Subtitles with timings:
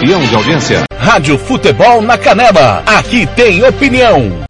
[0.00, 0.82] milhão de audiência.
[0.98, 2.82] Rádio Futebol na Canela.
[2.86, 4.49] Aqui tem opinião.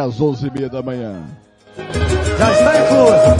[0.00, 1.22] Às onze e meia da manhã.
[2.38, 3.30] Já está incluso.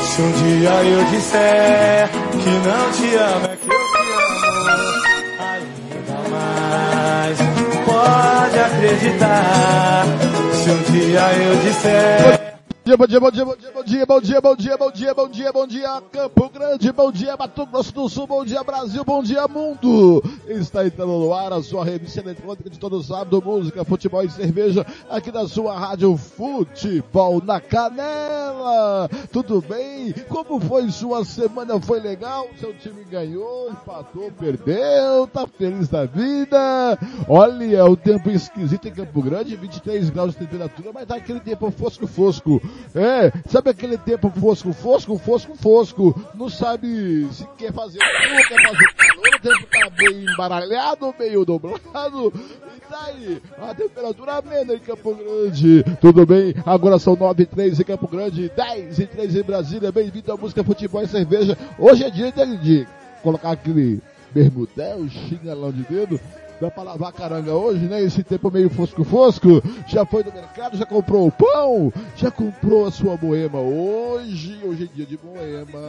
[0.00, 4.92] Se um dia eu disser que não te amo, é que eu te amo
[5.40, 7.38] ainda mais.
[7.84, 10.04] Pode acreditar.
[10.52, 12.41] Se um dia eu disser.
[12.84, 15.28] Bom dia, bom dia, bom dia, bom dia, bom dia, bom dia, bom dia, bom
[15.28, 19.22] dia, bom dia, Campo Grande, bom dia, Mato Grosso do Sul, bom dia, Brasil, bom
[19.22, 20.20] dia, mundo.
[20.48, 24.84] Está entrando no ar a sua revista eletrônica de todo sábado, música, futebol e cerveja,
[25.08, 29.08] aqui na sua rádio Futebol na Canela.
[29.30, 30.12] Tudo bem?
[30.28, 31.80] Como foi sua semana?
[31.80, 32.48] Foi legal?
[32.58, 36.98] Seu time ganhou, empatou, perdeu, tá feliz da vida?
[37.28, 41.70] Olha, o tempo esquisito em Campo Grande, 23 graus de temperatura, mas tá aquele tempo
[41.70, 42.60] fosco-fosco.
[42.94, 46.28] É, sabe aquele tempo fosco, fosco, fosco, fosco?
[46.34, 51.44] Não sabe se quer fazer frio, quer fazer calor, o tempo tá meio embaralhado, meio
[51.46, 52.32] nublado.
[52.76, 55.84] E tá aí, a temperatura amena em Campo Grande.
[56.00, 56.54] Tudo bem?
[56.66, 59.90] Agora são 9 e 3 em Campo Grande, 10 e 3 em Brasília.
[59.90, 61.56] Bem-vindo à música Futebol e Cerveja.
[61.78, 62.86] Hoje é dia de, de
[63.22, 66.20] colocar aquele bermudel, chinelão de dedo.
[66.62, 68.00] Dá pra lavar caranga hoje, né?
[68.00, 69.60] Esse tempo meio fosco-fosco.
[69.88, 74.60] Já foi no mercado, já comprou o pão, já comprou a sua moema hoje.
[74.62, 75.80] Hoje é dia de moema.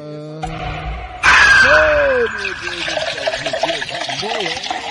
[1.64, 4.84] Oh, meu Deus do céu, meu Deus, moema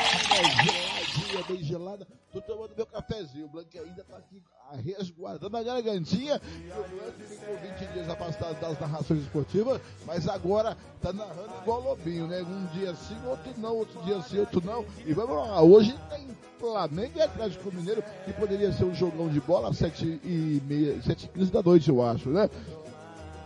[1.32, 2.06] geladinha, bem gelada.
[2.32, 3.47] Tô tomando meu cafezinho.
[3.47, 4.41] O Blank ainda tá aqui
[4.76, 6.40] resguardando a gargantinha.
[6.44, 12.26] E Blank ficou 20 dias afastado das narrações esportivas, mas agora tá narrando igual Lobinho,
[12.26, 12.42] né?
[12.42, 14.84] Um dia sim, outro não, outro dia sim, outro não.
[15.06, 16.28] E vamos lá, hoje tem
[16.58, 21.02] Flamengo e Atlético Mineiro, que poderia ser um jogão de bola às 7 e meia,
[21.02, 22.48] 7 e 15 da noite, eu acho, né?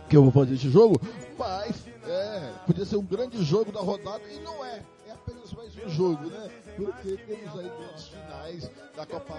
[0.07, 1.01] Que eu vou fazer esse jogo,
[1.37, 1.75] mas
[2.07, 4.81] é, podia ser um grande jogo da rodada e não é.
[5.07, 6.49] É apenas mais um jogo, né?
[6.77, 9.35] Porque temos aí duas finais da Copa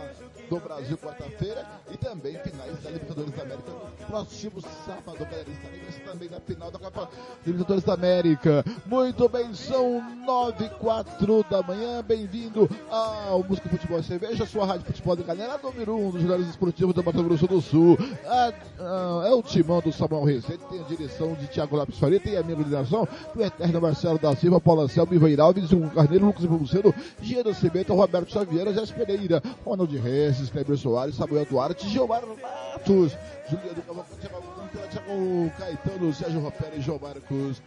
[0.51, 3.73] do Brasil quarta-feira e também finais da Libertadores da América
[4.09, 5.47] próximo sábado, galera.
[5.49, 7.11] Estaremos também na final da Copa
[7.47, 8.65] Libertadores da América.
[8.87, 12.03] Muito bem, são nove e quatro da manhã.
[12.03, 16.49] Bem-vindo ao Música Futebol e Cerveja, sua rádio futebol da galera, número um dos jornais
[16.49, 17.99] esportivos do Mato Grosso do Sul.
[18.27, 22.19] Ah, ah, é o timão do Samuel Recente, tem a direção de Thiago Lopes Faria,
[22.19, 26.27] tem a minha coordenação do Eterno Marcelo da Silva, Paulo Anselmo, Ivair Alves, Hugo Carneiro,
[26.27, 26.95] Lucas Pulseiro,
[27.29, 33.13] Gino Cimento, Roberto Xavier, Jéssica Pereira, Ronald Regis, Kleber Soares, Samuel Duarte, Gilmar Matos,
[33.51, 37.61] Juliano Cavalcante, Thiago Caetano, Sérgio Ropera e João Marcos.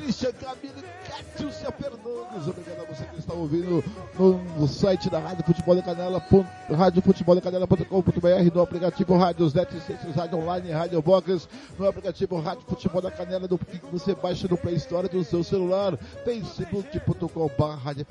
[0.00, 2.48] Christian Camille, Catiúcia Fernandes.
[2.48, 3.84] Obrigado a você que está ouvindo
[4.18, 6.24] no, site da Rádio Futebol da Canela,
[6.70, 9.70] radiofuteboldacanela.com.br, no aplicativo Rádios Net,
[10.16, 11.48] Rádio Online, Rádio Box,
[11.78, 15.44] no aplicativo Rádio Futebol da Canela, do que você baixa no Play Store do seu
[15.44, 18.06] celular, facebook.com.br Rádio.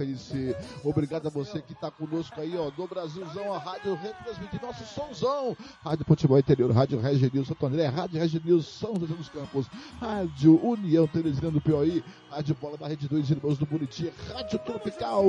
[0.84, 5.58] Obrigado a você que está conosco aí, ó, no Brasilzão, a rádio retransmite nosso somzão.
[5.84, 7.02] Rádio Futebol Interior, Rádio
[7.34, 9.66] News Santo André, Rádio News São José dos Campos,
[10.00, 15.26] Rádio União Teresina do Aí, Rádio Bola da Rede 2, Irmãos do Buritia, Rádio Tropical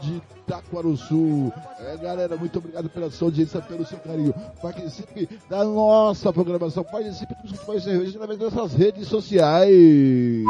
[0.00, 1.52] de Itaquaruçu.
[1.80, 4.32] É, galera, muito obrigado pela sua audiência, pelo seu carinho.
[4.60, 10.44] Participe da nossa programação, participe dos futebol cerveja através dessas redes sociais.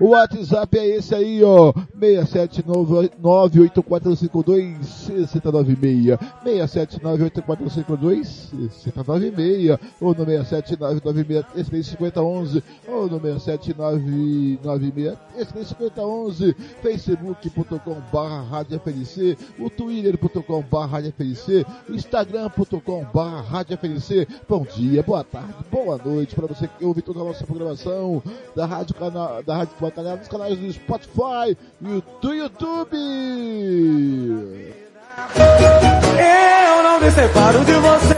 [0.00, 5.02] O WhatsApp é esse aí, ó, 679 6798452
[8.92, 16.56] 679-8452-6796, ou no 67996 ou no 679 996, extensão 5011,
[18.50, 21.14] rádio FNC, o twitter.com rádio
[21.88, 23.02] o instagram.com
[23.48, 23.78] rádio
[24.48, 28.22] Bom dia, boa tarde, boa noite para você que ouve toda a nossa programação
[28.54, 32.96] da Rádio Canal, da Rádio Batalha, nos canais do Spotify e do YouTube.
[36.18, 38.11] Eu não me separo de você.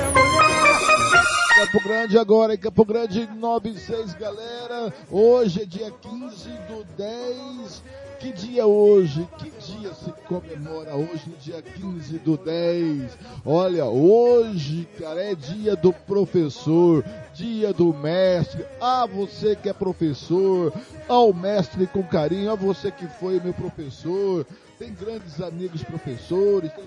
[1.64, 4.92] Campo Grande agora, em Campo Grande 96, galera.
[5.10, 7.82] Hoje é dia 15 do 10.
[8.20, 9.26] Que dia hoje?
[9.38, 13.16] Que dia se comemora hoje, dia 15 do 10?
[13.46, 17.02] Olha, hoje, cara, é dia do professor,
[17.32, 18.66] dia do mestre.
[18.78, 20.70] Ah, você que é professor,
[21.08, 24.46] ao mestre com carinho, a você que foi meu professor.
[24.78, 26.84] Tem grandes amigos professores, tem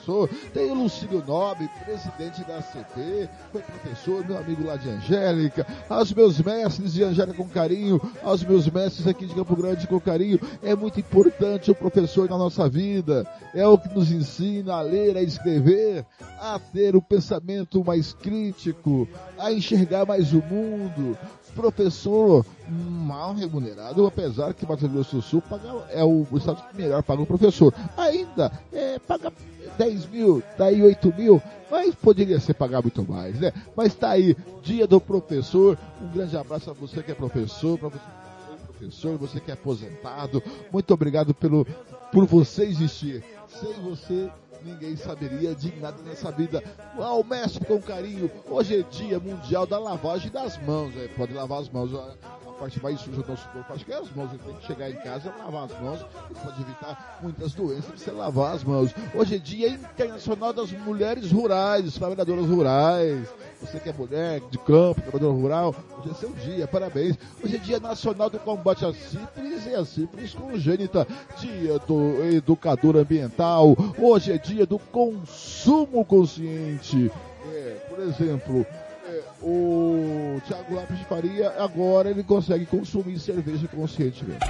[0.00, 5.66] professor, tem o Lucílio Nobre, presidente da ACP, foi professor, meu amigo lá de Angélica,
[5.88, 10.00] aos meus mestres de Angélica com carinho, aos meus mestres aqui de Campo Grande com
[10.00, 14.82] carinho, é muito importante o professor na nossa vida, é o que nos ensina a
[14.82, 16.04] ler, a escrever,
[16.40, 19.06] a ter o pensamento mais crítico,
[19.38, 21.16] a enxergar mais o mundo,
[21.50, 27.02] professor mal remunerado, apesar que Mato Grosso do Sul paga, é o estado que melhor
[27.02, 27.74] paga o professor.
[27.96, 29.32] Ainda é, paga
[29.80, 33.50] 10 mil, daí 8 mil, mas poderia ser pagar muito mais, né?
[33.74, 37.88] Mas tá aí, dia do professor, um grande abraço a você que é professor, para
[37.88, 41.66] você é professor, você que é aposentado, muito obrigado pelo,
[42.12, 43.24] por você existir.
[43.48, 44.30] Sem você,
[44.64, 46.62] ninguém saberia de nada nessa vida.
[46.96, 51.08] Ao mestre com carinho, hoje é dia mundial da lavagem das mãos, né?
[51.16, 51.94] pode lavar as mãos.
[51.94, 54.30] A parte mais suja do nosso corpo, acho que é as mãos.
[54.30, 56.06] Ele tem que chegar em casa lavar as mãos.
[56.44, 58.94] Pode evitar muitas doenças se lavar as mãos.
[59.14, 63.28] Hoje é dia internacional das mulheres rurais, trabalhadoras rurais.
[63.60, 67.16] Você que é mulher de campo, trabalhador rural, hoje é seu dia, parabéns.
[67.44, 71.06] Hoje é dia nacional do combate à sífilis e a sífilis congênita.
[71.38, 73.76] Dia do educador ambiental.
[73.98, 77.12] Hoje é dia do consumo consciente.
[77.52, 78.66] É, por exemplo,
[79.06, 84.46] é, o Thiago Lápis de Faria, agora ele consegue consumir cerveja conscientemente.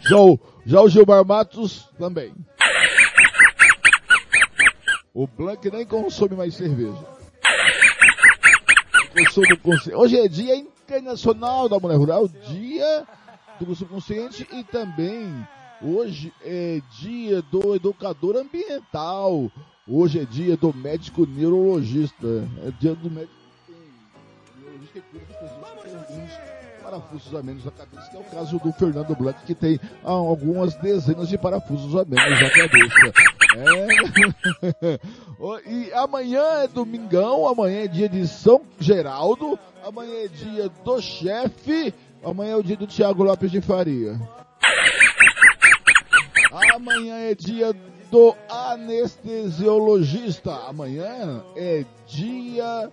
[0.00, 2.32] Já o, já o Gilmar Matos também.
[5.14, 7.06] O Blanc nem consome mais cerveja.
[9.94, 13.06] Hoje é dia internacional da mulher rural, dia
[13.58, 15.26] do consumo consciente e também
[15.82, 19.50] hoje é dia do educador ambiental.
[19.86, 22.48] Hoje é dia do médico neurologista.
[22.64, 23.32] É dia do médico
[24.56, 25.57] neurologista que cura as pessoas
[26.88, 30.10] parafusos a menos na cabeça, que é o caso do Fernando Blanc, que tem ah,
[30.10, 33.12] algumas dezenas de parafusos a menos na cabeça.
[33.56, 34.98] É.
[35.70, 41.92] e amanhã é domingão, amanhã é dia de São Geraldo, amanhã é dia do chefe,
[42.24, 44.18] amanhã é o dia do Tiago Lopes de Faria.
[46.74, 47.74] Amanhã é dia
[48.10, 50.54] do anestesiologista.
[50.66, 52.90] Amanhã é dia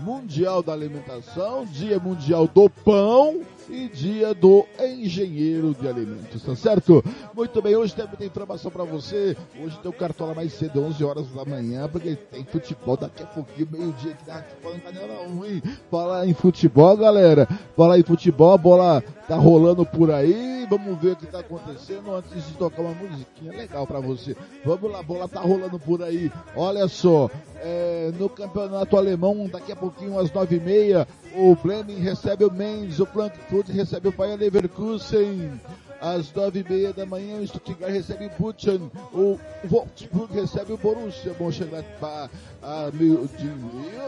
[0.00, 7.04] mundial da alimentação, dia mundial do pão e dia do engenheiro de alimentos, tá certo?
[7.34, 9.36] Muito bem, hoje tem muita informação para você.
[9.62, 13.26] Hoje tem o Cartola mais cedo, 11 horas da manhã, porque tem futebol daqui a
[13.26, 14.44] pouquinho, meio-dia, que dá
[14.82, 15.62] canela 1, hein?
[15.90, 17.48] Fala em futebol, galera.
[17.76, 20.66] Fala em futebol, a bola tá rolando por aí.
[20.68, 24.36] Vamos ver o que tá acontecendo antes de tocar uma musiquinha legal para você.
[24.64, 26.30] Vamos lá, a bola tá rolando por aí.
[26.56, 31.98] Olha só, é, no campeonato alemão, daqui a pouquinho às nove e meia, o Bremen
[31.98, 35.60] recebe o Mainz, o Frankfurt recebe o Bayern Leverkusen.
[36.02, 38.90] Às nove e meia da manhã, o Stuttgart recebe Buchen.
[39.14, 39.38] O
[39.70, 42.28] Wolfsburg recebe o Borussia Mönchengladbach.
[42.60, 43.30] A meio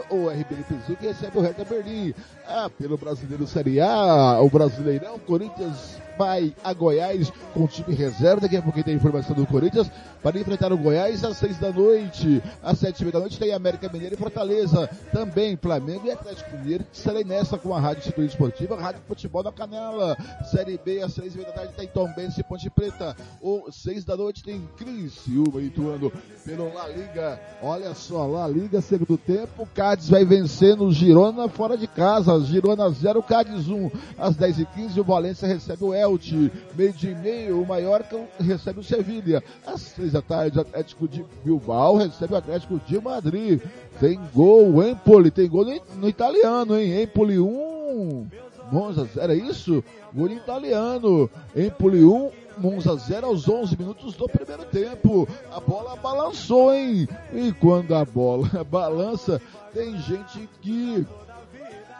[0.09, 2.13] o RB Leipzig recebe o Hertha Berlim.
[2.45, 8.41] Ah, pelo Brasileiro Série A, o Brasileirão, Corinthians vai a Goiás com time reserva.
[8.41, 9.89] Daqui a pouco tem informação do Corinthians
[10.21, 12.41] para enfrentar o Goiás às seis da noite.
[12.63, 14.89] Às sete da noite tem América Mineira e Fortaleza.
[15.11, 19.51] Também Flamengo e Atlético Mineiro estarei nessa com a Rádio Cintura Esportiva, Rádio Futebol na
[19.51, 20.17] Canela.
[20.51, 23.15] Série B às seis da tarde tem Tom Benz e Ponte Preta.
[23.39, 26.11] Ou seis da noite tem Criciúma atuando
[26.45, 27.39] pelo La Liga.
[27.61, 29.67] Olha só, La Liga segundo tempo.
[29.73, 32.39] Cádiz vai vencendo o Girona fora de casa.
[32.41, 33.75] Girona 0, Cádiz 1.
[33.75, 33.91] Um.
[34.17, 36.51] Às dez e quinze o Valência recebe o Elche.
[36.75, 39.43] Meio de meio, o Mallorca recebe o Sevilha.
[39.65, 43.61] Às três da tarde, o Atlético de Bilbao recebe o Atlético de Madrid.
[43.99, 47.03] Tem gol, Empoli, tem gol no, no italiano, hein?
[47.03, 48.27] Empoli 1,
[48.71, 49.83] Monza 0, é isso?
[50.13, 51.29] Gol italiano.
[51.55, 55.27] Empoli 1, Monza 0 aos 11 minutos do primeiro tempo.
[55.51, 57.07] A bola balançou, hein?
[57.33, 59.41] E quando a bola balança,
[59.73, 61.05] tem gente que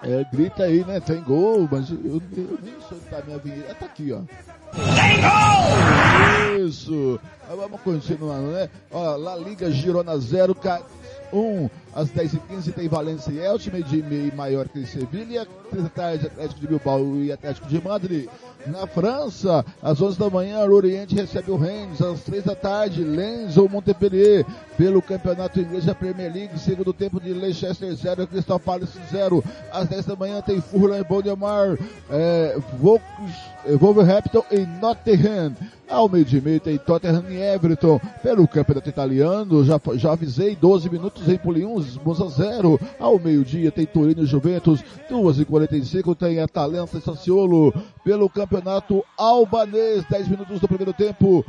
[0.05, 0.99] é, grita aí, né?
[0.99, 3.75] Tem gol, mas eu, eu nem sei onde tá minha vinheta.
[3.75, 4.21] Tá aqui, ó.
[4.71, 6.67] Tem gol!
[6.67, 7.19] Isso!
[7.49, 8.69] Vamos continuando, né?
[8.91, 10.55] Ó, La Liga Girona 0,
[11.35, 11.69] 1.
[11.93, 16.27] Às 10h15 tem Valência e Elche, meio de meio maior que Sevilha, 3 da tarde
[16.27, 18.27] Atlético de Bilbao e Atlético de Madrid.
[18.67, 22.01] Na França, às 11 da manhã, o Oriente recebe o Rennes.
[22.01, 24.45] Às 3 da tarde, Lens ou Montpellier.
[24.75, 29.43] Pelo Campeonato Inglês da Premier League, segundo tempo de Leicester 0, Crystal Palace 0.
[29.71, 31.77] Às 10 da manhã tem Fulham e Bondemar,
[32.09, 32.57] é,
[33.79, 35.55] Wolverhampton e Nottingham.
[35.89, 37.99] Ao meio de meio tem Tottenham e Everton.
[38.21, 42.79] Pelo Campeonato Italiano, já, já avisei, 12 minutos em Poli 1, Monza 0.
[42.99, 44.83] Ao meio-dia tem Torino e Juventus.
[45.09, 47.73] 2 e 45 tem Atalanta e Sassuolo.
[48.03, 51.45] Pelo Campeonato Albanês, 10 minutos do primeiro tempo.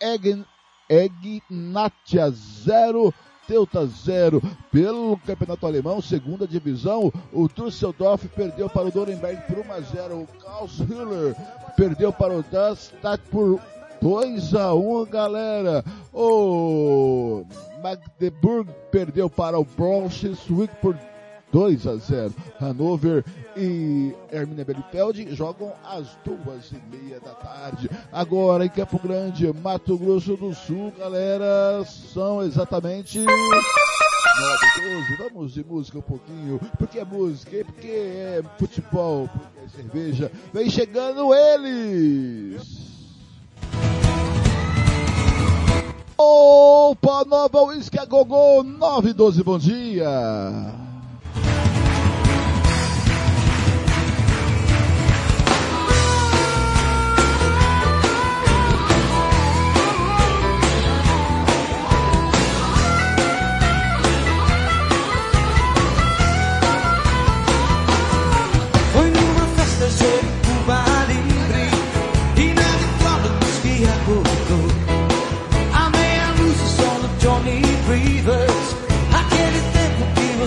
[0.00, 0.44] Egn,
[0.88, 3.12] Egnatia 0.
[3.48, 7.10] Teuta 0 pelo Campeonato Alemão, segunda divisão.
[7.32, 10.20] O Düsseldorf perdeu para o Nuremberg por 1 a 0.
[10.20, 11.34] O Karlsruhe
[11.74, 13.58] perdeu para o Darmstadt por
[14.02, 15.82] 2 a 1, galera.
[16.12, 17.42] O
[17.82, 20.94] Magdeburg perdeu para o Braunschweig por
[21.52, 22.34] 2 a 0.
[22.60, 23.24] Hannover
[23.56, 27.90] e Hermínia Belifeld jogam às duas e meia da tarde.
[28.12, 33.32] Agora em Campo Grande, Mato Grosso do Sul, galera, são exatamente 9
[34.78, 35.16] 12.
[35.16, 40.32] Vamos de música um pouquinho, porque é música, porque é futebol, porque é cerveja.
[40.52, 42.78] Vem chegando eles!
[46.16, 50.87] Opa, Nova Whisky a Gogô 912, bom dia!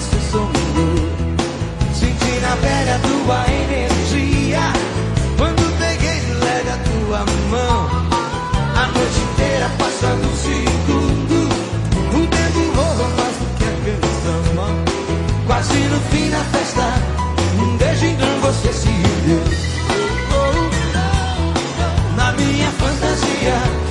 [0.10, 0.22] doce.
[1.94, 4.74] Senti na pele a tua energia.
[5.38, 7.90] Quando peguei de leve a tua mão.
[8.76, 11.50] A noite inteira passa num segundo.
[12.14, 14.84] O tempo voa mais do que a canção.
[15.46, 16.88] Quase no fim da festa.
[17.60, 18.88] Um beijo então você se
[19.26, 19.44] deu.
[22.16, 23.91] Na minha fantasia.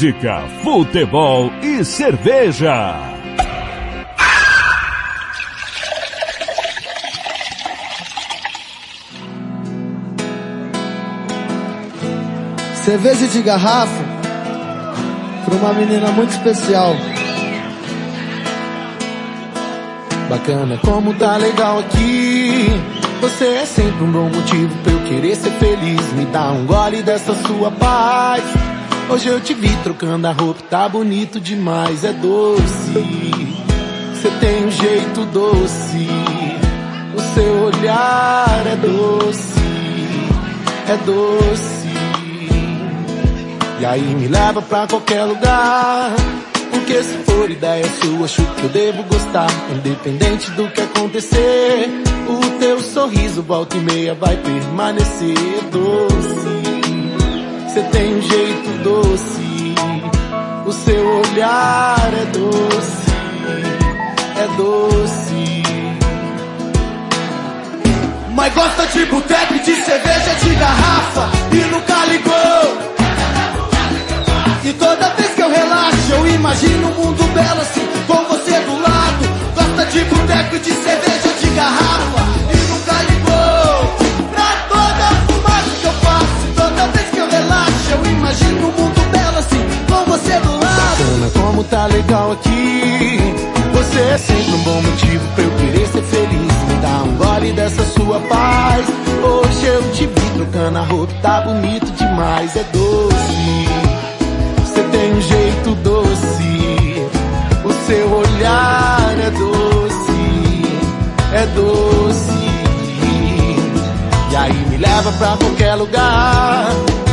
[0.00, 2.96] Música, futebol e cerveja.
[12.76, 14.02] Cerveja de garrafa
[15.44, 16.96] para uma menina muito especial.
[20.30, 22.68] Bacana, como tá legal aqui.
[23.20, 26.10] Você é sempre um bom motivo pra eu querer ser feliz.
[26.14, 28.39] Me dá um gole dessa sua paz.
[29.10, 32.92] Hoje eu te vi trocando a roupa, tá bonito demais, é doce.
[34.14, 36.06] Você tem um jeito doce.
[37.16, 39.58] O seu olhar é doce,
[40.86, 41.88] é doce.
[43.80, 46.14] E aí me leva pra qualquer lugar.
[46.70, 49.50] Porque se for ideia sua, acho que eu devo gostar.
[49.74, 51.88] Independente do que acontecer,
[52.28, 55.34] o teu sorriso volta e meia vai permanecer
[55.72, 56.39] doce.
[57.80, 59.74] Você tem jeito doce,
[60.66, 63.10] o seu olhar é doce,
[64.36, 65.62] é doce.
[68.34, 72.78] Mas gosta de boteco de cerveja de garrafa e nunca ligou.
[74.62, 78.78] E toda vez que eu relaxo, eu imagino um mundo belo assim, com você do
[78.78, 79.54] lado.
[79.54, 82.39] Gosta de boteco de cerveja de garrafa
[91.70, 93.18] tá legal aqui.
[93.72, 96.52] Você é sempre um bom motivo pra eu querer ser feliz.
[96.68, 98.86] Me dá um gole dessa sua paz.
[99.22, 103.68] Hoje eu te vi trocando a roupa, tá bonito demais, é doce.
[104.64, 107.08] Você tem um jeito doce,
[107.64, 110.62] o seu olhar é doce,
[111.32, 112.40] é doce.
[114.32, 116.66] E aí me leva pra qualquer lugar.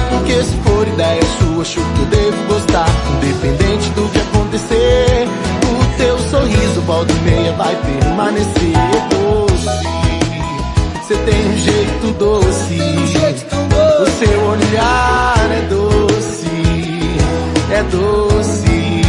[0.09, 2.87] Porque se for ideia sua, acho que eu devo gostar.
[3.17, 3.66] Independente
[6.87, 8.73] volta e meia vai permanecer
[9.09, 9.67] doce.
[11.03, 12.79] Você tem um jeito doce.
[13.99, 16.49] O seu olhar é doce,
[17.71, 19.01] é doce.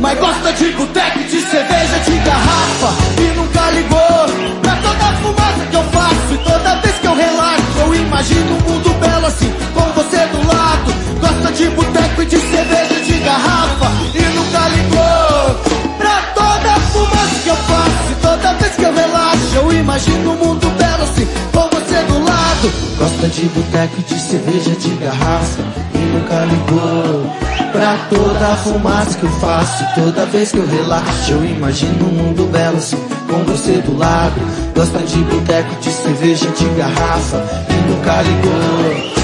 [0.00, 5.66] Mas gosta de boteco, de cerveja, de garrafa E nunca ligou pra toda a fumaça
[5.70, 9.50] que eu faço E toda vez que eu relaxo eu imagino um mundo belo assim
[9.72, 14.23] Com você do lado Gosta de boteco e de cerveja, de garrafa
[14.68, 15.54] ligou
[15.98, 20.70] pra toda fumaça que eu faço toda vez que eu relaxo eu imagino um mundo
[20.76, 22.72] belo assim Com você do lado.
[22.98, 25.62] Gosta de boteco de cerveja, de garrafa
[25.94, 27.30] E nunca ligou.
[27.72, 32.50] Pra toda fumaça que eu faço Toda vez que eu relaxo Eu imagino um mundo
[32.50, 32.96] belo assim
[33.28, 34.40] Com você do lado.
[34.74, 39.23] Gosta de boteco, de cerveja, de garrafa E nunca ligou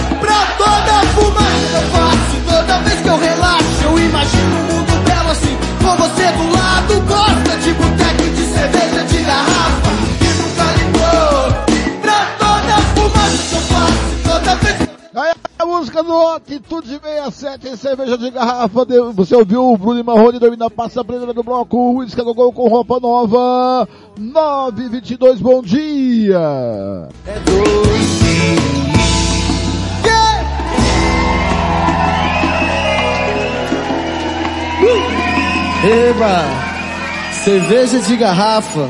[16.00, 18.84] a música do Atitude 67 em cerveja de garrafa.
[18.86, 21.76] de- Você ouviu o Bruno e Marrone dormindo na pasta preta do bloco.
[21.96, 23.88] O Isca do Gol com roupa nova.
[24.18, 27.08] 922, bom dia.
[27.26, 28.20] é doce.
[35.84, 36.44] Eba!
[37.44, 38.88] Cerveja de garrafa.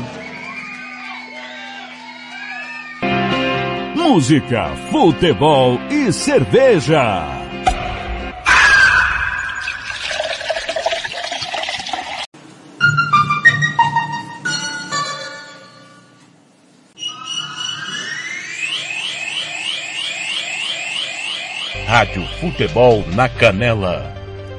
[4.03, 7.23] Música, futebol e cerveja.
[21.85, 24.11] Rádio Futebol na Canela.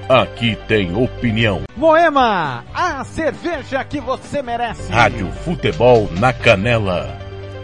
[0.08, 1.62] Aqui tem opinião.
[1.76, 4.90] Moema, a cerveja que você merece.
[4.90, 7.21] Rádio Futebol na Canela.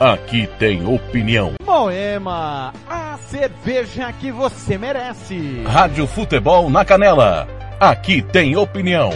[0.00, 1.52] Aqui tem opinião.
[1.62, 5.62] Moema, a cerveja que você merece.
[5.66, 7.46] Rádio Futebol na Canela.
[7.78, 9.10] Aqui tem opinião.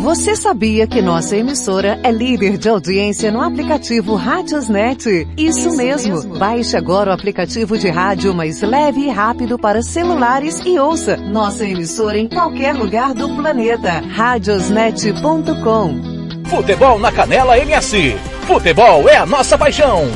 [0.00, 5.26] Você sabia que nossa emissora é líder de audiência no aplicativo Rádiosnet?
[5.34, 6.36] Isso mesmo.
[6.36, 11.64] Baixe agora o aplicativo de rádio mais leve e rápido para celulares e ouça nossa
[11.64, 14.02] emissora em qualquer lugar do planeta.
[14.10, 16.15] Radiosnet.com
[16.48, 18.16] Futebol na Canela MS.
[18.46, 20.08] Futebol é a nossa paixão.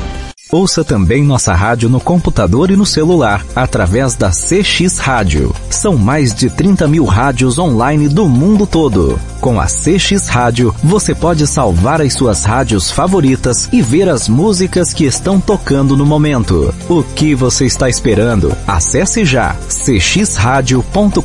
[0.53, 5.55] Ouça também nossa rádio no computador e no celular, através da CX Rádio.
[5.69, 9.19] São mais de 30 mil rádios online do mundo todo.
[9.40, 14.93] Com a CX Rádio, você pode salvar as suas rádios favoritas e ver as músicas
[14.93, 16.75] que estão tocando no momento.
[16.88, 18.57] O que você está esperando?
[18.66, 21.21] Acesse já cxradio.com.br.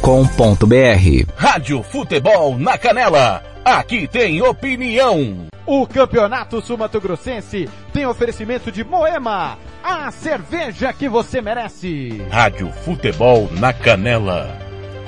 [1.35, 3.54] Rádio Futebol na Canela.
[3.65, 5.47] Aqui tem opinião.
[5.65, 12.21] O Campeonato Sumato Grossense tem oferecimento de Moema, a cerveja que você merece.
[12.29, 14.55] Rádio Futebol na Canela.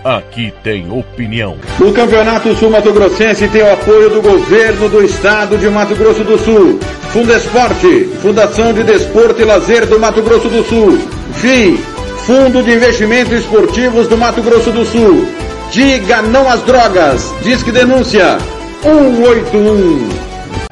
[0.03, 1.59] Aqui tem opinião.
[1.79, 6.23] O Campeonato Sul Mato Grossense tem o apoio do governo do estado de Mato Grosso
[6.23, 6.79] do Sul.
[7.11, 10.97] Fundesporte, Fundação de Desporto e Lazer do Mato Grosso do Sul.
[11.35, 11.77] FII,
[12.25, 15.46] Fundo de Investimentos Esportivos do Mato Grosso do Sul.
[15.71, 17.33] Diga não às drogas.
[17.43, 18.37] Disque denúncia
[18.81, 20.09] 181.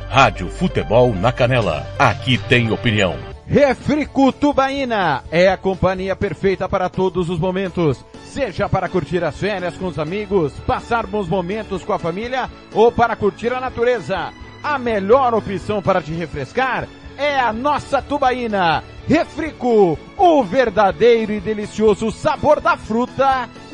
[0.10, 1.86] Rádio Futebol na Canela.
[1.99, 3.15] Aqui tem opinião.
[3.45, 8.03] Refrico Tubaína é a companhia perfeita para todos os momentos.
[8.23, 12.89] Seja para curtir as férias com os amigos, passar bons momentos com a família ou
[12.89, 14.31] para curtir a natureza.
[14.63, 18.81] A melhor opção para te refrescar é a nossa Tubaína.
[19.08, 23.47] Refrico, o verdadeiro e delicioso sabor da fruta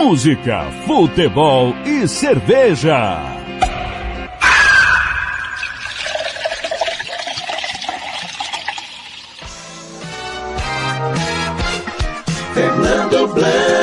[0.00, 3.20] Música, futebol e cerveja.
[12.54, 13.77] Fernando Blanc.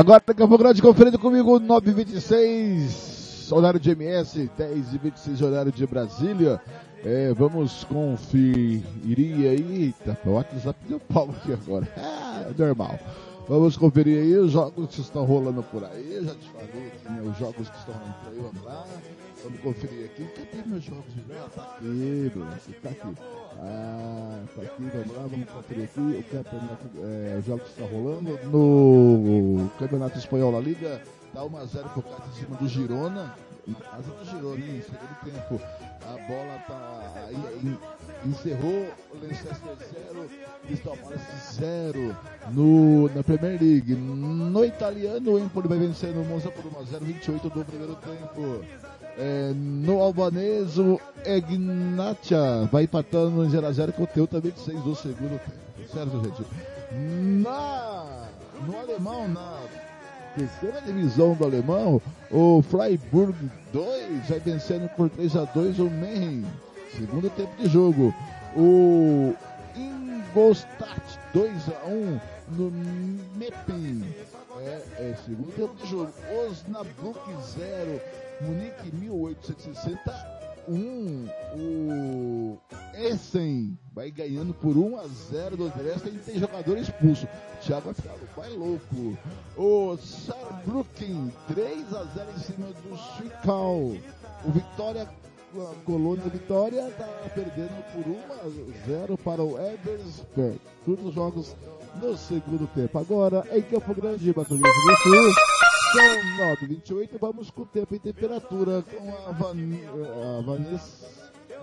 [0.00, 6.58] Agora, Campo Grande, conferindo comigo, 9h26, horário de MS, 10h26, horário de Brasília.
[7.04, 9.92] É, vamos conferir aí.
[9.92, 11.86] Eita, o WhatsApp deu pau aqui agora.
[11.98, 12.98] Ah, normal.
[13.46, 16.24] Vamos conferir aí os jogos que estão rolando por aí.
[16.24, 18.38] Já te falei né, os jogos que estão rolando por aí.
[18.40, 18.86] Vamos lá.
[19.44, 20.24] Vamos conferir aqui.
[20.24, 21.12] Cadê meus jogos?
[21.54, 22.50] Tá aqui, Bruno.
[22.82, 23.16] Tá aqui.
[23.62, 24.82] Ah, tá aqui.
[24.82, 25.26] Vamos lá.
[25.30, 28.38] Vamos conferir aqui o campeonato, é, os jogos que estão rolando.
[28.46, 33.34] No Campeonato Espanhol da Liga, tá 1x0 pro Cáceres em cima do Girona.
[33.68, 34.82] Em casa do Girona, hein?
[34.82, 35.60] Segundo tempo.
[36.02, 37.78] A bola tá aí,
[38.24, 38.88] encerrou
[39.20, 40.30] Leicester 0,
[40.66, 42.16] Crystal Palace 0
[42.52, 43.94] no, na Premier League.
[43.94, 48.64] No italiano, o Empoli vai vencer no Monza por 1x0, 28 do primeiro tempo.
[49.22, 55.92] É, no o Egnatia vai empatando em 0x0 com o Teuta 26 do segundo tempo.
[55.92, 56.42] Certo, gente?
[57.42, 58.28] Na,
[58.66, 59.58] no alemão, na
[60.34, 63.36] terceira divisão do alemão, o Freiburg
[63.74, 66.46] 2 vai vencendo por 3 a 2 o Mehen.
[66.96, 68.14] Segundo tempo de jogo.
[68.56, 69.34] O
[69.76, 72.20] Ingolstadt 2 a 1
[72.56, 72.72] no
[73.36, 74.02] Meppen.
[74.60, 76.10] É, é segundo tempo de jogo.
[76.48, 77.20] Osnabrück
[77.54, 78.00] 0,
[78.40, 81.28] Munique 1861.
[81.56, 82.58] O
[82.94, 87.26] Essen vai ganhando por 1 a 0 do Dresden e tem jogador expulso.
[87.60, 89.18] Thiago vai ficar vai louco.
[89.56, 93.96] O Saarbrücken 3 a 0 em cima do Zwickau.
[94.44, 95.08] O Vitória
[95.58, 98.48] a Colônia Vitória está perdendo por 1 a
[98.86, 100.60] 0 para o Eversberg.
[100.84, 101.56] Todos os jogos
[102.00, 102.96] no segundo tempo.
[102.98, 105.34] Agora em Campo Grande, Mato Grosso do Sul.
[105.92, 111.08] São 9h28, vamos com o tempo e temperatura com a, Van, a Vanessa,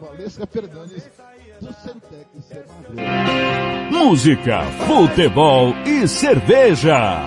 [0.01, 1.09] Valesca Fernandes
[1.61, 2.93] do Centec Semagro.
[3.89, 7.21] Música, futebol e cerveja.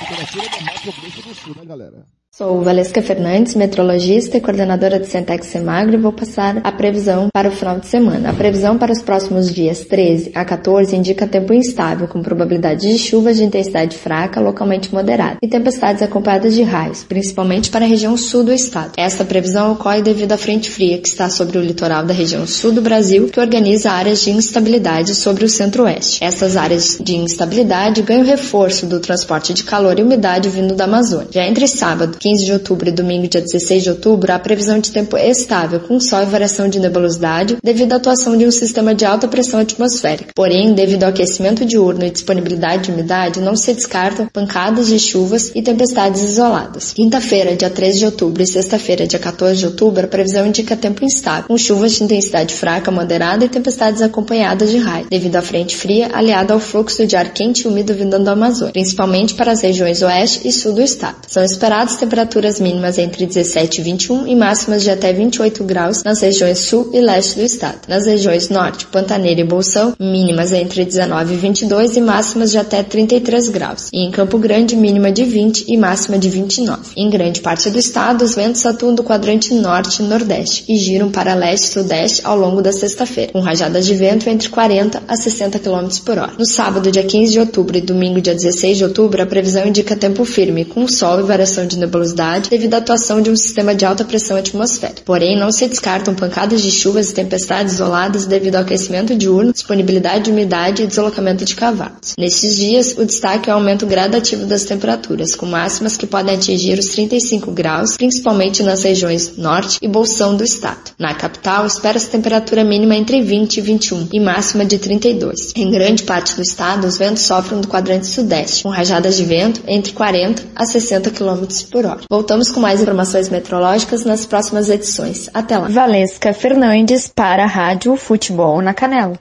[0.00, 2.15] Temperatura do Mato Grosso do Sul, né, galera?
[2.36, 7.48] Sou Valesca Fernandes, metrologista e coordenadora do Centex Semagro e vou passar a previsão para
[7.48, 8.28] o final de semana.
[8.28, 12.98] A previsão para os próximos dias 13 a 14 indica tempo instável, com probabilidade de
[12.98, 18.14] chuvas de intensidade fraca, localmente moderada, e tempestades acompanhadas de raios, principalmente para a região
[18.18, 18.92] sul do estado.
[18.98, 22.70] Esta previsão ocorre devido à frente fria que está sobre o litoral da região sul
[22.70, 26.22] do Brasil, que organiza áreas de instabilidade sobre o centro-oeste.
[26.22, 31.28] Essas áreas de instabilidade ganham reforço do transporte de calor e umidade vindo da Amazônia.
[31.30, 34.90] Já entre sábado, 15 de outubro e domingo, dia 16 de outubro, há previsão de
[34.90, 39.04] tempo estável, com sol e variação de nebulosidade, devido à atuação de um sistema de
[39.04, 40.32] alta pressão atmosférica.
[40.34, 45.52] Porém, devido ao aquecimento diurno e disponibilidade de umidade, não se descartam pancadas de chuvas
[45.54, 46.92] e tempestades isoladas.
[46.92, 51.04] Quinta-feira, dia 13 de outubro e sexta-feira, dia 14 de outubro, a previsão indica tempo
[51.04, 55.76] instável, com chuvas de intensidade fraca, moderada e tempestades acompanhadas de raio, devido à frente
[55.76, 59.62] fria aliada ao fluxo de ar quente e úmido vindo da Amazônia, principalmente para as
[59.62, 61.18] regiões oeste e sul do estado.
[61.28, 62.15] São esperadas temperaturas
[62.60, 67.00] mínimas entre 17 e 21 e máximas de até 28 graus nas regiões sul e
[67.00, 67.80] leste do estado.
[67.88, 72.82] Nas regiões norte, Pantaneira e Bolsão, mínimas entre 19 e 22 e máximas de até
[72.82, 73.88] 33 graus.
[73.92, 76.90] E em Campo Grande, mínima de 20 e máxima de 29.
[76.96, 81.10] Em grande parte do estado, os ventos atuam do quadrante norte e nordeste e giram
[81.10, 85.16] para leste e sudeste ao longo da sexta-feira, com rajadas de vento entre 40 a
[85.16, 86.32] 60 km por hora.
[86.38, 89.96] No sábado, dia 15 de outubro e domingo, dia 16 de outubro, a previsão indica
[89.96, 92.05] tempo firme, com sol e variação de nebulosidade
[92.48, 95.02] devido à atuação de um sistema de alta pressão atmosférica.
[95.04, 100.24] Porém, não se descartam pancadas de chuvas e tempestades isoladas devido ao aquecimento diurno, disponibilidade
[100.24, 102.14] de umidade e deslocamento de cavalos.
[102.18, 106.78] Nesses dias, o destaque é o aumento gradativo das temperaturas, com máximas que podem atingir
[106.78, 110.92] os 35 graus, principalmente nas regiões norte e bolsão do estado.
[110.98, 115.52] Na capital, espera-se temperatura mínima entre 20 e 21 e máxima de 32.
[115.56, 119.62] Em grande parte do estado, os ventos sofrem do quadrante sudeste, com rajadas de vento
[119.66, 121.95] entre 40 a 60 km por hora.
[122.10, 125.30] Voltamos com mais informações meteorológicas nas próximas edições.
[125.32, 125.68] Até lá.
[125.68, 129.18] Valesca Fernandes para a Rádio Futebol na Canela.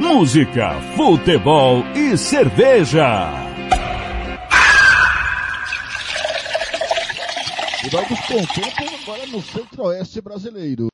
[0.00, 3.46] Música, futebol e cerveja.
[7.84, 10.88] E vamos com o tempo agora no centro-oeste brasileiro.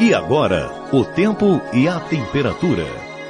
[0.00, 2.86] E agora, o tempo e a temperatura.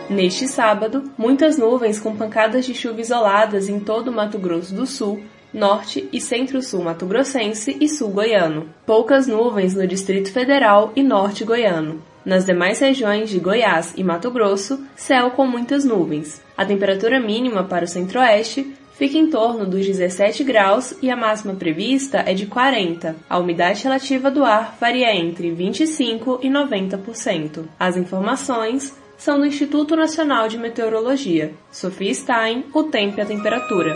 [0.08, 4.86] Neste sábado, muitas nuvens com pancadas de chuva isoladas em todo o Mato Grosso do
[4.86, 5.20] Sul,
[5.52, 8.68] norte e centro-sul mato-grossense e sul goiano.
[8.86, 12.02] Poucas nuvens no Distrito Federal e norte goiano.
[12.24, 16.40] Nas demais regiões de Goiás e Mato Grosso, céu com muitas nuvens.
[16.56, 21.54] A temperatura mínima para o centro-oeste fica em torno dos 17 graus e a máxima
[21.54, 23.16] prevista é de 40.
[23.28, 27.64] A umidade relativa do ar varia entre 25 e 90%.
[27.78, 31.54] As informações são do Instituto Nacional de Meteorologia.
[31.72, 33.94] Sofia Stein, o tempo e a temperatura.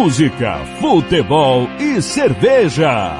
[0.00, 3.16] Música, futebol e cerveja.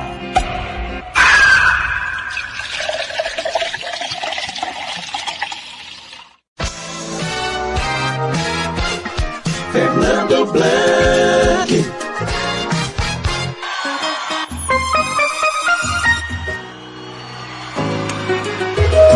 [9.72, 11.84] Fernando Blanc.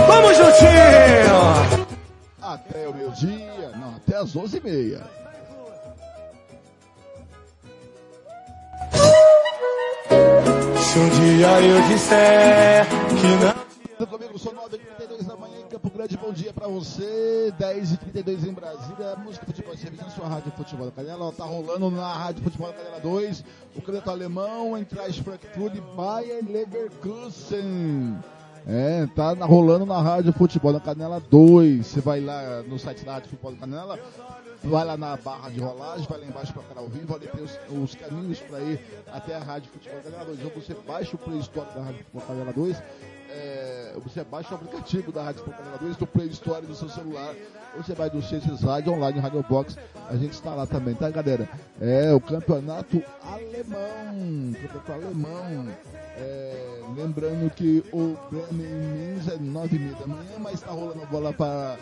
[0.08, 1.82] Vamos juntinho!
[2.42, 5.21] Até o meio-dia, não, até as 11h30.
[10.92, 12.86] Se um dia eu disser
[13.18, 14.38] que não.
[14.38, 17.50] São 9h32 da manhã em Campo Grande, bom dia pra você.
[17.58, 21.24] 10h32 em Brasília, música futebol serviço na sua rádio Futebol da Canela.
[21.24, 23.44] Ela tá rolando na rádio Futebol da Canela 2.
[23.74, 28.18] O candidato alemão, Eintracht Frankfurt, Bayern Leverkusen.
[28.66, 31.86] É, tá rolando na Rádio Futebol da Canela 2.
[31.86, 33.98] Você vai lá no site da Rádio Futebol da Canela,
[34.64, 37.58] vai lá na barra de rolagem, vai lá embaixo para canal vivo, ali tem os,
[37.70, 38.80] os caminhos para ir
[39.12, 40.44] até a Rádio Futebol Canela 2.
[40.44, 42.82] Ou você baixa o Play Store da Rádio Futebol Canela 2,
[43.30, 46.88] é, você baixa o aplicativo da Rádio Futebol Canela 2 do Play Store do seu
[46.88, 47.34] celular,
[47.76, 49.76] ou você vai do CX Rádio Online, Rádio Box,
[50.08, 51.48] a gente está lá também, tá galera?
[51.80, 55.68] É o campeonato alemão, campeonato alemão.
[56.14, 61.78] É, lembrando que o Bremen Mainz é 9h30 da manhã, mas está rolando bola para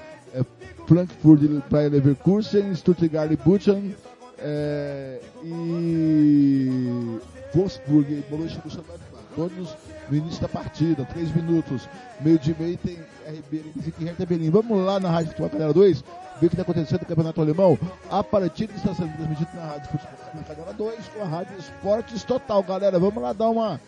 [0.87, 3.95] Frankfurt para Leverkusen, Stuttgart e Buchen
[4.39, 7.19] é, e
[7.55, 9.21] Wolfsburg e Borussia Mönchengladbach.
[9.37, 9.77] Todos
[10.11, 11.89] no início da partida, 3 minutos.
[12.21, 13.63] Meio de meio tem RB
[14.01, 14.51] e Hertha Berlim.
[14.51, 17.79] Vamos lá na Rádio Futebol Canela 2, ver o que está acontecendo no Campeonato Alemão.
[18.11, 22.63] A partida está sendo transmitida na Rádio Futebol Canela 2 com a Rádio Esportes Total.
[22.63, 23.81] Galera, vamos lá dar uma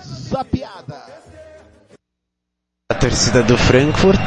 [0.00, 1.02] zapiada.
[2.90, 4.20] A torcida do Frankfurt,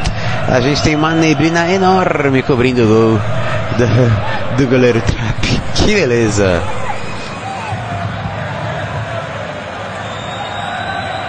[0.47, 3.21] a gente tem uma neblina enorme cobrindo o gol
[3.77, 5.61] do, do goleiro Trapp.
[5.75, 6.63] Que beleza!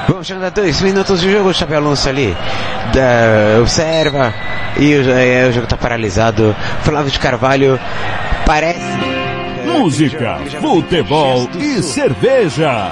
[0.09, 2.35] Vamos chegando a dois minutos de jogo, o Xabi Alonso ali
[2.95, 4.33] da, observa
[4.79, 6.57] e o, é, o jogo está paralisado.
[6.83, 7.79] Flávio de Carvalho
[8.47, 8.81] parece.
[9.67, 12.91] Música, futebol e cerveja.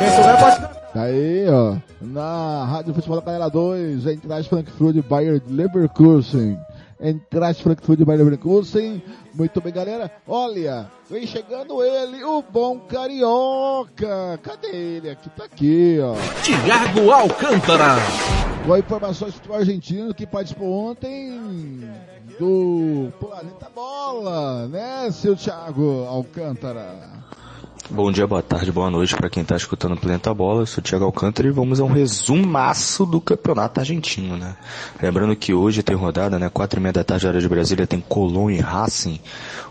[0.00, 0.80] Quem souber pode.
[0.94, 6.58] Aí, ó, na Rádio Futebol da Canela 2, Eintracht Frankfurt Bayern Leverkusen.
[6.98, 9.02] Eintracht Frankfurt Bayern Leverkusen.
[9.34, 10.10] Muito bem, galera.
[10.26, 14.40] Olha, vem chegando ele, o bom carioca.
[14.42, 15.10] Cadê ele?
[15.10, 16.14] Aqui, tá aqui, ó.
[16.42, 17.96] Tiago Alcântara.
[18.66, 21.88] Com informações do futebol argentino que participou ontem
[22.38, 27.20] do Planeta Bola, né, seu Thiago Alcântara?
[27.92, 30.62] Bom dia, boa tarde, boa noite para quem está escutando o Planeta Bola.
[30.62, 34.56] Eu sou o Thiago Alcântara e vamos a um resumaço do campeonato argentino, né?
[35.02, 36.48] Lembrando que hoje tem rodada, né?
[36.48, 39.18] Quatro e meia da tarde, hora de Brasília, tem Colón e Racing.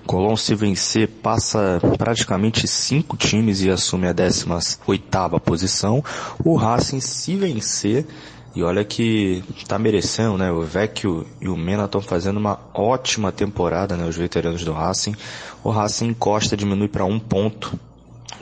[0.05, 6.03] Colón se vencer passa praticamente cinco times e assume a 18 oitava posição.
[6.43, 8.05] O Racing se vencer
[8.53, 10.51] e olha que tá merecendo, né?
[10.51, 14.05] O Vecchio e o Mena estão fazendo uma ótima temporada, né?
[14.05, 15.15] Os veteranos do Racing.
[15.63, 17.79] O Racing encosta, diminui para um ponto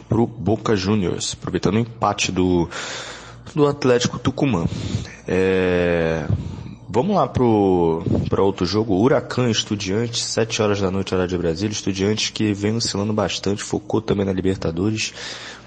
[0.07, 2.69] pro Boca Juniors, aproveitando o empate do,
[3.53, 4.65] do Atlético Tucumã.
[5.27, 6.25] É,
[6.89, 8.03] vamos lá pro
[8.37, 13.13] outro jogo, Huracan Estudiantes, 7 horas da noite, hora de Brasília, Estudiantes que vem oscilando
[13.13, 15.13] bastante, focou também na Libertadores,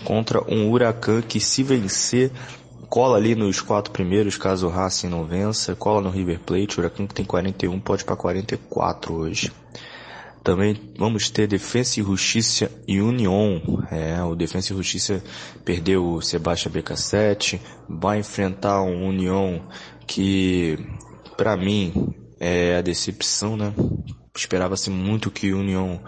[0.05, 2.31] contra um Huracan que se vencer
[2.91, 6.81] cola ali nos quatro primeiros, caso o Racing não vença, cola no River Plate, o
[6.81, 9.53] Huracan que tem 41, pode para 44 hoje.
[10.51, 13.63] Também vamos ter Defensa e Justiça e União.
[13.89, 15.23] É, o Defensa e Justiça
[15.65, 19.69] perdeu o Sebastião BK7, vai enfrentar um União
[20.09, 20.77] que,
[21.37, 23.73] para mim, é a decepção, né?
[24.35, 26.03] Esperava-se muito que União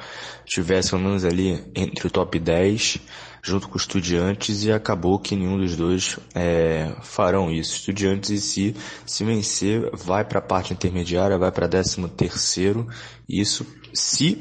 [0.44, 2.98] tivesse pelo menos ali entre o top 10,
[3.44, 7.76] junto com os Estudiantes, e acabou que nenhum dos dois é, farão isso.
[7.76, 8.76] Estudiantes em si,
[9.06, 12.88] se vencer, vai para a parte intermediária, vai para 13 terceiro,
[13.28, 14.38] isso se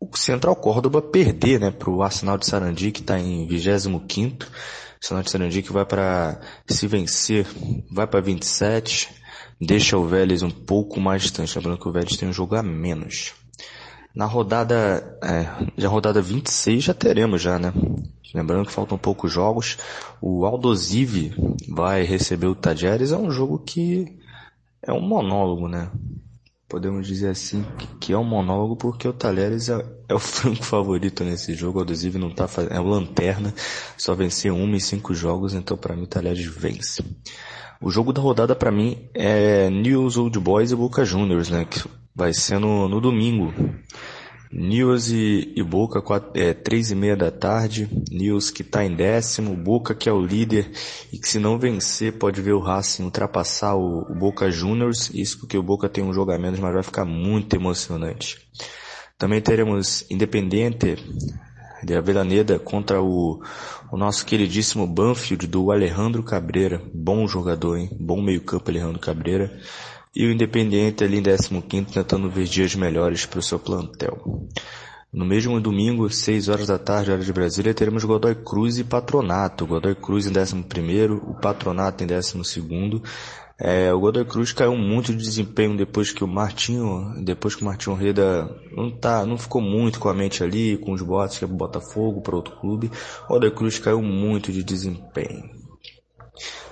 [0.00, 4.46] o Central Córdoba perder, né, para o Arsenal de Sarandi, que está em 25º,
[5.00, 7.46] Arsenal de Sarandi que vai para, se vencer,
[7.90, 9.08] vai para 27,
[9.60, 12.62] deixa o Vélez um pouco mais distante, lembrando que o Vélez tem um jogo a
[12.62, 13.32] menos.
[14.14, 17.72] Na rodada, é, já rodada 26 já teremos já, né?
[18.34, 19.78] Lembrando que faltam poucos jogos.
[20.20, 21.34] O Aldosive
[21.68, 23.12] vai receber o Tajeres.
[23.12, 24.18] É um jogo que
[24.82, 25.90] é um monólogo, né?
[26.72, 27.66] Podemos dizer assim
[28.00, 31.76] que é um monólogo porque o Talheres é, é o franco favorito nesse jogo.
[31.76, 33.52] O Aldosive não tá fazendo, é o lanterna,
[33.94, 37.04] só venceu um em cinco jogos, então para mim o Talheres vence.
[37.78, 41.66] O jogo da rodada para mim é News Old Boys e Boca Juniors, né?
[41.66, 41.84] Que
[42.16, 43.52] vai ser no, no domingo.
[44.52, 47.88] News e, e Boca, quatro, é, três e meia da tarde.
[48.10, 50.70] News que está em décimo, Boca que é o líder
[51.10, 55.10] e que se não vencer pode ver o Racing ultrapassar o, o Boca Juniors.
[55.14, 58.46] Isso porque o Boca tem um jogo a menos, mas vai ficar muito emocionante.
[59.16, 60.96] Também teremos Independente
[61.82, 63.42] de Avelaneda contra o,
[63.90, 66.82] o nosso queridíssimo Banfield do Alejandro Cabreira.
[66.94, 67.90] Bom jogador, hein?
[67.98, 69.50] Bom meio campo Alejandro Cabreira.
[70.14, 74.46] E o Independiente ali em 15 tentando ver dias melhores para o seu plantel.
[75.12, 79.66] No mesmo domingo, 6 horas da tarde, hora de Brasília, teremos Godoy Cruz e Patronato.
[79.66, 80.64] Godoy Cruz em 11
[81.26, 82.60] o Patronato em 12
[83.64, 87.64] é, o Godoy Cruz caiu muito de desempenho depois que o Martinho, depois que o
[87.64, 91.44] Martinho Reda não tá, não ficou muito com a mente ali, com os botes que
[91.44, 92.90] é Botafogo, para outro clube.
[93.26, 95.61] O Godoy Cruz caiu muito de desempenho.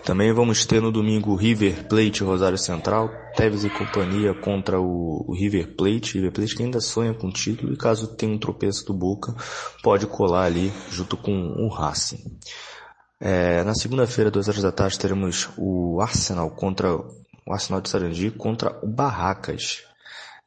[0.05, 5.77] Também vamos ter no domingo River Plate Rosário Central, Tevez e companhia contra o, River
[5.77, 8.95] Plate, River Plate que ainda sonha com o título e caso tenha um tropeço do
[8.95, 9.35] Boca,
[9.83, 12.25] pode colar ali junto com o Racing.
[13.21, 18.31] É, na segunda-feira, duas horas da tarde, teremos o Arsenal contra o Arsenal de Sarandi
[18.31, 19.83] contra o Barracas.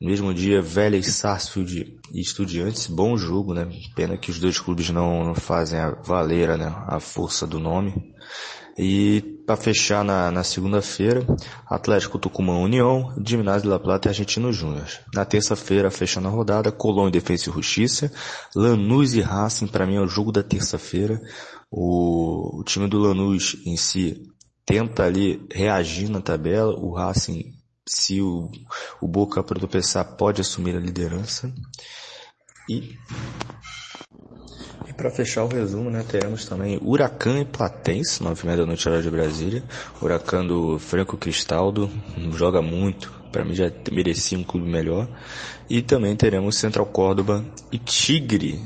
[0.02, 3.70] Mesmo dia, Vélez, Sarsfield e Estudiantes, bom jogo, né?
[3.96, 6.74] Pena que os dois clubes não, não fazem a valer né?
[6.88, 8.14] a força do nome.
[8.78, 11.26] E para fechar na, na segunda-feira,
[11.68, 14.88] Atlético Tucumã União, Gimnásio La Plata e Argentino Júnior.
[15.14, 18.12] Na terça-feira, fechando a rodada, Colón e Defesa e Justiça,
[18.56, 21.22] Lanús e Racing, para mim é o jogo da terça-feira.
[21.70, 24.30] O, o time do Lanús em si
[24.66, 26.74] tenta ali reagir na tabela.
[26.74, 27.54] O Racing,
[27.86, 28.50] se o,
[29.02, 31.54] o Boca tropeçar, pode assumir a liderança.
[32.70, 32.98] E,
[34.96, 39.02] para fechar o resumo, né, teremos também Huracan e Platense, 9 h da noite hora
[39.02, 39.64] de Brasília.
[40.02, 41.90] Huracan do Franco Cristaldo,
[42.32, 45.08] joga muito, para mim já merecia um clube melhor.
[45.70, 48.60] E também teremos Central Córdoba e Tigre,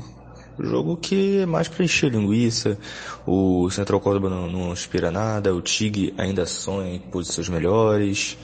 [0.60, 2.76] Jogo que é mais para encher linguiça,
[3.24, 8.36] o Central Córdoba não, não aspira nada, o Tig ainda sonha em posições melhores.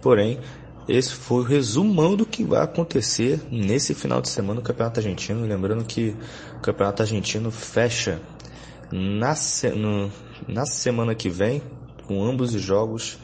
[0.00, 0.38] Porém,
[0.88, 5.46] esse foi o resumão do que vai acontecer nesse final de semana no Campeonato Argentino.
[5.46, 6.16] Lembrando que
[6.56, 8.20] o Campeonato Argentino fecha
[8.90, 10.10] na, se, no,
[10.46, 11.62] na semana que vem,
[12.06, 13.18] com ambos os jogos.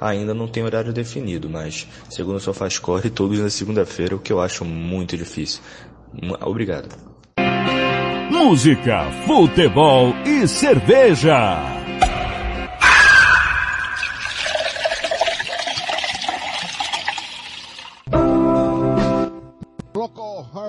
[0.00, 4.40] Ainda não tem horário definido, mas segundo o SofaScore, todos na segunda-feira, o que eu
[4.40, 5.60] acho muito difícil.
[6.40, 7.10] Obrigado
[8.40, 11.79] música, futebol e cerveja.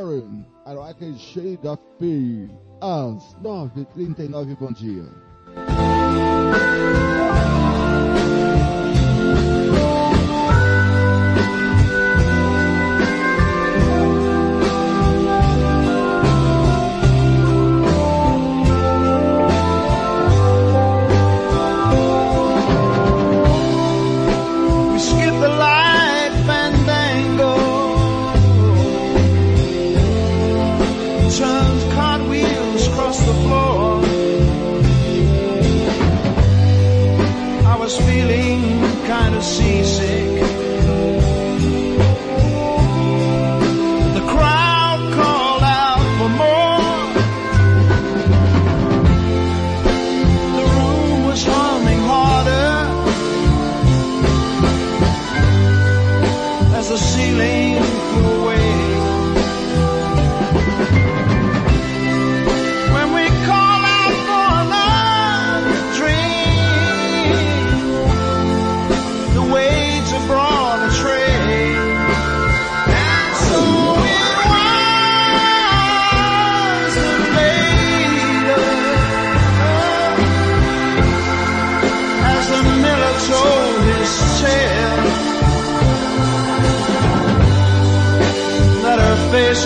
[0.01, 2.49] Procol Harum, I like a shade of pale.
[2.81, 5.05] Às 9h39, bom dia.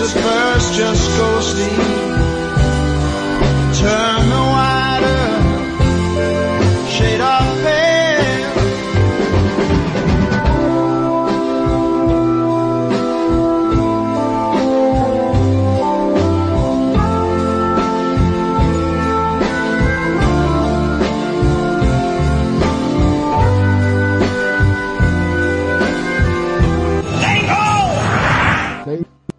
[0.00, 1.95] At first just go sleep.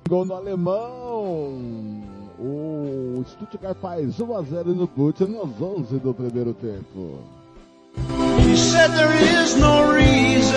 [0.08, 1.60] Gol no alemão.
[2.40, 7.20] O Stuttgart faz 1 a 0 no Bochum nos 11 do primeiro tempo.
[8.48, 10.56] You said there is no reason.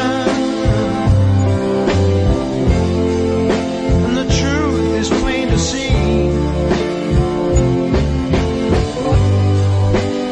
[4.07, 5.91] And the truth is plain to see.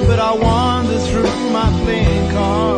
[0.07, 2.78] But I wander through my thinking.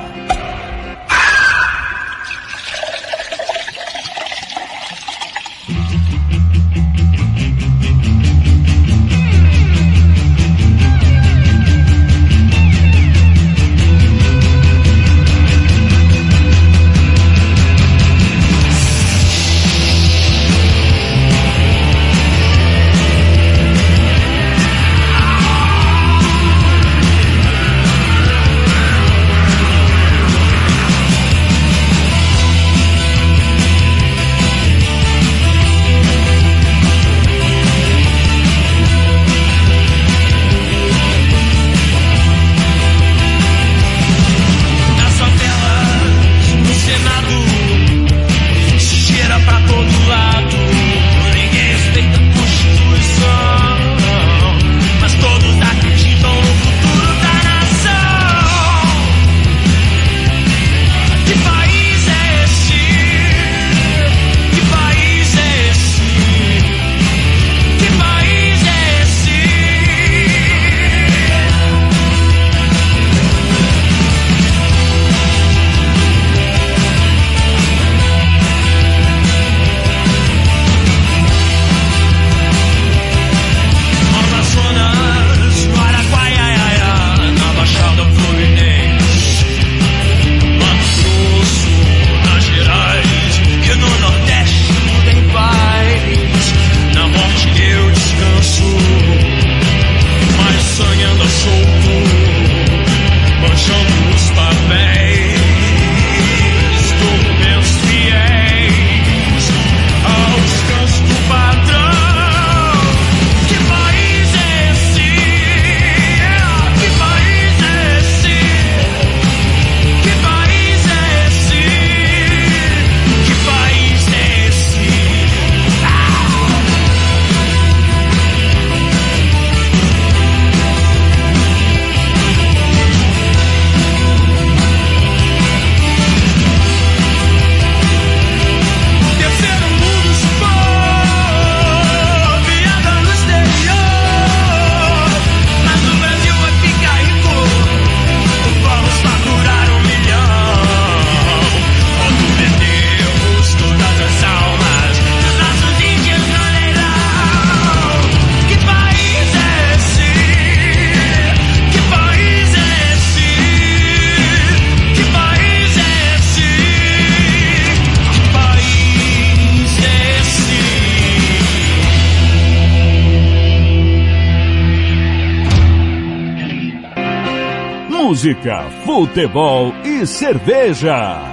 [179.11, 181.30] futebol e cerveja.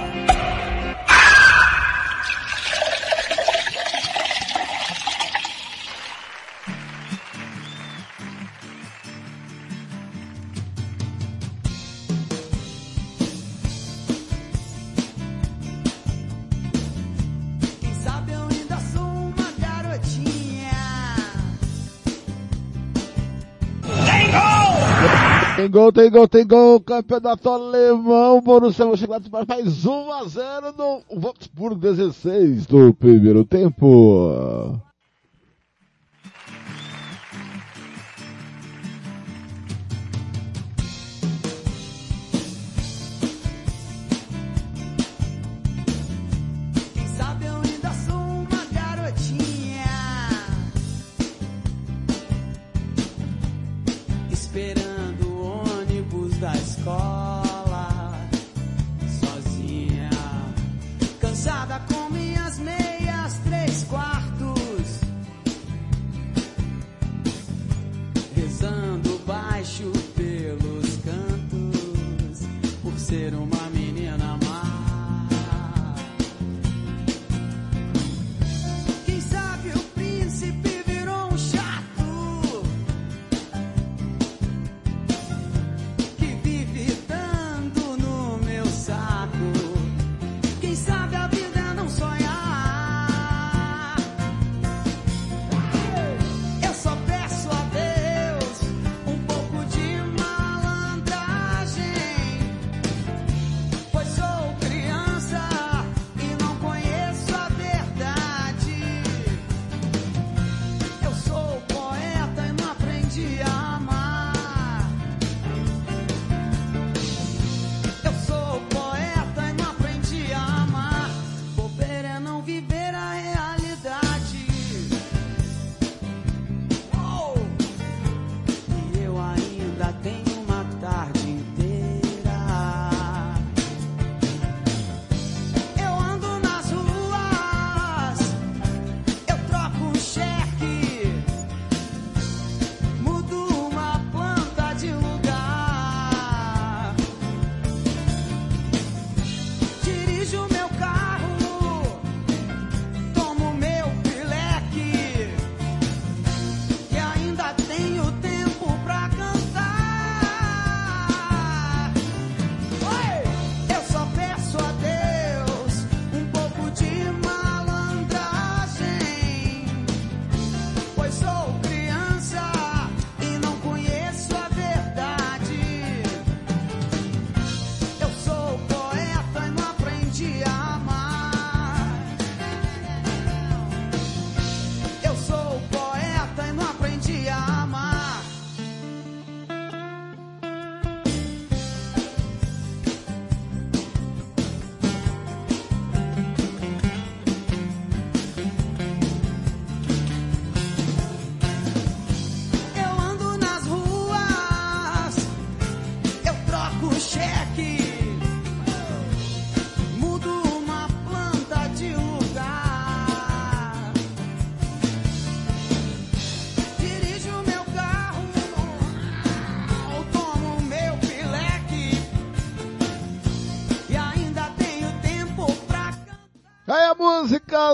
[25.99, 26.79] Tem gol, tem gol.
[26.79, 28.39] Campeonato alemão.
[28.39, 34.31] Borussia Mönchengladbach faz 1 a 0 no Wolfsburg 16 do primeiro tempo.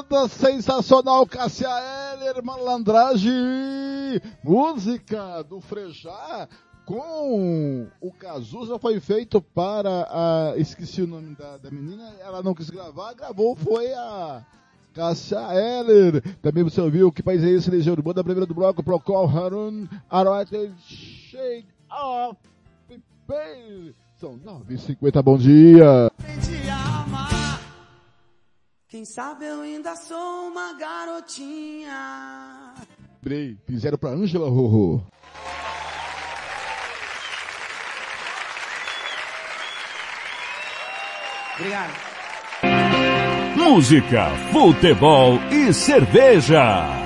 [0.06, 1.68] Música da sensacional Cássia
[2.14, 3.32] Eller, Malandragem.
[4.44, 6.48] Música do Frejá
[6.86, 10.54] com o Cazuza foi feito para a.
[10.58, 14.46] Esqueci o nome da, da menina, ela não quis gravar, gravou, foi a.
[14.94, 16.22] Cássia Eller.
[16.42, 20.72] Também você ouviu que país é esse, Legião Urbana, primeira do bloco, Procol Harun, Arote
[20.88, 21.68] Shake
[23.28, 23.94] Pay.
[24.16, 26.06] São 9h50, bom dia.
[26.06, 26.95] aprendi a amar.
[28.96, 32.74] Quem sabe eu ainda sou uma garotinha.
[33.22, 35.02] Lembrei, fizeram pra Ângela Rorô.
[41.60, 41.94] Obrigado.
[43.58, 47.06] Música, futebol e cerveja.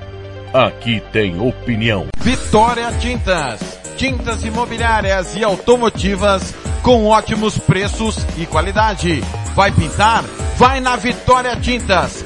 [0.53, 2.07] Aqui tem opinião.
[2.17, 3.79] Vitória Tintas.
[3.95, 9.21] Tintas imobiliárias e automotivas com ótimos preços e qualidade.
[9.55, 10.23] Vai pintar?
[10.57, 12.25] Vai na Vitória Tintas.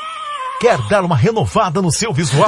[0.61, 2.47] Quer dar uma renovada no seu visual?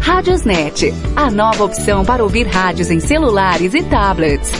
[0.00, 4.50] Radiosnet, a nova opção para ouvir rádios em celulares e tablets.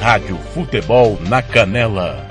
[0.00, 2.26] Rádio Futebol na Canela.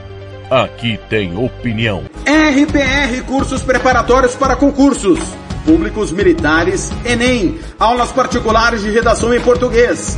[0.50, 2.04] Aqui tem opinião.
[2.26, 5.20] RPR Cursos Preparatórios para Concursos.
[5.66, 7.60] Públicos Militares, Enem.
[7.78, 10.18] Aulas particulares de redação em português.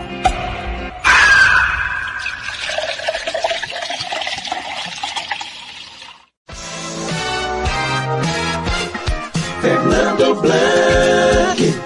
[9.61, 11.81] Fernando Blanc.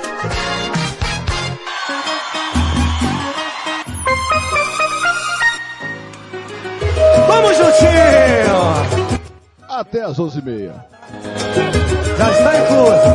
[7.28, 9.19] Vamos juntinho!
[9.67, 10.71] Até às 11h30.
[12.17, 13.09] Já está incluso.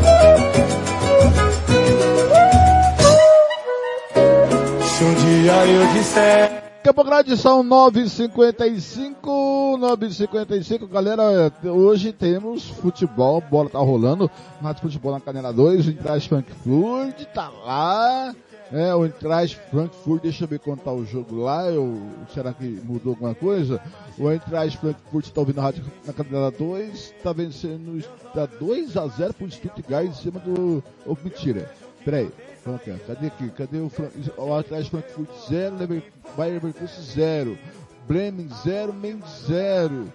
[4.85, 6.60] Se um dia eu disser.
[6.83, 14.31] Campo Grande são 9h55, 9h55, galera, hoje temos futebol, bola tá rolando,
[14.63, 18.35] Nato Futebol na Canela 2, o Intraz Frankfurt tá lá,
[18.73, 22.01] é, o Intraz Frankfurt, deixa eu ver contar o jogo lá, eu,
[22.33, 23.79] será que mudou alguma coisa?
[24.19, 28.03] O Intraz Frankfurt tá ouvindo a rádio na Canela 2, tá vencendo,
[28.33, 31.71] tá 2 a 0 pro Stuttgart em cima do, oh, mentira,
[32.07, 32.31] peraí,
[32.67, 33.49] Aqui, cadê aqui?
[33.51, 34.09] Cadê o, Fran...
[34.37, 36.03] o Atlético Frankfurt 0, Lever...
[36.37, 37.59] Bayern Leverkusen 0,
[38.07, 40.13] Bremen 0, Mainz 0,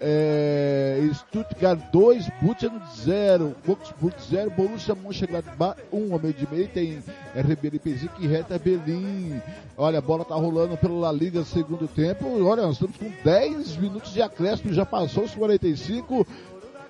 [0.00, 0.98] é...
[1.12, 2.72] Stuttgart 2, Butchen
[3.04, 7.02] 0, Wolfsburg 0, Borussia Mönchengladbach 1, um, a meio de meio tem
[7.34, 9.40] RB Leipzig e Hertha Berlim.
[9.76, 12.26] Olha, a bola tá rolando pela La Liga segundo tempo.
[12.42, 16.26] Olha, nós estamos com 10 minutos de acréscimo, já passou os 45.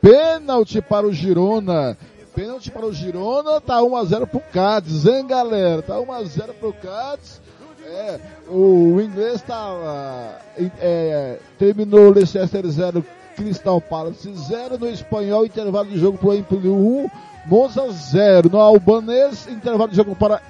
[0.00, 1.96] Pênalti para o Girona.
[2.34, 5.82] Pênalti para o Girona, tá 1x0 pro Cádiz, hein galera?
[5.82, 7.40] Tá 1x0 pro Cádiz.
[7.84, 10.38] É, o inglês tá,
[10.78, 13.04] é, terminou Leicester 0,
[13.34, 17.10] Crystal Palace 0, no espanhol intervalo de jogo pro Empoli 1,
[17.46, 20.40] Monza 0, no albanês intervalo de jogo para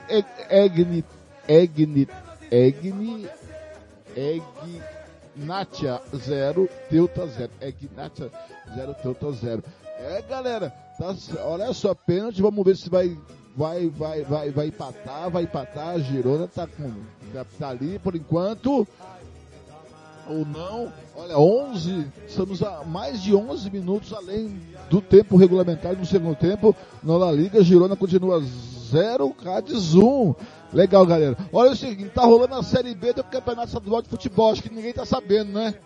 [0.50, 1.04] Egni,
[1.48, 2.06] Egni,
[2.50, 3.26] Egni,
[5.36, 8.30] Egnatia 0, Teuta 0, Egnatia
[8.74, 9.62] 0, Teuta 0.
[10.02, 11.14] É galera, Tá,
[11.46, 13.16] olha só, pênalti, vamos ver se vai,
[13.56, 16.92] vai, vai, vai, vai empatar, vai empatar, a Girona tá com,
[17.32, 18.86] tá, tá ali por enquanto,
[20.28, 26.04] ou não, olha, 11, estamos a mais de 11 minutos além do tempo regulamentar no
[26.04, 28.42] segundo tempo, na La Liga, Girona continua
[28.90, 30.34] 0, Cádiz 1,
[30.70, 34.52] legal galera, olha o seguinte, tá rolando a Série B do Campeonato Estadual de Futebol,
[34.52, 35.76] acho que ninguém tá sabendo, né?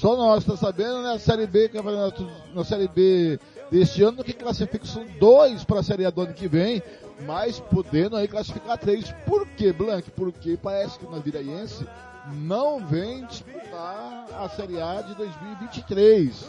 [0.00, 1.14] Só nós está sabendo, né?
[1.14, 2.24] A Série B, campeonato,
[2.54, 3.36] na Série B
[3.68, 6.80] deste ano, que classifica são dois para a Série A do ano que vem,
[7.26, 9.12] mas podendo aí classificar três.
[9.26, 10.08] Por quê, Blank?
[10.12, 11.84] Porque parece que o Naviraense
[12.32, 16.48] não vem disputar a Série A de 2023.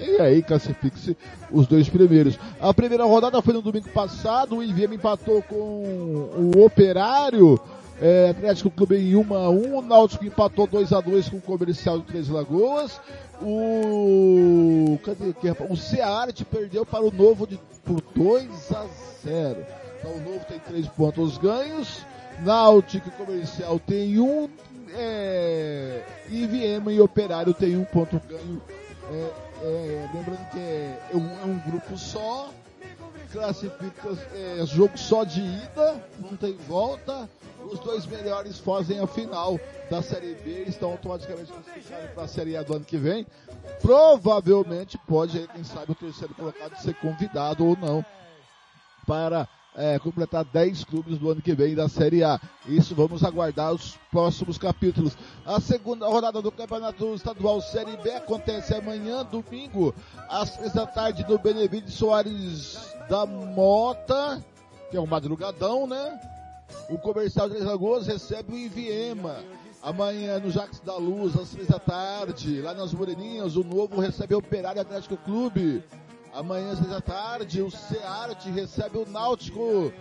[0.00, 1.16] E aí classifica-se
[1.52, 2.36] os dois primeiros.
[2.60, 7.60] A primeira rodada foi no domingo passado, o IVM empatou com o Operário,
[8.00, 11.40] é, Atlético Clube em 1 a 1 o Náutico empatou 2 a 2 com o
[11.40, 13.00] Comercial de Três Lagoas.
[13.42, 15.70] O cadê aqui, rapaz?
[15.70, 18.86] O Cearte perdeu para o Novo de, por 2 a
[19.24, 19.66] 0.
[19.98, 22.04] Então o Novo tem 3 pontos ganhos.
[22.40, 24.48] Náutico e Comercial tem um,
[24.94, 28.62] é, IVM e Operário tem um ponto ganho.
[29.10, 32.50] É, é, lembrando que é, é, um, é um grupo só,
[33.32, 37.28] classifica é, jogo só de ida, não tem volta.
[37.70, 39.58] Os dois melhores fazem a final
[39.90, 43.26] da Série B estão automaticamente classificados para a Série A do ano que vem.
[43.82, 48.04] Provavelmente pode, quem sabe, o terceiro colocado ser convidado ou não
[49.06, 49.48] para
[49.78, 52.40] é, completar 10 clubes do ano que vem da Série A.
[52.66, 55.16] Isso vamos aguardar os próximos capítulos.
[55.46, 59.94] A segunda rodada do Campeonato Estadual Série B acontece amanhã, domingo,
[60.28, 64.44] às 3 da tarde, no Benevides Soares da Mota,
[64.90, 66.20] que é um madrugadão, né?
[66.90, 69.36] O Comercial de Três Lagoas recebe o Iviema.
[69.80, 74.34] Amanhã no Jacques da Luz, às três da tarde, lá nas Moreninhas, o Novo recebe
[74.34, 75.84] o Operário Atlético Clube.
[76.38, 79.92] Amanhã às seis da tarde, o Cearte recebe o Náutico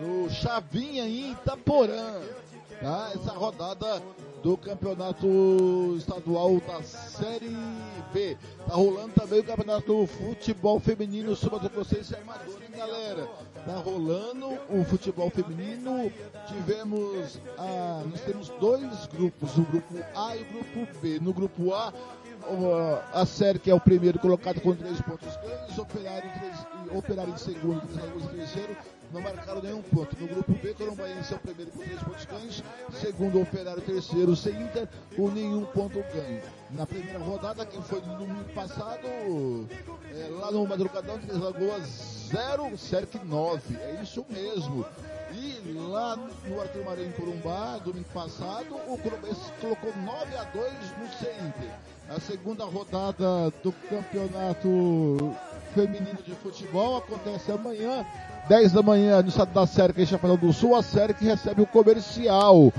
[0.00, 2.14] no Chavinha em Itaporã.
[2.80, 3.10] Tá?
[3.12, 4.00] Essa rodada
[4.40, 5.26] do campeonato
[5.98, 7.50] estadual da Série
[8.12, 8.38] B.
[8.66, 13.28] Tá rolando também o campeonato futebol feminino sul-mato-grossense armador, hein, galera?
[13.66, 16.10] Tá rolando o futebol feminino.
[16.46, 21.18] Tivemos, ah, nós temos dois grupos, o grupo A e o grupo B.
[21.20, 21.92] No grupo A,
[23.12, 26.56] a série que é o primeiro colocado com três pontos ganhos, operário, três,
[26.96, 28.76] operário em segundo, três em terceiro,
[29.12, 30.16] não marcaram nenhum ponto.
[30.20, 32.62] No grupo B, Corumbaense é o primeiro com três pontos ganhos,
[33.00, 36.42] segundo Operário, terceiro, sem Inter, com nenhum ponto ganho.
[36.70, 42.78] Na primeira rodada, que foi no domingo passado, é, lá no Madrugadão, Três Lagoas 0,
[42.78, 43.76] Cerc 9.
[43.76, 44.86] É isso mesmo.
[45.32, 51.08] E lá no Arthur Marinho Corumbá, domingo passado, o Corumbaense colocou 9 a 2 no
[51.18, 51.70] Center.
[52.10, 55.32] A segunda rodada do campeonato
[55.72, 58.04] feminino de futebol acontece amanhã
[58.48, 61.24] 10 da manhã no estado da Série que é Chapéu do Sul, a série que
[61.24, 62.72] recebe o comercial.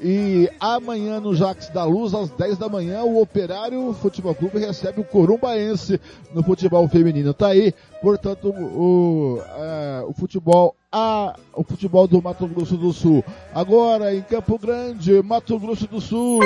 [0.00, 5.02] E amanhã no Jax da Luz, às 10 da manhã, o Operário Futebol Clube recebe
[5.02, 6.00] o Corumbaense
[6.32, 7.34] no futebol feminino.
[7.34, 13.22] Tá aí, portanto, o, é, o futebol a, o futebol do Mato Grosso do Sul.
[13.52, 16.40] Agora em Campo Grande, Mato Grosso do Sul.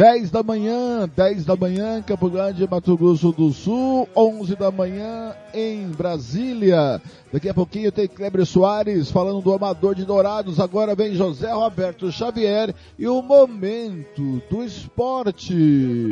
[0.00, 5.34] 10 da manhã, 10 da manhã Campo Grande, Mato Grosso do Sul, 11 da manhã
[5.52, 7.02] em Brasília.
[7.30, 10.58] Daqui a pouquinho tem Kleber Soares falando do Amador de Dourados.
[10.58, 16.08] Agora vem José Roberto Xavier e o Momento do Esporte.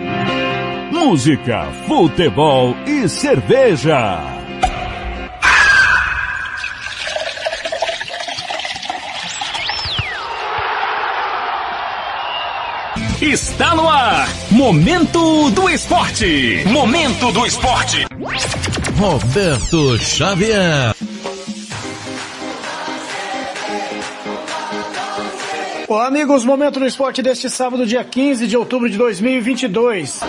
[0.93, 4.48] Música, futebol e cerveja.
[13.21, 14.29] Está no ar.
[14.49, 16.63] Momento do Esporte.
[16.67, 18.07] Momento do Esporte.
[18.97, 20.95] Roberto Xavier.
[25.89, 26.45] Olá, amigos.
[26.45, 30.21] Momento do Esporte deste sábado, dia 15 de outubro de 2022.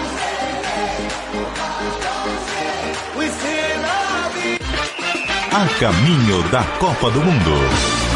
[5.51, 8.08] A caminho da Copa do Mundo.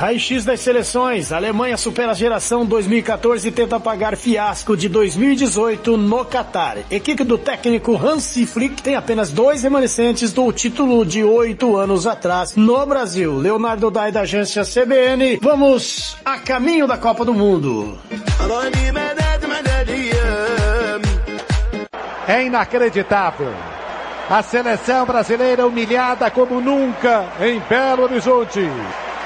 [0.00, 1.30] Raio-X das seleções.
[1.30, 6.78] A Alemanha supera a geração 2014 e tenta apagar fiasco de 2018 no Catar.
[6.90, 12.56] Equipe do técnico Hansi Flick tem apenas dois remanescentes do título de oito anos atrás
[12.56, 13.36] no Brasil.
[13.36, 15.38] Leonardo Dai da agência CBN.
[15.42, 17.98] Vamos a caminho da Copa do Mundo.
[22.26, 23.52] É inacreditável.
[24.30, 28.60] A seleção brasileira humilhada como nunca em Belo Horizonte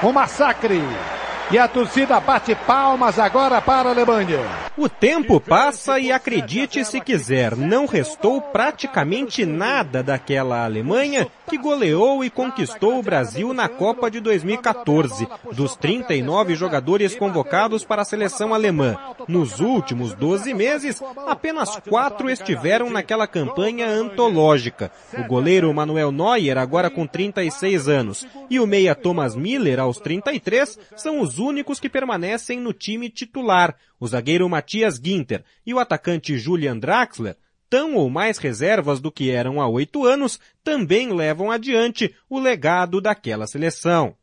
[0.05, 1.24] um massacre.
[1.51, 4.39] E a torcida bate palmas agora para a Alemanha.
[4.75, 12.25] O tempo passa e acredite se quiser, não restou praticamente nada daquela Alemanha que goleou
[12.25, 15.27] e conquistou o Brasil na Copa de 2014.
[15.53, 22.89] Dos 39 jogadores convocados para a seleção alemã, nos últimos 12 meses, apenas quatro estiveram
[22.89, 24.91] naquela campanha antológica.
[25.17, 30.79] O goleiro Manuel Neuer, agora com 36 anos, e o meia Thomas Miller, aos 33,
[30.95, 33.75] são os únicos que permanecem no time titular.
[33.99, 37.37] O zagueiro Matias Ginter e o atacante Julian Draxler,
[37.69, 43.01] tão ou mais reservas do que eram há oito anos, também levam adiante o legado
[43.01, 44.15] daquela seleção.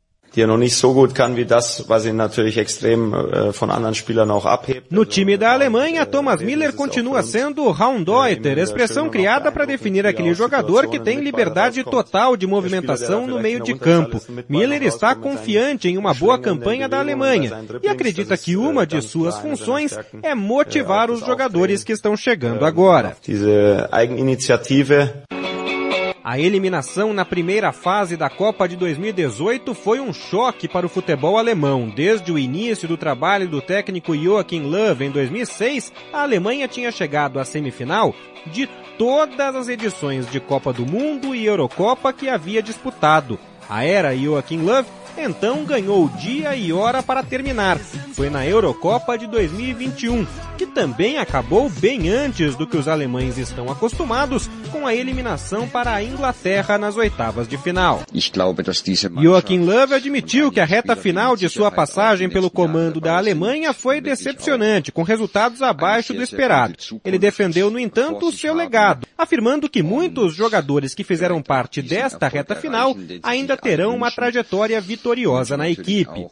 [4.69, 4.83] Äh.
[4.91, 10.89] No time da Alemanha, Thomas Miller continua sendo Raundeuter, expressão criada para definir aquele jogador
[10.89, 14.21] que tem liberdade total de movimentação no meio de campo.
[14.49, 17.53] Miller está confiante em uma boa campanha da Alemanha
[17.83, 23.17] e acredita que uma de suas funções é motivar os jogadores que estão chegando agora.
[26.25, 31.37] A eliminação na primeira fase da Copa de 2018 foi um choque para o futebol
[31.37, 31.89] alemão.
[31.89, 37.41] Desde o início do trabalho do técnico Joachim Löw em 2006, a Alemanha tinha chegado
[37.41, 38.15] à semifinal
[38.47, 43.37] de todas as edições de Copa do Mundo e Eurocopa que havia disputado.
[43.69, 44.85] A era Joachim Löw
[45.19, 47.79] então ganhou dia e hora para terminar.
[47.79, 50.27] Foi na Eurocopa de 2021,
[50.63, 55.93] que também acabou bem antes do que os alemães estão acostumados com a eliminação para
[55.93, 58.03] a Inglaterra nas oitavas de final.
[59.21, 64.01] Joachim Löw admitiu que a reta final de sua passagem pelo comando da Alemanha foi
[64.01, 66.75] decepcionante, com resultados abaixo do esperado.
[67.05, 72.29] Ele defendeu, no entanto, o seu legado, afirmando que muitos jogadores que fizeram parte desta
[72.29, 76.29] reta final ainda terão uma trajetória vitoriosa na equipe.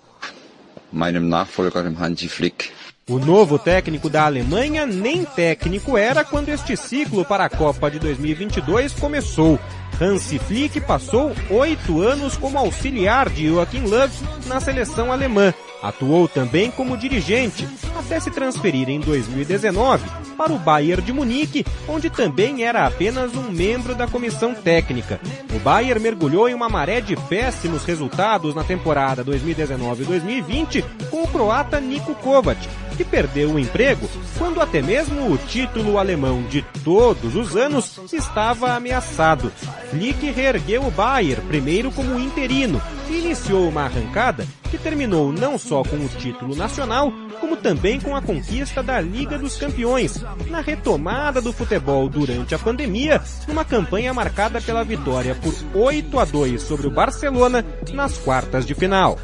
[3.10, 7.98] O novo técnico da Alemanha nem técnico era quando este ciclo para a Copa de
[7.98, 9.58] 2022 começou.
[10.00, 14.08] Hansi Flick passou oito anos como auxiliar de Joachim Löw
[14.46, 15.52] na seleção alemã.
[15.82, 17.66] Atuou também como dirigente,
[17.98, 23.50] até se transferir em 2019 para o Bayern de Munique, onde também era apenas um
[23.50, 25.18] membro da comissão técnica.
[25.52, 31.80] O Bayern mergulhou em uma maré de péssimos resultados na temporada 2019-2020 com o croata
[31.80, 32.68] Niko Kovac,
[33.00, 38.74] que perdeu o emprego quando até mesmo o título alemão de todos os anos estava
[38.74, 39.50] ameaçado.
[39.88, 45.82] Flick reergueu o Bayern, primeiro como interino, e iniciou uma arrancada que terminou não só
[45.82, 51.40] com o título nacional, como também com a conquista da Liga dos Campeões, na retomada
[51.40, 56.86] do futebol durante a pandemia, numa campanha marcada pela vitória por 8 a 2 sobre
[56.86, 59.18] o Barcelona nas quartas de final.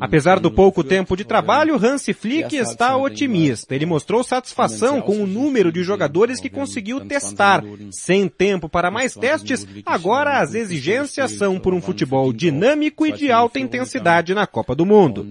[0.00, 3.74] Apesar do pouco tempo de trabalho, Hansi Flick está otimista.
[3.74, 7.62] Ele mostrou satisfação com o número de jogadores que conseguiu testar.
[7.90, 13.32] Sem tempo para mais testes, agora as exigências são por um futebol dinâmico e de
[13.32, 15.26] alta intensidade na Copa do Mundo.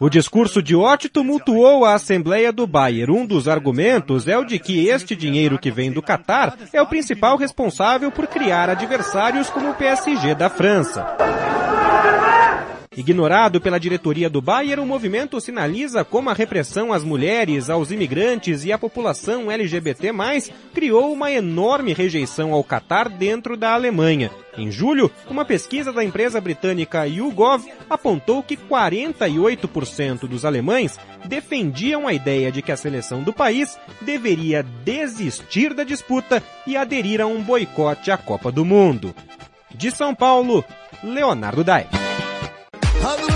[0.01, 3.13] O discurso de Ott tumultuou a Assembleia do Bayern.
[3.13, 6.87] Um dos argumentos é o de que este dinheiro que vem do Catar é o
[6.87, 11.07] principal responsável por criar adversários como o PSG da França.
[12.97, 18.65] Ignorado pela diretoria do Bayern, o movimento sinaliza como a repressão às mulheres, aos imigrantes
[18.65, 20.15] e à população LGBT+,
[20.73, 24.31] criou uma enorme rejeição ao Catar dentro da Alemanha.
[24.57, 32.15] Em julho, uma pesquisa da empresa britânica YouGov apontou que 48% dos alemães defendiam a
[32.15, 37.43] ideia de que a seleção do país deveria desistir da disputa e aderir a um
[37.43, 39.15] boicote à Copa do Mundo.
[39.75, 40.65] De São Paulo,
[41.05, 42.06] Leonardo Dai.
[43.03, 43.36] Havlu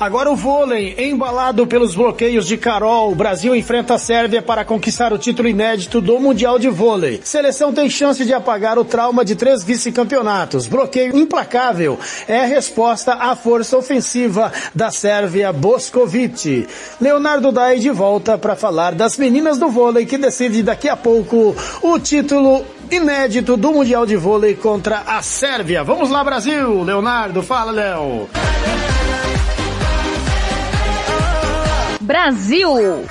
[0.00, 5.12] Agora o vôlei, embalado pelos bloqueios de Carol, o Brasil enfrenta a Sérvia para conquistar
[5.12, 7.20] o título inédito do Mundial de Vôlei.
[7.22, 10.66] Seleção tem chance de apagar o trauma de três vice-campeonatos.
[10.66, 16.66] Bloqueio implacável é resposta à força ofensiva da Sérvia Boskovic.
[16.98, 21.54] Leonardo Dai de volta para falar das meninas do vôlei que decide daqui a pouco
[21.82, 25.84] o título inédito do Mundial de Vôlei contra a Sérvia.
[25.84, 26.82] Vamos lá, Brasil!
[26.84, 28.30] Leonardo, fala, Léo!
[32.10, 33.06] Brasil.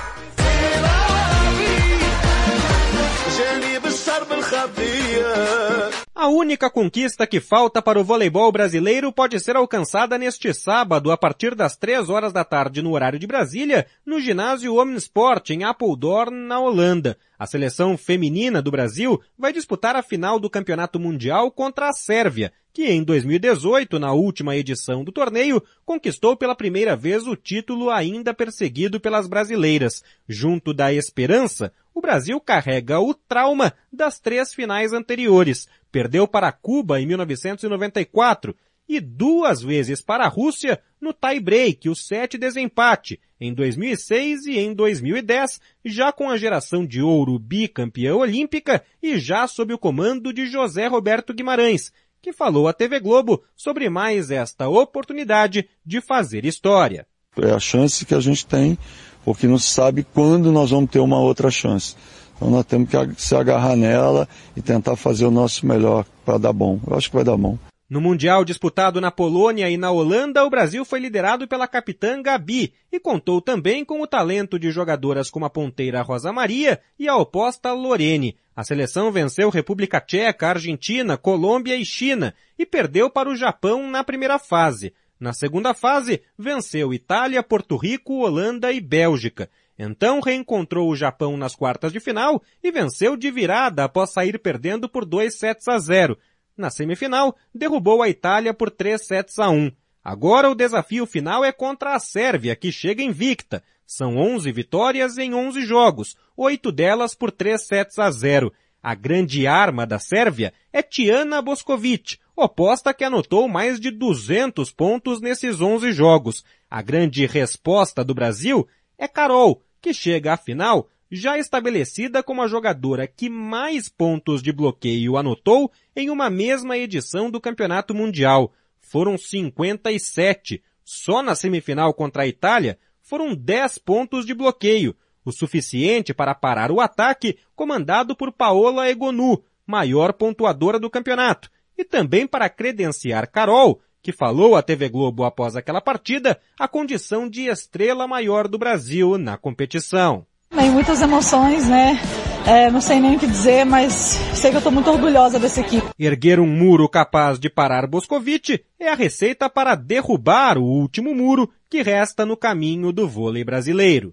[6.14, 11.16] A única conquista que falta para o voleibol brasileiro pode ser alcançada neste sábado, a
[11.16, 16.36] partir das três horas da tarde no horário de Brasília, no ginásio Omnisport, em Apeldoorn,
[16.36, 17.16] na Holanda.
[17.38, 22.52] A seleção feminina do Brasil vai disputar a final do Campeonato Mundial contra a Sérvia,
[22.72, 28.32] que em 2018, na última edição do torneio, conquistou pela primeira vez o título ainda
[28.32, 30.02] perseguido pelas brasileiras.
[30.28, 35.68] Junto da esperança, o Brasil carrega o trauma das três finais anteriores.
[35.90, 38.54] Perdeu para Cuba em 1994
[38.88, 44.74] e duas vezes para a Rússia no tie-break, o sete desempate, em 2006 e em
[44.74, 50.46] 2010, já com a geração de ouro bicampeã olímpica e já sob o comando de
[50.46, 57.06] José Roberto Guimarães, que falou à TV Globo sobre mais esta oportunidade de fazer história.
[57.40, 58.76] É a chance que a gente tem,
[59.24, 61.96] porque não se sabe quando nós vamos ter uma outra chance.
[62.36, 66.52] Então nós temos que se agarrar nela e tentar fazer o nosso melhor para dar
[66.52, 66.80] bom.
[66.86, 67.58] Eu acho que vai dar bom.
[67.90, 72.72] No Mundial disputado na Polônia e na Holanda, o Brasil foi liderado pela capitã Gabi
[72.92, 77.16] e contou também com o talento de jogadoras como a ponteira Rosa Maria e a
[77.16, 78.36] oposta Lorene.
[78.54, 84.04] A seleção venceu República Tcheca, Argentina, Colômbia e China e perdeu para o Japão na
[84.04, 84.94] primeira fase.
[85.18, 89.50] Na segunda fase, venceu Itália, Porto Rico, Holanda e Bélgica.
[89.76, 94.88] Então reencontrou o Japão nas quartas de final e venceu de virada após sair perdendo
[94.88, 96.16] por 2 sets a 0
[96.60, 99.72] na semifinal, derrubou a Itália por 3 sets a 1.
[100.02, 103.62] Agora o desafio final é contra a Sérvia, que chega invicta.
[103.84, 108.52] São 11 vitórias em 11 jogos, oito delas por 3 sets a 0.
[108.82, 115.20] A grande arma da Sérvia é Tiana Boskovic, oposta que anotou mais de 200 pontos
[115.20, 116.44] nesses 11 jogos.
[116.70, 118.66] A grande resposta do Brasil
[118.96, 124.52] é Carol, que chega à final já estabelecida como a jogadora que mais pontos de
[124.52, 128.52] bloqueio anotou em uma mesma edição do Campeonato Mundial.
[128.80, 130.62] Foram 57.
[130.84, 136.70] Só na semifinal contra a Itália foram 10 pontos de bloqueio, o suficiente para parar
[136.70, 143.80] o ataque comandado por Paola Egonu, maior pontuadora do campeonato, e também para credenciar Carol,
[144.02, 149.18] que falou à TV Globo após aquela partida, a condição de estrela maior do Brasil
[149.18, 150.26] na competição.
[150.54, 151.98] Tem muitas emoções, né?
[152.46, 153.92] É, não sei nem o que dizer, mas
[154.34, 155.86] sei que eu estou muito orgulhosa dessa equipe.
[155.98, 161.48] Erguer um muro capaz de parar Boscovic é a receita para derrubar o último muro
[161.68, 164.12] que resta no caminho do vôlei brasileiro.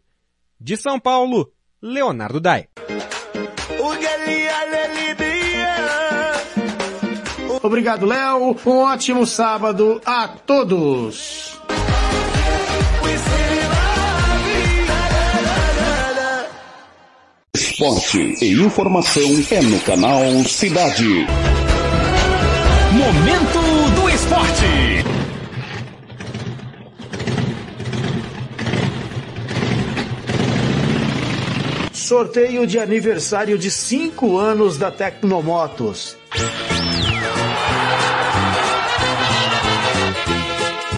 [0.60, 1.52] De São Paulo,
[1.82, 2.68] Leonardo Dai.
[7.64, 8.56] Obrigado, Léo.
[8.66, 11.60] Um ótimo sábado a todos.
[17.58, 21.26] Esporte e informação é no canal Cidade.
[22.92, 25.04] Momento do Esporte.
[31.92, 36.16] Sorteio de aniversário de 5 anos da Tecnomotos.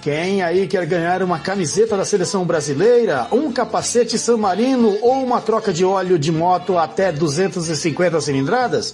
[0.02, 5.42] Quem aí quer ganhar uma camiseta da seleção brasileira, um capacete San Marino ou uma
[5.42, 8.94] troca de óleo de moto até 250 cilindradas?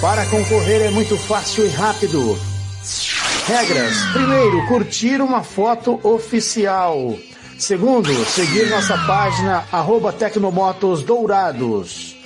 [0.00, 2.36] Para concorrer é muito fácil e rápido.
[3.46, 7.16] Regras: primeiro, curtir uma foto oficial.
[7.56, 12.16] Segundo, seguir nossa página arroba Tecnomotos Dourados.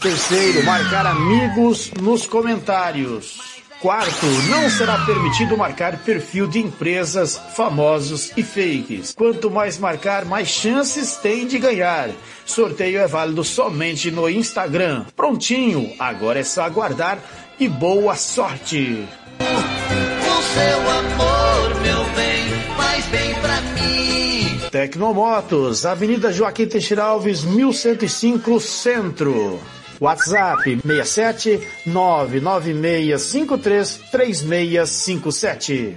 [0.00, 3.57] Terceiro, marcar amigos nos comentários.
[3.80, 9.14] Quarto, não será permitido marcar perfil de empresas, famosos e fakes.
[9.16, 12.10] Quanto mais marcar, mais chances tem de ganhar.
[12.44, 15.04] Sorteio é válido somente no Instagram.
[15.14, 17.20] Prontinho, agora é só aguardar
[17.60, 19.06] e boa sorte!
[19.38, 24.68] O seu amor, meu bem, faz bem pra mim.
[24.72, 29.60] Tecnomotos, Avenida Joaquim Teixeira Alves, 1105 Centro.
[30.00, 35.96] WhatsApp 67 99653 3657.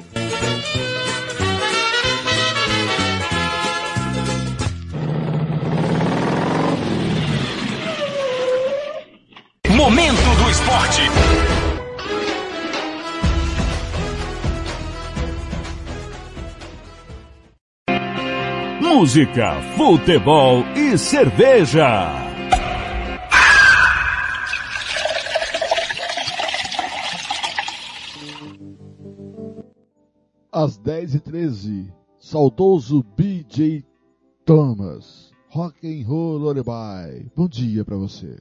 [9.69, 11.02] Momento do esporte.
[18.80, 22.31] Música, futebol e cerveja.
[30.53, 31.88] Às 10h13,
[32.19, 33.86] saudoso BJ
[34.45, 35.32] Thomas.
[35.56, 37.32] Rock and Roll Lullaby.
[37.34, 38.38] Bom dia pra você.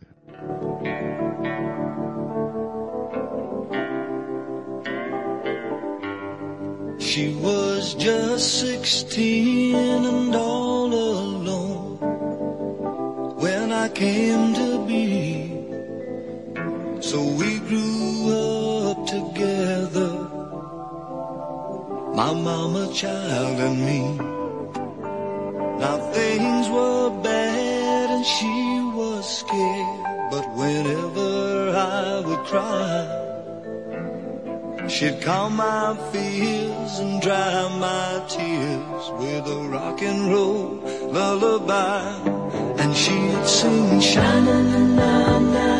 [6.98, 9.74] She was just sixteen
[10.04, 11.98] and all alone
[13.38, 15.54] when I came to be.
[17.00, 18.69] So we grew up
[22.14, 24.00] my mama, child, and me.
[25.78, 28.56] Now things were bad and she
[28.94, 33.20] was scared, but whenever I would cry,
[34.90, 40.82] She'd calm my fears and dry my tears with a rock and roll
[41.12, 42.02] lullaby.
[42.76, 45.79] And she'd sing, Shine, na na na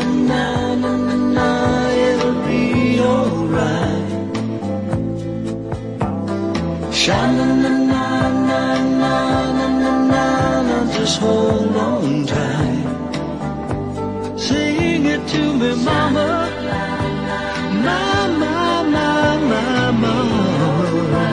[11.01, 12.87] just hold on tight.
[14.37, 16.29] Sing it to me, mama.
[17.89, 18.55] Mama,
[18.97, 19.63] mama,
[20.03, 21.27] mama.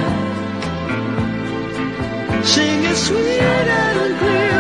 [2.43, 4.56] Sing it sweet and clear,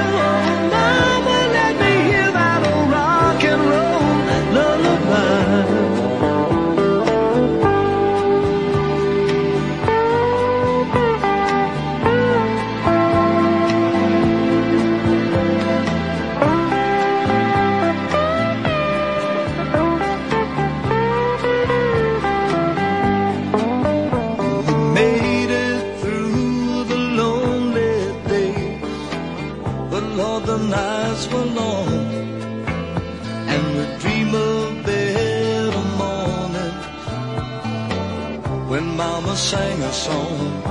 [39.47, 40.61] sang a song.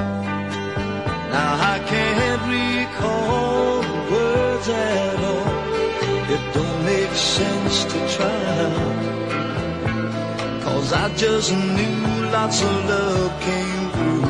[1.35, 5.49] Now I can't recall the words at all.
[6.35, 8.59] It don't make sense to try.
[10.65, 12.01] Cause I just knew
[12.37, 14.29] lots of love came through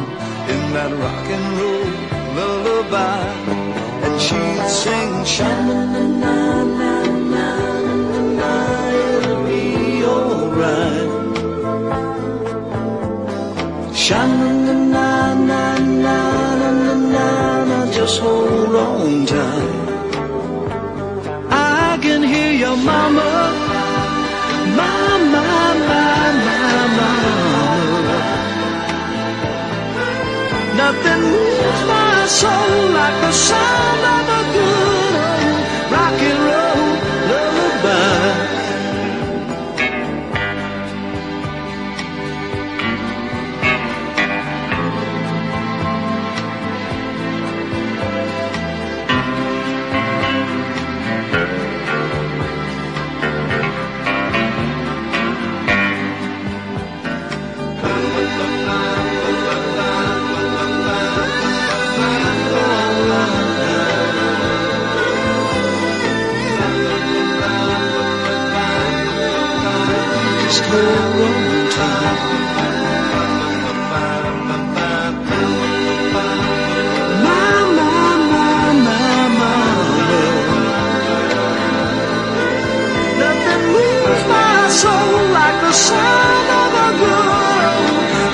[0.55, 1.91] in that rock and roll
[2.39, 3.23] lullaby.
[4.05, 6.16] And she'd sing, Shana
[14.09, 16.19] Na na na na na
[16.63, 19.89] na na na, just hold on tight.
[21.51, 23.31] I can hear your mama.
[24.79, 25.43] Mama,
[25.91, 26.03] mama,
[26.97, 27.11] mama.
[30.83, 34.66] Nothing moves my soul like the sound of a good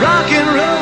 [0.00, 0.72] rock and roll.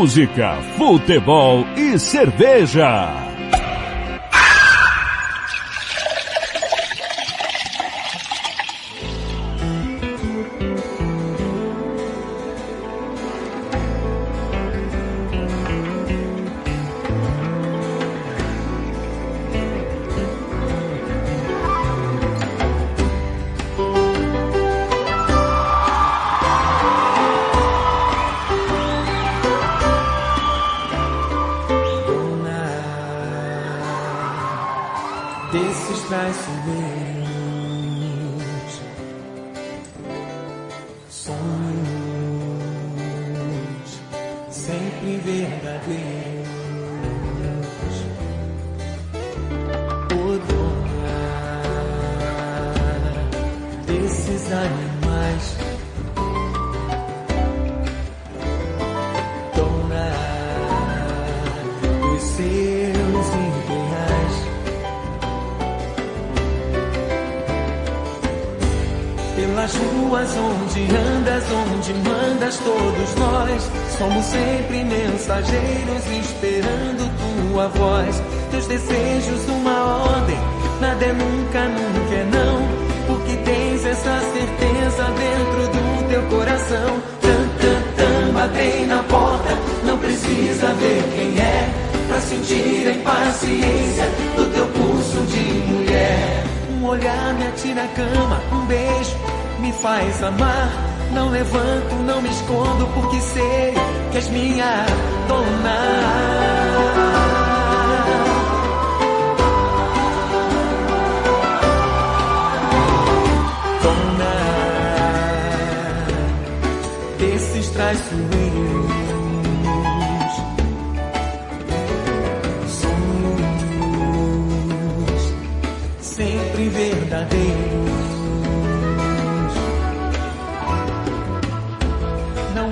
[0.00, 3.19] Música, futebol e cerveja.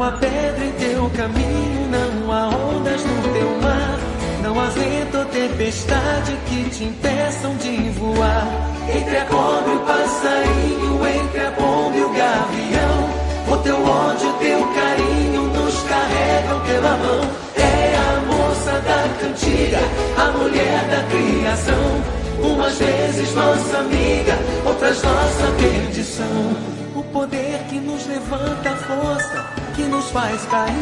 [0.09, 3.99] Há pedra em teu caminho, não há ondas no teu mar.
[4.43, 8.47] Não há vento ou tempestade que te impeçam de voar.
[8.89, 13.19] Entre a cobra e o passarinho, entre a pomba e o gavião.
[13.53, 17.21] O teu ódio, teu carinho nos carregam pela mão.
[17.57, 19.81] É a moça da cantiga,
[20.17, 22.19] a mulher da criação.
[22.43, 26.79] Umas vezes nossa amiga, outras nossa perdição.
[26.95, 30.75] O poder que nos levanta a força, que nos faz cair.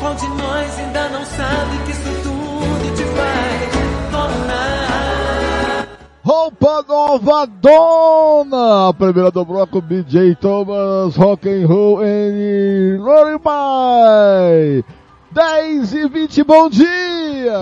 [0.00, 3.70] Qual de nós ainda não sabe que isso tudo te faz
[4.10, 5.86] tornar?
[6.24, 8.88] Roupa nova dona!
[8.88, 14.84] A primeira do bloco BJ Thomas, Rock and Roll and Lorify.
[15.30, 17.52] 10 e 20, bom dia!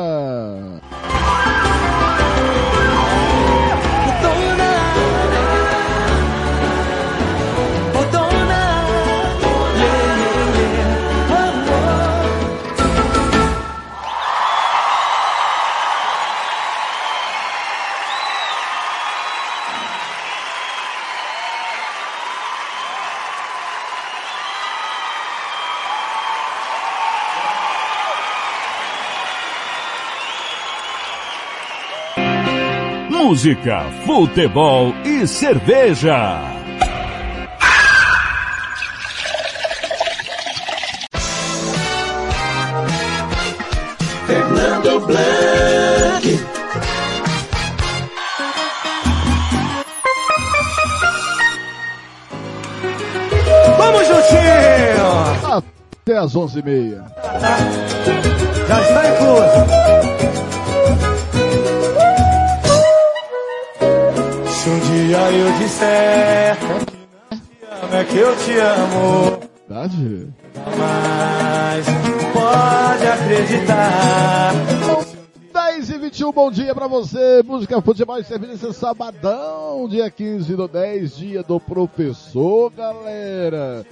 [33.32, 36.38] Música, futebol e cerveja.
[44.26, 46.40] Fernando Blanc.
[53.78, 55.62] Vamos juntinho!
[56.02, 57.02] Até às 11h30.
[58.68, 60.31] Já está incluso.
[65.12, 69.40] Dia eu disser que não te amo, é que eu te amo.
[69.68, 70.32] Verdade?
[70.78, 71.86] Mas
[72.32, 74.52] pode acreditar.
[75.52, 77.42] 10 e 21, bom dia pra você.
[77.44, 83.84] Música, futebol e serviço sabadão, dia 15 do 10, dia do professor, galera.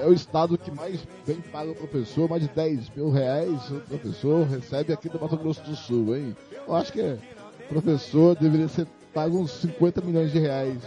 [0.00, 3.80] É o estado que mais bem paga o professor, mais de 10 mil reais o
[3.80, 6.36] professor recebe aqui do Mato Grosso do Sul, hein?
[6.68, 7.18] Eu acho que é,
[7.68, 10.78] professor deveria ser pago uns 50 milhões de reais.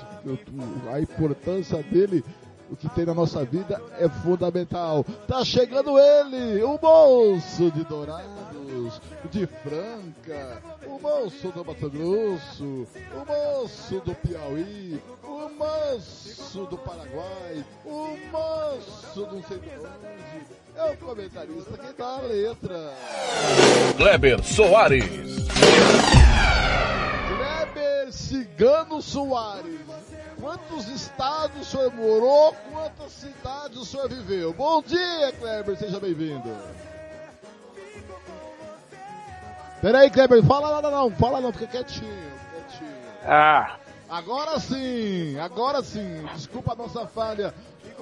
[0.91, 2.23] A importância dele,
[2.69, 5.05] o que tem na nossa vida, é fundamental.
[5.27, 9.01] Tá chegando ele, o moço de Dourados,
[9.31, 17.63] de Franca, o moço do Mato Grosso, o moço do Piauí, o manso do Paraguai,
[17.85, 22.93] o manso do não sei de onde, é o comentarista que dá a letra.
[23.97, 25.03] Kleber Soares.
[27.63, 29.79] Kleber Cigano Soares.
[30.39, 32.53] Quantos estados o senhor morou?
[32.71, 34.53] Quantas cidades o senhor viveu?
[34.53, 36.49] Bom dia, Kleber, seja bem-vindo.
[39.81, 42.91] Peraí, Kleber, fala nada não, fala não, fica quietinho, quietinho.
[43.25, 43.77] Ah.
[44.09, 47.53] Agora sim, agora sim, desculpa a nossa falha.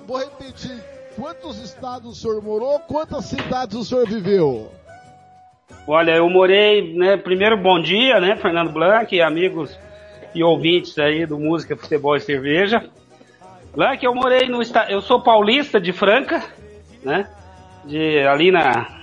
[0.07, 0.83] Vou repetir,
[1.15, 2.79] quantos estados o senhor morou?
[2.81, 4.71] Quantas cidades o senhor viveu?
[5.87, 9.77] Olha, eu morei, né, primeiro bom dia, né, Fernando Blanc, amigos
[10.33, 12.83] e ouvintes aí do Música, Futebol e Cerveja.
[13.75, 16.43] Blanc, eu morei no eu sou paulista de Franca,
[17.03, 17.27] né,
[17.85, 19.01] de ali na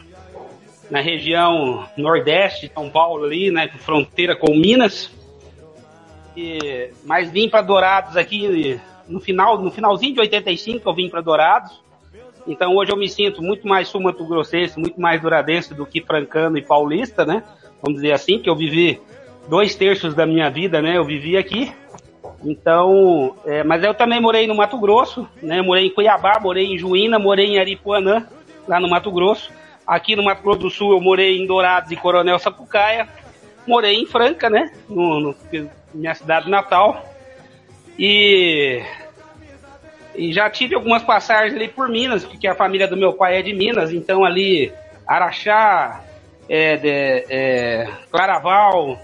[0.90, 5.10] na região nordeste de São Paulo ali, né, fronteira com Minas.
[6.36, 11.20] E, mas vim para Dourados aqui no final, no finalzinho de 85 eu vim para
[11.20, 11.82] Dourados.
[12.48, 16.62] Então hoje eu me sinto muito mais sul-mato-grossense, muito mais douradense do que francano e
[16.62, 17.44] paulista, né?
[17.82, 18.98] Vamos dizer assim, que eu vivi
[19.48, 20.96] dois terços da minha vida, né?
[20.96, 21.70] Eu vivi aqui.
[22.42, 25.60] Então, é, mas eu também morei no Mato Grosso, né?
[25.60, 28.26] Morei em Cuiabá, morei em Juína, morei em Aripuanã,
[28.66, 29.50] lá no Mato Grosso.
[29.86, 33.06] Aqui no Mato Grosso do Sul eu morei em Dourados e Coronel Sapucaia.
[33.66, 34.72] Morei em Franca, né?
[34.88, 35.34] No, no
[35.92, 37.04] minha cidade natal.
[37.98, 38.80] E
[40.18, 43.42] e já tive algumas passagens ali por Minas, porque a família do meu pai é
[43.42, 44.72] de Minas, então ali
[45.06, 46.02] Araxá,
[46.48, 48.98] é, de, é, Claraval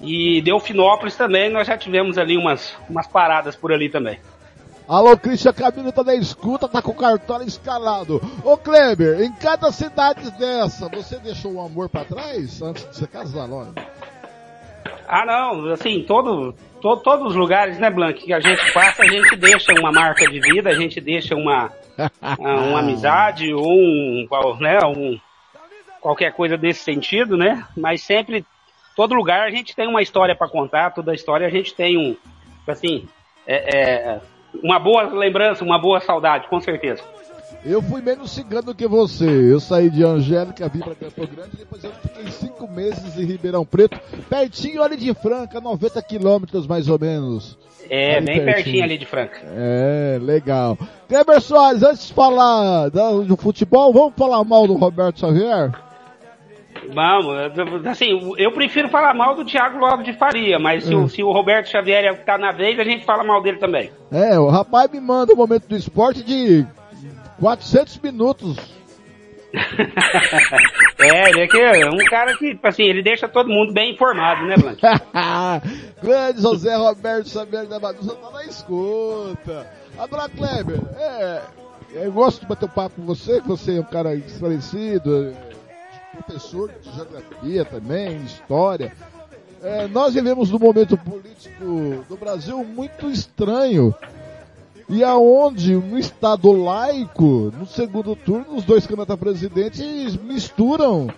[0.00, 4.18] e Delfinópolis também, nós já tivemos ali umas, umas paradas por ali também.
[4.86, 8.20] Alô, Cristian Camilo tá na escuta, tá com o cartola escalado.
[8.44, 13.06] Ô Kleber, em cada cidade dessa, você deixou o amor para trás antes de você
[13.06, 13.80] casar, lógico?
[15.08, 16.54] Ah, não, assim, todo,
[16.84, 20.30] to, todos os lugares, né, Blank, que a gente passa, a gente deixa uma marca
[20.30, 21.72] de vida, a gente deixa uma,
[22.38, 24.28] uma amizade ou um,
[24.60, 25.18] né, um,
[25.98, 27.66] qualquer coisa desse sentido, né?
[27.74, 28.44] Mas sempre,
[28.94, 32.14] todo lugar a gente tem uma história para contar, toda história a gente tem um,
[32.68, 33.08] assim,
[33.46, 34.20] é, é,
[34.62, 37.02] uma boa lembrança, uma boa saudade, com certeza.
[37.64, 39.24] Eu fui menos cigano que você.
[39.24, 41.90] Eu saí de Angélica, vim para Campo Grande, depois eu
[42.74, 43.98] meses em Ribeirão Preto,
[44.28, 47.56] pertinho ali de Franca, 90 quilômetros mais ou menos.
[47.88, 48.54] É, ali bem pertinho.
[48.54, 48.84] pertinho.
[48.84, 49.40] ali de Franca.
[49.44, 50.78] É, legal.
[51.08, 55.72] Kleber Soares, antes de falar do futebol, vamos falar mal do Roberto Xavier?
[56.92, 61.22] Vamos, assim, eu prefiro falar mal do Thiago Lopes de Faria, mas se, o, se
[61.22, 63.90] o Roberto Xavier tá na vez, a gente fala mal dele também.
[64.10, 66.66] É, o rapaz me manda o um momento do esporte de
[67.40, 68.56] 400 minutos.
[70.98, 74.44] é, ele é que é um cara que, assim, ele deixa todo mundo bem informado,
[74.46, 74.80] né, Blanche?
[76.02, 79.66] Grande José Roberto Xavier da Bagunça tá na escuta.
[79.98, 81.42] Agora, Kleber, é,
[81.92, 85.34] eu gosto de bater um papo com você, que você é um cara esclarecido,
[86.12, 88.92] professor de geografia também, história.
[89.62, 93.94] É, nós vivemos num momento político do Brasil muito estranho.
[94.88, 99.82] E aonde, no Estado laico, no segundo turno, os dois candidatos a presidente
[100.22, 101.08] misturam,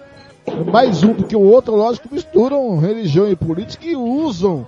[0.70, 4.66] mais um do que o outro, lógico, misturam religião e política e usam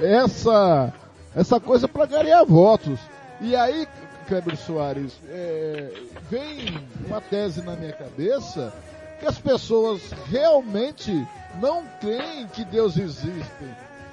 [0.00, 0.92] essa,
[1.36, 2.98] essa coisa para ganhar votos.
[3.40, 3.86] E aí,
[4.26, 5.92] Kleber Soares, é,
[6.28, 8.72] vem uma tese na minha cabeça
[9.20, 11.12] que as pessoas realmente
[11.60, 13.64] não creem que Deus existe.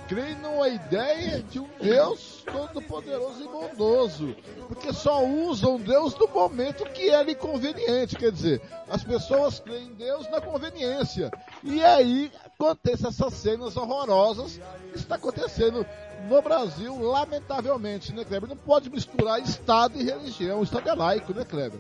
[0.10, 4.36] Creem numa ideia de um Deus todo-poderoso e bondoso.
[4.68, 8.16] Porque só usam Deus no momento que é lhe conveniente.
[8.16, 8.60] Quer dizer,
[8.90, 11.30] as pessoas creem em Deus na conveniência.
[11.64, 14.60] E aí acontecem essas cenas horrorosas
[14.92, 15.86] que está acontecendo
[16.28, 18.50] no Brasil, lamentavelmente, né, Kleber?
[18.50, 20.62] Não pode misturar Estado e religião.
[20.62, 21.80] O Estado é laico, né, Kleber?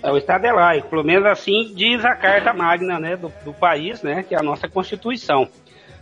[0.00, 3.52] É, o Estado é laico, pelo menos assim diz a Carta Magna né, do, do
[3.52, 5.48] país, né, que é a nossa Constituição.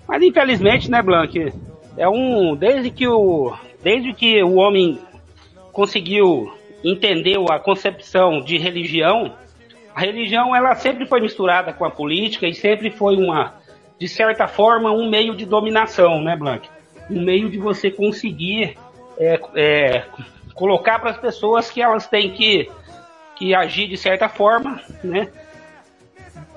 [0.07, 1.53] Mas infelizmente, né, Blanc,
[1.97, 4.99] é um desde que o desde que o homem
[5.73, 6.53] conseguiu
[6.83, 9.35] entender a concepção de religião,
[9.95, 13.55] a religião ela sempre foi misturada com a política e sempre foi uma
[13.99, 16.69] de certa forma um meio de dominação, né, Blanc?
[17.11, 18.77] Um meio de você conseguir
[19.19, 20.05] é, é,
[20.55, 22.69] colocar para as pessoas que elas têm que
[23.37, 25.29] que agir de certa forma, né?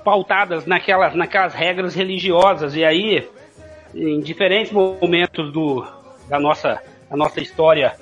[0.04, 2.76] Pautadas naquelas, naquelas regras religiosas.
[2.76, 3.28] E aí,
[3.94, 5.86] em diferentes momentos do,
[6.28, 7.96] da, nossa, da nossa história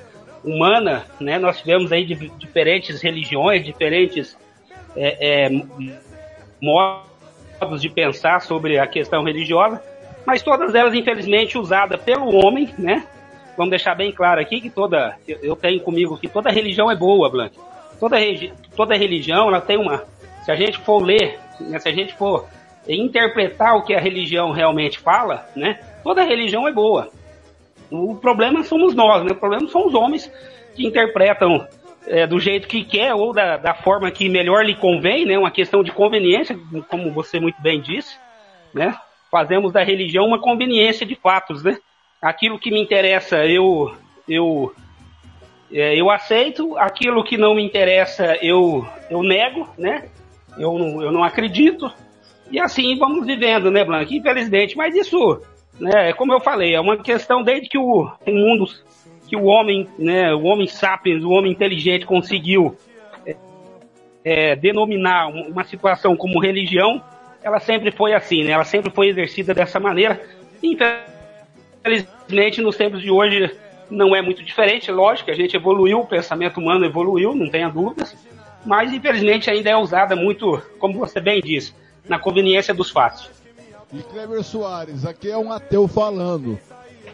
[0.44, 1.40] humana, né?
[1.40, 4.38] Nós tivemos aí de, diferentes religiões, diferentes
[4.96, 5.62] é, é,
[6.62, 9.82] modos de pensar sobre a questão religiosa,
[10.26, 13.08] mas todas elas, infelizmente, usadas pelo homem, né?
[13.58, 17.30] vamos deixar bem claro aqui que toda, eu tenho comigo que toda religião é boa,
[17.30, 17.58] Blank.
[18.00, 18.18] Toda,
[18.76, 20.04] toda religião, ela tem uma,
[20.44, 22.48] se a gente for ler, né, se a gente for
[22.96, 27.10] interpretar o que a religião realmente fala, né, toda religião é boa.
[27.92, 30.32] O problema somos nós, né, o problema são os homens
[30.76, 31.68] que interpretam
[32.06, 35.52] é, do jeito que quer ou da, da forma que melhor lhe convém, né, uma
[35.52, 36.58] questão de conveniência,
[36.90, 38.18] como você muito bem disse,
[38.74, 38.96] né,
[39.30, 41.78] fazemos da religião uma conveniência de fatos, né,
[42.22, 43.96] aquilo que me interessa eu
[44.28, 44.74] eu
[45.72, 50.10] é, eu aceito, aquilo que não me interessa eu eu nego, né?
[50.58, 51.92] Eu eu não acredito.
[52.52, 54.14] E assim vamos vivendo, né, Blanca?
[54.14, 55.42] Infelizmente, mas isso,
[55.80, 58.66] né, como eu falei, é uma questão desde que o, o mundo,
[59.28, 62.76] que o homem, né, o homem sapiens, o homem inteligente conseguiu
[63.26, 63.36] é,
[64.24, 67.04] é, denominar uma situação como religião,
[67.44, 68.52] ela sempre foi assim, né?
[68.52, 70.22] Ela sempre foi exercida dessa maneira.
[71.84, 73.50] Infelizmente, nos tempos de hoje
[73.90, 78.18] não é muito diferente, lógico, a gente evoluiu, o pensamento humano evoluiu, não tenha dúvidas,
[78.66, 81.74] mas infelizmente ainda é usada muito, como você bem disse,
[82.08, 83.30] na conveniência dos fatos.
[83.94, 86.60] E Kleber Soares, aqui é um ateu falando.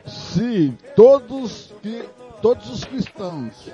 [0.05, 2.03] Se todos que
[2.43, 3.71] todos os cristãos.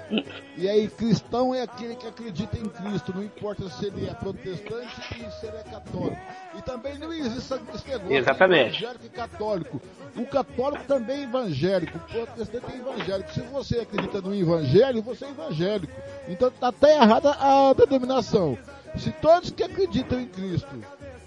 [0.56, 4.96] E aí, cristão é aquele que acredita em Cristo, não importa se ele é protestante
[5.16, 6.22] e se ele é católico.
[6.56, 7.54] E também não existe esse
[7.90, 8.84] negócio Exatamente.
[8.84, 9.82] evangélico e católico.
[10.16, 13.34] O católico também é evangélico, o protestante é evangélico.
[13.34, 15.94] Se você acredita no evangelho, você é evangélico.
[16.28, 18.56] Então está até errada a denominação.
[18.98, 20.76] Se todos que acreditam em Cristo,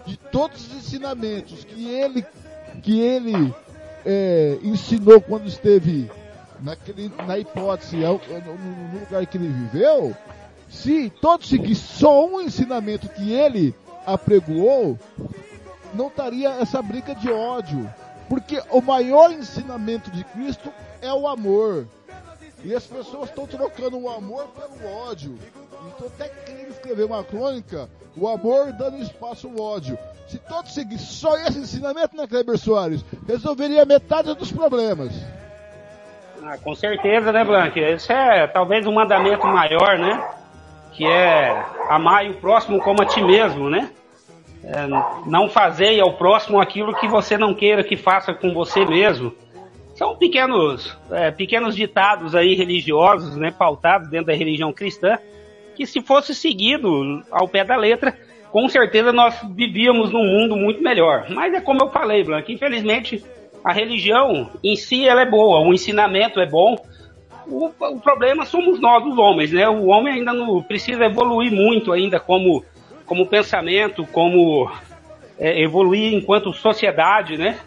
[0.07, 2.27] de todos os ensinamentos que ele,
[2.83, 3.55] que ele
[4.05, 6.11] é, ensinou quando esteve
[6.61, 8.19] naquele, na hipótese, no,
[8.95, 10.17] no lugar que ele viveu,
[10.69, 13.75] se todos seguissem só um ensinamento que ele
[14.07, 14.99] apregoou,
[15.95, 17.93] não estaria essa briga de ódio.
[18.29, 20.73] Porque o maior ensinamento de Cristo
[21.03, 21.87] é o amor.
[22.65, 25.39] E as pessoas estão trocando o amor pelo ódio.
[25.89, 29.97] Então até querendo escrever uma crônica, o amor dando espaço ao ódio.
[30.27, 33.05] Se todos seguissem só esse ensinamento, né, Kleber Soares?
[33.27, 35.13] Resolveria metade dos problemas.
[36.43, 37.79] Ah, com certeza, né, Blanque?
[37.79, 40.29] Esse é talvez um mandamento maior, né?
[40.93, 43.91] Que é amar o próximo como a ti mesmo, né?
[44.65, 44.87] É,
[45.27, 49.33] não fazer ao próximo aquilo que você não queira que faça com você mesmo.
[49.95, 55.19] São pequenos, é, pequenos ditados aí religiosos, né, pautados dentro da religião cristã,
[55.75, 58.17] que se fosse seguido ao pé da letra,
[58.51, 61.27] com certeza nós vivíamos num mundo muito melhor.
[61.31, 63.25] Mas é como eu falei, Blanca, infelizmente
[63.65, 66.77] a religião em si ela é boa, o ensinamento é bom.
[67.47, 69.69] O, o problema somos nós, os homens, né?
[69.69, 72.65] O homem ainda não precisa evoluir muito ainda como,
[73.07, 74.71] como pensamento, como
[75.39, 77.59] é, evoluir enquanto sociedade, né?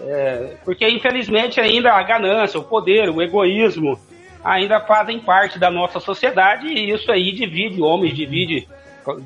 [0.00, 3.98] É, porque infelizmente ainda a ganância, o poder, o egoísmo
[4.44, 8.68] ainda fazem parte da nossa sociedade e isso aí divide homens, divide,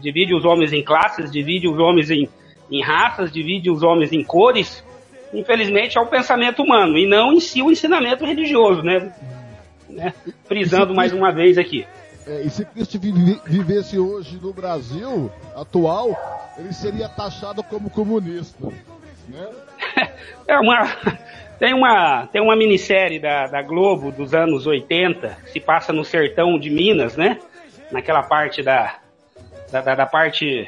[0.01, 2.29] divide os homens em classes, divide os homens em,
[2.71, 4.85] em raças, divide os homens em cores
[5.33, 9.13] infelizmente, é o pensamento humano e não em si o ensinamento religioso, né?
[9.89, 10.13] né?
[10.47, 11.87] Frisando mais uma vez aqui.
[12.27, 12.99] É, e se Cristo
[13.47, 16.15] vivesse hoje no Brasil atual,
[16.59, 18.69] ele seria taxado como comunista.
[19.29, 19.49] Né?
[20.47, 20.83] É uma,
[21.61, 26.03] tem, uma, tem uma minissérie da, da Globo dos anos 80, que se passa no
[26.07, 27.39] sertão de Minas, né?
[27.93, 28.97] Naquela parte da,
[29.71, 30.67] da, da parte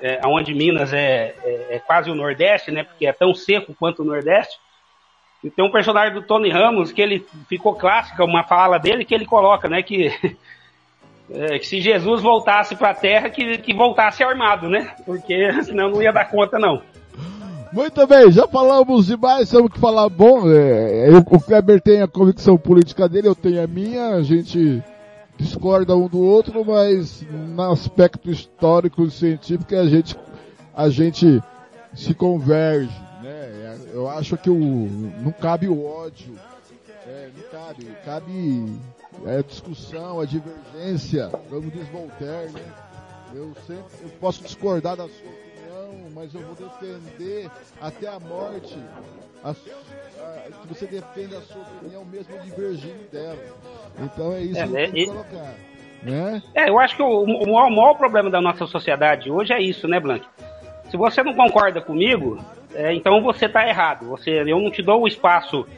[0.00, 2.84] é, onde Minas é, é, é, quase o Nordeste, né?
[2.84, 4.56] Porque é tão seco quanto o Nordeste.
[5.42, 9.14] E tem um personagem do Tony Ramos que ele ficou clássica, uma fala dele que
[9.14, 9.82] ele coloca, né?
[9.82, 10.06] Que,
[11.34, 14.94] é, que se Jesus voltasse para a Terra, que, que voltasse armado, né?
[15.04, 16.80] Porque senão não ia dar conta, não.
[17.72, 20.50] Muito bem, já falamos demais, temos que falar bom.
[20.50, 24.82] É, eu, o Kleber tem a convicção política dele, eu tenho a minha, a gente
[25.36, 30.16] discorda um do outro, mas no aspecto histórico e científico a gente,
[30.74, 31.42] a gente
[31.94, 32.90] se converge.
[33.22, 33.78] Né?
[33.92, 34.56] Eu acho que o,
[35.22, 36.34] não cabe o ódio,
[37.06, 38.78] é, não cabe, cabe
[39.26, 42.62] a discussão, a divergência, como diz Voltaire, né?
[43.34, 45.37] Eu sempre eu posso discordar da sua
[46.18, 47.48] mas eu vou defender
[47.80, 48.76] até a morte
[49.44, 53.38] a, a, que você defenda a sua opinião mesmo divergindo dela.
[54.00, 55.06] Então é isso é, que eu e...
[55.06, 55.54] colocar.
[56.02, 56.42] Né?
[56.56, 59.62] É, eu acho que o, o, maior, o, maior, problema da nossa sociedade hoje é
[59.62, 60.26] isso, né, Blank?
[60.90, 64.08] Se você não concorda comigo, é, então você está errado.
[64.08, 65.68] Você, eu não te dou o espaço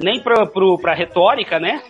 [0.00, 1.82] nem para a retórica, né?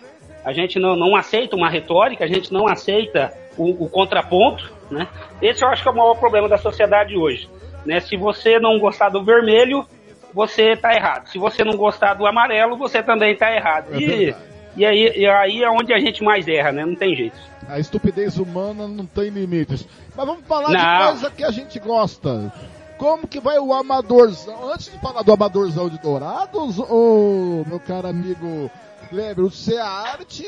[0.43, 5.07] A gente não, não aceita uma retórica, a gente não aceita o, o, contraponto, né?
[5.41, 7.47] Esse eu acho que é o maior problema da sociedade hoje.
[7.85, 7.99] Né?
[7.99, 9.85] Se você não gostar do vermelho,
[10.33, 11.27] você tá errado.
[11.29, 13.93] Se você não gostar do amarelo, você também tá errado.
[13.93, 14.35] É e,
[14.77, 16.85] e, aí, e aí é onde a gente mais erra, né?
[16.85, 17.37] Não tem jeito.
[17.67, 19.87] A estupidez humana não tem limites.
[20.15, 21.07] Mas vamos falar de Não.
[21.11, 22.53] coisa que a gente gosta.
[22.97, 24.71] Como que vai o amadorzão?
[24.71, 28.69] Antes de falar do amadorzão de Dourados, o meu caro amigo
[29.09, 30.45] Kleber, o Searte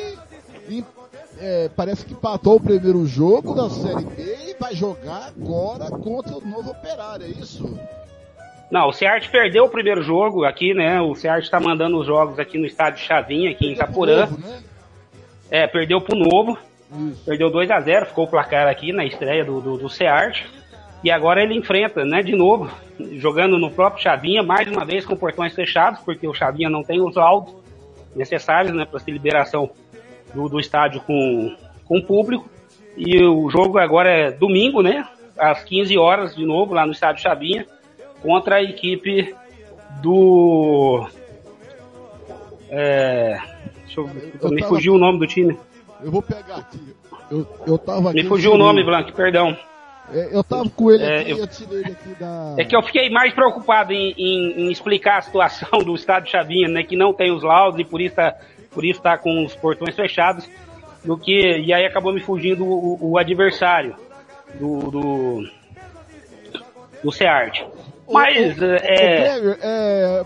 [0.70, 0.86] em-
[1.40, 6.38] é, parece que empatou o primeiro jogo da Série B e vai jogar agora contra
[6.38, 7.78] o novo operário, é isso?
[8.72, 11.00] Não, o Ceart perdeu o primeiro jogo aqui, né?
[11.00, 14.28] O Ceart tá mandando os jogos aqui no estádio Chavinha, aqui em Itaporã.
[15.52, 16.58] É, perdeu pro Novo.
[17.26, 19.88] Perdeu 2 a 0 ficou o placar aqui na estreia do, do, do.
[21.04, 22.72] E agora ele enfrenta, né, de novo,
[23.18, 27.02] jogando no próprio Chavinha, mais uma vez com portões fechados, porque o Chavinha não tem
[27.02, 27.54] os laudos
[28.16, 29.70] necessários, né, para essa liberação
[30.34, 31.56] do, do estádio com,
[31.86, 32.50] com o público.
[32.98, 35.08] E o jogo agora é domingo, né,
[35.38, 37.66] às 15 horas, de novo, lá no estádio Chavinha,
[38.22, 39.34] contra a equipe
[40.02, 41.08] do.
[42.70, 43.40] É,
[43.86, 44.10] deixa eu,
[44.42, 45.58] Eu me tava- fugiu o nome do time.
[46.04, 46.80] Eu vou pegar aqui.
[47.32, 48.22] Eu, eu tava aqui.
[48.24, 49.56] Me fugiu o nome, Blanc, perdão.
[50.12, 51.48] É, eu tava com ele É, aqui, eu- eu...
[51.48, 52.56] tirei ele aqui da.
[52.58, 56.68] É que eu fiquei mais preocupado em, em- em explicar a situação do estádio Chavinha,
[56.68, 56.84] né?
[56.84, 58.36] Que não tem os laudos e por isso tá,
[58.74, 60.50] por isso tá com os portões fechados.
[61.04, 63.94] Do que, e aí acabou me fugindo o, o adversário
[64.58, 65.50] do, do,
[67.04, 67.62] do Ceart.
[68.10, 70.26] Mas, Ô, é, Kleber, é,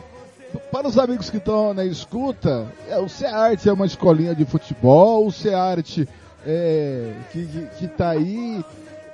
[0.72, 5.26] para os amigos que estão na escuta, é, o SEART é uma escolinha de futebol,
[5.26, 6.08] o SEART
[6.46, 8.64] é, que, que, que tá aí,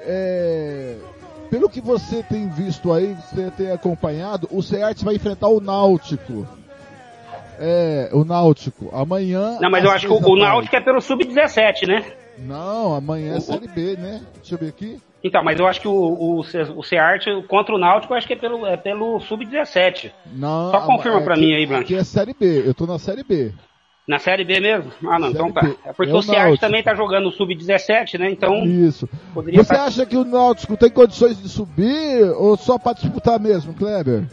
[0.01, 0.95] é,
[1.49, 6.47] pelo que você tem visto aí, você tem acompanhado, o SEART vai enfrentar o Náutico.
[7.65, 8.89] É, o Náutico.
[8.93, 9.57] Amanhã.
[9.61, 10.35] não, mas eu acho que o, o.
[10.35, 12.03] Náutico é pelo Sub-17, né?
[12.37, 14.21] Não, amanhã é Série B, né?
[14.35, 14.99] Deixa eu ver aqui.
[15.23, 18.33] Então, mas eu acho que o, o, o Ceart contra o Náutico, eu acho que
[18.33, 20.11] é pelo, é pelo Sub-17.
[20.33, 21.83] Não, Só confirma é pra mim aí, Blanc.
[21.83, 23.53] Aqui é Série B, eu tô na Série B.
[24.05, 24.91] Na Série B mesmo?
[25.07, 25.65] Ah, não, então tá.
[25.85, 26.65] É porque É o, o Ceart Náutico.
[26.65, 28.29] também tá jogando o Sub-17, né?
[28.31, 29.07] Então, Isso.
[29.33, 33.73] Você tá- acha que o Náutico tem condições de subir ou só para disputar mesmo,
[33.73, 34.25] Kleber?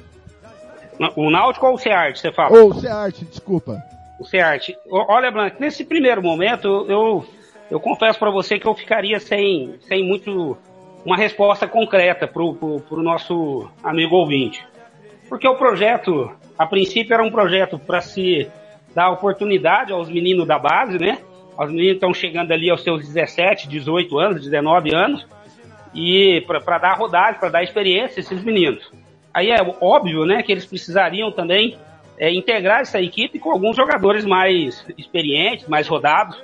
[1.17, 2.57] O Náutico ou o Ceart, você fala?
[2.59, 3.83] Ou o Seart, desculpa.
[4.19, 4.71] O Ceart.
[4.87, 7.25] O- Olha, Blanc, nesse primeiro momento, eu,
[7.71, 10.57] eu confesso pra você que eu ficaria sem, sem muito
[11.05, 14.63] uma resposta concreta pro, pro, pro nosso amigo ouvinte.
[15.29, 18.47] Porque o projeto, a princípio, era um projeto para se
[18.95, 21.19] dar oportunidade aos meninos da base, né?
[21.57, 25.27] Os meninos estão chegando ali aos seus 17, 18 anos, 19 anos,
[25.95, 28.91] e para dar rodagem, para dar experiência a esses meninos.
[29.33, 31.77] Aí é óbvio, né, que eles precisariam também
[32.19, 36.37] é, integrar essa equipe com alguns jogadores mais experientes, mais rodados.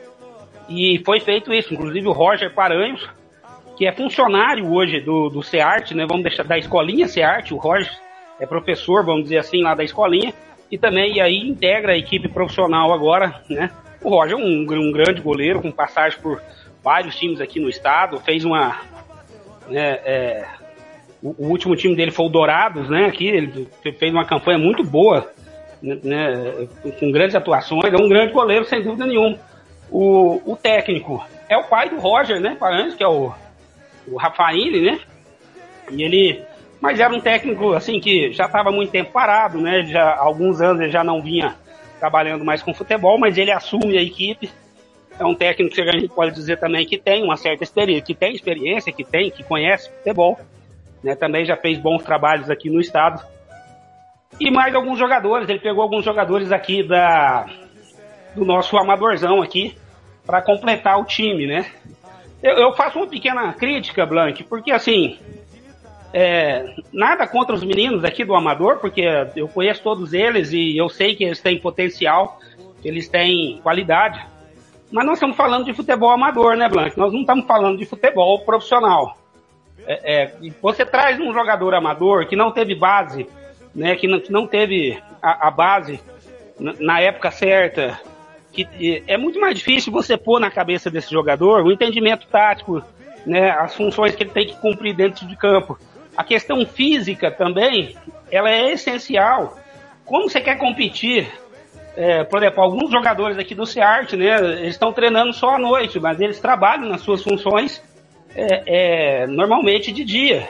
[0.68, 3.08] E foi feito isso, inclusive o Roger Paranhos,
[3.76, 6.06] que é funcionário hoje do, do SEART, né?
[6.06, 7.92] Vamos deixar da escolinha SEART, o Roger
[8.40, 10.32] é professor, vamos dizer assim, lá da escolinha,
[10.70, 13.70] e também e aí integra a equipe profissional agora, né?
[14.02, 16.40] O Roger é um, um grande goleiro, com passagem por
[16.82, 18.80] vários times aqui no estado, fez uma.
[19.68, 20.46] né, é,
[21.26, 23.06] o, o último time dele foi o Dourados, né?
[23.06, 25.28] Aqui, ele fez uma campanha muito boa,
[25.82, 26.68] né, né,
[27.00, 29.36] com grandes atuações, é um grande goleiro, sem dúvida nenhuma.
[29.90, 32.56] O, o técnico é o pai do Roger, né?
[32.58, 33.32] Paranhos, que é o,
[34.06, 35.00] o né?
[35.90, 36.42] E ele,
[36.80, 39.84] mas era um técnico assim que já estava muito tempo parado, né?
[39.84, 41.56] Já alguns anos ele já não vinha
[41.98, 44.50] trabalhando mais com futebol, mas ele assume a equipe.
[45.18, 48.14] É um técnico que a gente pode dizer também que tem uma certa experiência, que
[48.14, 50.38] tem experiência, que tem, que conhece futebol,
[51.06, 51.14] né?
[51.14, 53.24] Também já fez bons trabalhos aqui no estado.
[54.40, 57.46] E mais alguns jogadores, ele pegou alguns jogadores aqui da
[58.34, 59.74] do nosso amadorzão aqui
[60.26, 61.64] para completar o time, né?
[62.42, 65.18] Eu, eu faço uma pequena crítica, Blank, porque assim,
[66.12, 69.02] é, nada contra os meninos aqui do Amador, porque
[69.34, 72.38] eu conheço todos eles e eu sei que eles têm potencial,
[72.82, 74.22] que eles têm qualidade.
[74.90, 76.98] Mas nós estamos falando de futebol amador, né, Blank?
[76.98, 79.16] Nós não estamos falando de futebol profissional.
[79.86, 83.28] É, é, você traz um jogador amador que não teve base,
[83.74, 86.00] né, que não, que não teve a, a base
[86.58, 88.00] na, na época certa,
[88.52, 92.82] que é muito mais difícil você pôr na cabeça desse jogador o entendimento tático,
[93.24, 95.78] né, as funções que ele tem que cumprir dentro de campo.
[96.16, 97.94] A questão física também,
[98.30, 99.56] ela é essencial.
[100.04, 101.30] Como você quer competir?
[101.94, 106.00] É, por exemplo, alguns jogadores aqui do Ceart, né, eles estão treinando só à noite,
[106.00, 107.82] mas eles trabalham nas suas funções
[108.36, 110.48] é, é, normalmente de dia.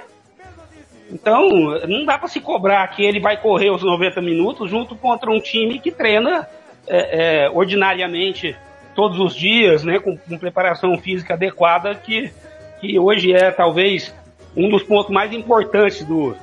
[1.09, 1.49] Então,
[1.87, 5.39] não dá para se cobrar que ele vai correr os 90 minutos junto contra um
[5.39, 6.49] time que treina
[6.89, 8.57] é, é, ordinariamente
[8.95, 12.33] todos os dias, né, com, com, preparação física adequada, que,
[12.81, 14.13] que hoje é talvez
[14.57, 16.35] um dos pontos mais importantes do,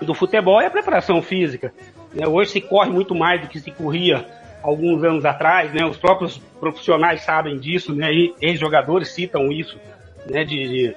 [0.00, 1.74] do futebol é a preparação física.
[2.14, 2.26] Né?
[2.26, 4.24] Hoje se corre muito mais do que se corria
[4.62, 5.84] alguns anos atrás, né?
[5.84, 8.10] Os próprios profissionais sabem disso, né?
[8.40, 9.78] Ex-jogadores citam isso,
[10.26, 10.44] né?
[10.44, 10.96] De, de,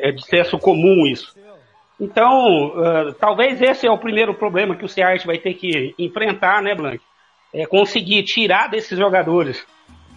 [0.00, 1.34] é de senso comum isso.
[2.00, 6.62] Então, uh, talvez esse é o primeiro problema que o Ceart vai ter que enfrentar,
[6.62, 7.00] né, Blanc?
[7.52, 9.64] É conseguir tirar desses jogadores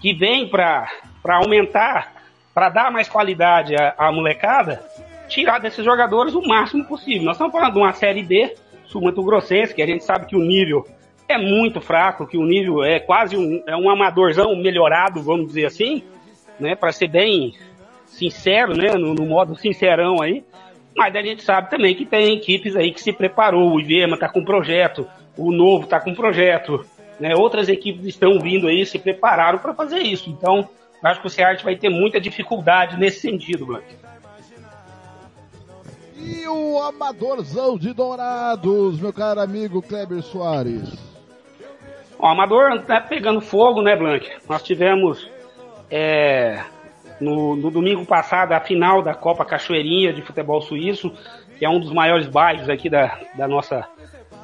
[0.01, 0.87] que vêm para
[1.23, 2.13] aumentar,
[2.53, 4.81] para dar mais qualidade à, à molecada,
[5.27, 7.23] tirar desses jogadores o máximo possível.
[7.23, 8.55] Nós estamos falando de uma Série D,
[8.85, 10.83] Sul-Mato Grossense, que a gente sabe que o nível
[11.29, 15.65] é muito fraco, que o nível é quase um, é um amadorzão melhorado, vamos dizer
[15.65, 16.01] assim,
[16.59, 17.53] né, para ser bem
[18.17, 20.43] sincero, né, no, no, modo sincerão aí.
[20.95, 24.27] Mas a gente sabe também que tem equipes aí que se preparou, o Ivema está
[24.27, 25.07] com projeto,
[25.37, 26.83] o Novo está com projeto,
[27.19, 30.29] né, outras equipes estão vindo aí, se prepararam para fazer isso.
[30.29, 30.67] Então,
[31.03, 33.85] acho que o Ceará vai ter muita dificuldade nesse sentido, Blanc.
[36.17, 40.97] E o amadorzão de Dourados, meu caro amigo Kleber Soares.
[42.19, 44.27] O Amador tá pegando fogo, né, Blank?
[44.49, 45.29] Nós tivemos
[45.91, 46.63] é,
[47.19, 51.11] no, no, domingo passado a final da Copa Cachoeirinha de Futebol Suíço,
[51.57, 53.87] que é um dos maiores bairros aqui da, da, nossa,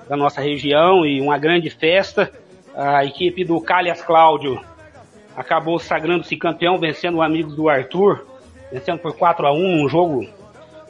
[0.07, 2.31] da nossa região e uma grande festa.
[2.75, 4.59] A equipe do Calhas Cláudio
[5.35, 8.25] acabou sagrando-se campeão, vencendo o Amigos do Arthur,
[8.71, 10.27] vencendo por 4 a 1 um jogo,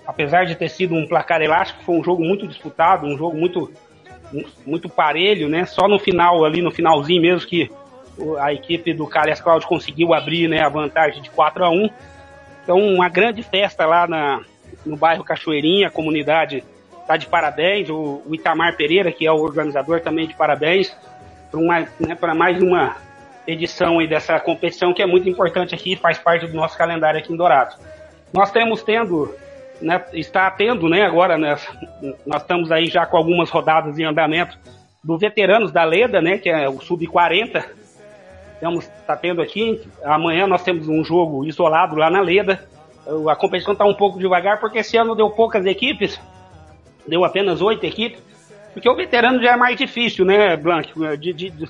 [0.06, 3.72] apesar de ter sido um placar elástico, foi um jogo muito disputado, um jogo muito
[4.66, 5.64] muito parelho, né?
[5.66, 7.70] Só no final ali, no finalzinho mesmo que
[8.40, 11.90] a equipe do Calhas Cláudio conseguiu abrir né, a vantagem de 4 a 1
[12.64, 14.42] Então, uma grande festa lá na,
[14.86, 16.64] no bairro Cachoeirinha, a comunidade
[17.02, 20.96] está de parabéns, o, o, Itamar Pereira, que é o organizador, também de parabéns
[22.20, 22.96] para né, mais uma
[23.46, 27.32] edição aí dessa competição que é muito importante aqui, faz parte do nosso calendário aqui
[27.32, 27.78] em Dourados.
[28.34, 29.36] Nós temos tendo
[29.82, 31.56] né, está tendo, né, agora né,
[32.26, 34.58] nós estamos aí já com algumas rodadas em andamento
[35.04, 37.64] do Veteranos da Leda, né, que é o Sub-40.
[38.64, 42.66] Estamos tá tendo aqui, amanhã nós temos um jogo isolado lá na Leda.
[43.30, 46.18] A competição está um pouco devagar porque esse ano deu poucas equipes,
[47.06, 48.24] deu apenas oito equipes,
[48.72, 51.70] porque o veterano já é mais difícil, né, Blanc, de, de, de,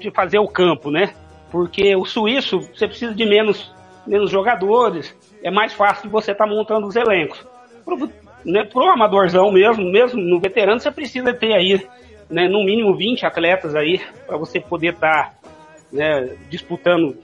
[0.00, 1.14] de fazer o campo, né?
[1.52, 3.72] Porque o suíço você precisa de menos,
[4.04, 7.46] menos jogadores, é mais fácil você estar tá montando os elencos.
[7.84, 8.10] Pro,
[8.44, 11.80] né, pro amadorzão mesmo, mesmo no veterano, você precisa ter aí,
[12.28, 15.41] né, no mínimo 20 atletas aí, para você poder estar tá,
[15.92, 17.16] né, disputando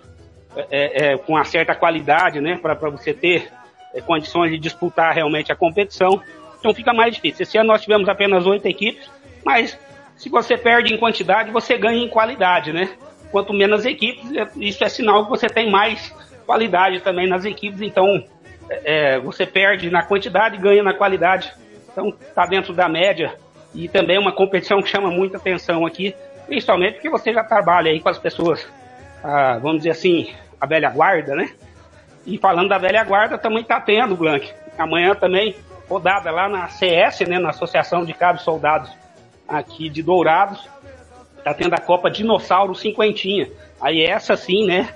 [0.71, 3.51] é, é, com uma certa qualidade, né, para você ter
[3.95, 6.21] é, condições de disputar realmente a competição.
[6.59, 7.43] Então fica mais difícil.
[7.43, 9.11] Esse ano nós tivemos apenas oito equipes,
[9.45, 9.79] mas
[10.17, 12.91] se você perde em quantidade, você ganha em qualidade, né?
[13.31, 16.15] Quanto menos equipes, é, isso é sinal que você tem mais
[16.45, 18.25] qualidade também nas equipes, então
[18.69, 21.53] é, você perde na quantidade ganha na qualidade.
[21.91, 23.35] Então está dentro da média
[23.75, 26.15] e também é uma competição que chama muita atenção aqui,
[26.49, 28.67] principalmente porque você já trabalha aí com as pessoas,
[29.23, 31.51] ah, vamos dizer assim, a velha guarda, né?
[32.27, 34.51] E falando da velha guarda, também está tendo, Blank.
[34.77, 35.55] Amanhã também,
[35.89, 38.91] rodada lá na CS, né, na Associação de Cabos Soldados
[39.47, 40.69] aqui de Dourados,
[41.37, 43.49] está tendo a Copa Dinossauro Cinquentinha.
[43.81, 44.89] Aí essa sim, né,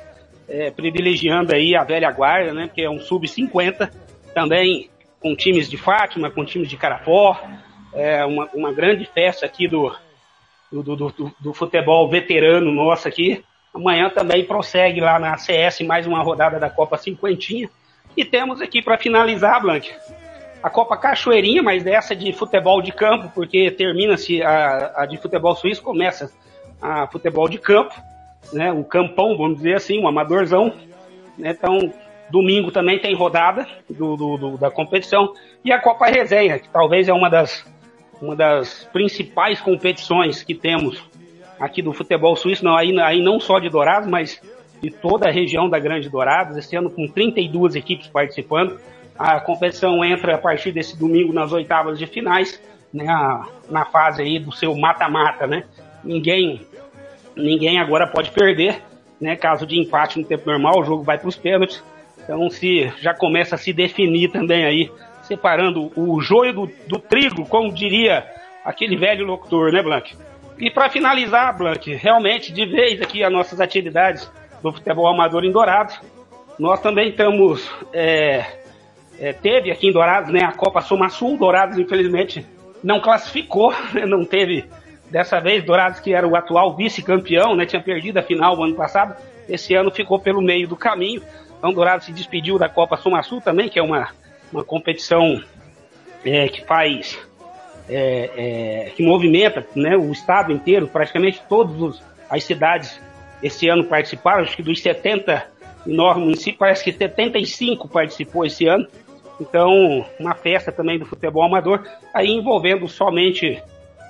[0.49, 2.71] é, privilegiando aí a velha guarda, né?
[2.73, 3.91] Que é um sub-50,
[4.35, 7.41] também com times de Fátima, com times de Carapó,
[7.95, 9.95] é uma, uma grande festa aqui do,
[10.73, 13.45] do, do, do, do futebol veterano nosso aqui.
[13.75, 17.71] Amanhã também prossegue lá na CS mais uma rodada da Copa Cinquentinha.
[18.17, 19.91] E temos aqui para finalizar, Blank,
[20.63, 25.55] a Copa Cachoeirinha, mas dessa de futebol de campo, porque termina-se a, a de futebol
[25.55, 26.33] suíço, começa
[26.81, 27.95] a futebol de campo
[28.53, 30.73] né, um campão, vamos dizer assim, um amadorzão.
[31.37, 31.93] Né, então,
[32.31, 35.35] domingo também tem rodada do, do, do, da competição.
[35.65, 37.65] E a Copa Resenha, que talvez é uma das,
[38.23, 41.03] uma das principais competições que temos
[41.59, 44.41] aqui do futebol suíço, não, aí, aí não só de Dourados, mas
[44.81, 48.79] de toda a região da Grande Dourados, esse ano com 32 equipes participando.
[49.19, 52.61] A competição entra a partir desse domingo nas oitavas de finais,
[52.93, 53.07] né,
[53.69, 55.65] na fase aí do seu mata-mata, né?
[56.05, 56.61] Ninguém
[57.37, 58.83] ninguém agora pode perder,
[59.21, 59.37] né?
[59.37, 61.83] Caso de empate no tempo normal, o jogo vai para os pênaltis.
[62.23, 64.91] Então se já começa a se definir também aí,
[65.23, 68.27] separando o joio do, do trigo, como diria
[68.65, 70.17] aquele velho locutor, né, Blank?
[70.59, 74.31] E para finalizar, Blank, realmente de vez aqui as nossas atividades
[74.63, 76.01] do futebol amador em Dourados,
[76.59, 78.45] nós também estamos é,
[79.19, 81.37] é, teve aqui em Dourados, né, a Copa Soma Sul.
[81.37, 82.47] Dourados, infelizmente,
[82.83, 84.65] não classificou, né, não teve
[85.13, 88.75] Dessa vez, Dourados, que era o atual vice-campeão, né, tinha perdido a final o ano
[88.75, 89.15] passado,
[89.47, 91.21] esse ano ficou pelo meio do caminho.
[91.59, 94.09] Então, Dourados se despediu da Copa Sul também, que é uma,
[94.53, 95.41] uma competição
[96.25, 97.19] é, que faz
[97.89, 103.01] é, é, que movimenta né, o estado inteiro, praticamente todas as cidades
[103.43, 108.87] esse ano participaram, acho que dos 79 municípios, parece que 75 participou esse ano.
[109.41, 111.85] Então, uma festa também do futebol amador,
[112.15, 113.61] aí envolvendo somente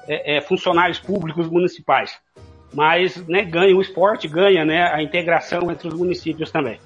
[0.07, 2.21] é, é, funcionários públicos municipais.
[2.75, 6.79] Mas né, ganha o esporte, ganha né, a integração entre os municípios também.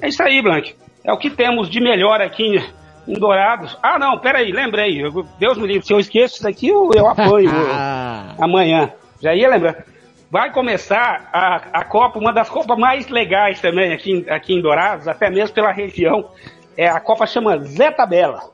[0.00, 0.74] É isso aí, Blank.
[1.04, 2.56] É o que temos de melhor aqui
[3.06, 3.76] em Dourados.
[3.82, 5.02] Ah, não, peraí, lembrei.
[5.38, 7.50] Deus me livre, se eu esqueço isso aqui, eu, eu apanho
[8.38, 8.92] amanhã.
[9.20, 9.84] Já ia lembrar.
[10.30, 15.08] Vai começar a, a Copa, uma das Copas mais legais também aqui, aqui em Dourados,
[15.08, 16.30] até mesmo pela região.
[16.76, 18.50] É, a Copa chama Zé Tabela.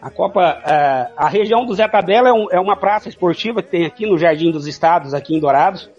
[0.00, 3.70] A Copa, é, a região do Zé Tabela é, um, é, uma praça esportiva que
[3.70, 5.90] tem aqui no Jardim dos Estados, aqui em Dourados.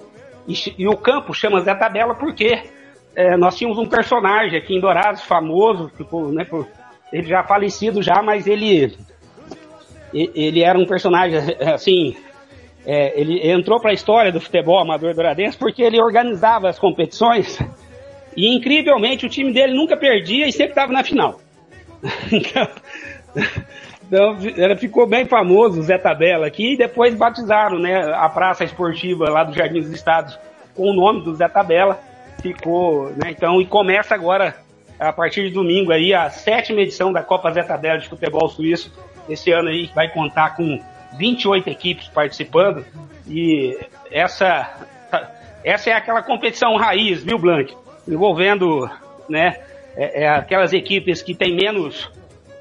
[0.47, 2.63] E, e o campo chama Zé Tabela porque
[3.15, 6.67] é, nós tínhamos um personagem aqui em Dourados, famoso, ficou, né, por,
[7.11, 8.97] ele já falecido já, mas ele
[10.13, 11.39] ele era um personagem
[11.73, 12.15] assim,
[12.85, 17.59] é, ele entrou para a história do futebol amador douradense porque ele organizava as competições
[18.35, 21.39] e incrivelmente o time dele nunca perdia e sempre estava na final.
[22.31, 22.67] então,
[24.05, 28.63] então ele ficou bem famoso, o Zé Tabela aqui, e depois batizaram né, a praça
[28.63, 30.37] esportiva lá do Jardim dos Estados
[30.75, 31.99] com o nome do Zé Tabela.
[32.41, 34.55] Ficou, né, então, e começa agora
[34.99, 38.91] a partir de domingo aí a sétima edição da Copa Zeta Bela de Futebol Suíço.
[39.27, 40.79] Esse ano aí vai contar com
[41.17, 42.85] 28 equipes participando
[43.27, 43.77] e
[44.11, 44.87] essa
[45.65, 47.75] essa é aquela competição raiz, viu, Blank?
[48.07, 48.87] Envolvendo,
[49.27, 49.57] né,
[49.97, 52.07] é, é aquelas equipes que têm menos,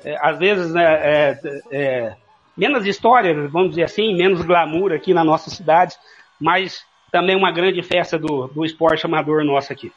[0.02, 1.38] é, às vezes, né, é,
[1.70, 2.12] é,
[2.56, 5.94] menos história, vamos dizer assim, menos glamour aqui na nossa cidade,
[6.40, 6.82] mas
[7.14, 9.92] também uma grande festa do, do esporte amador nosso aqui.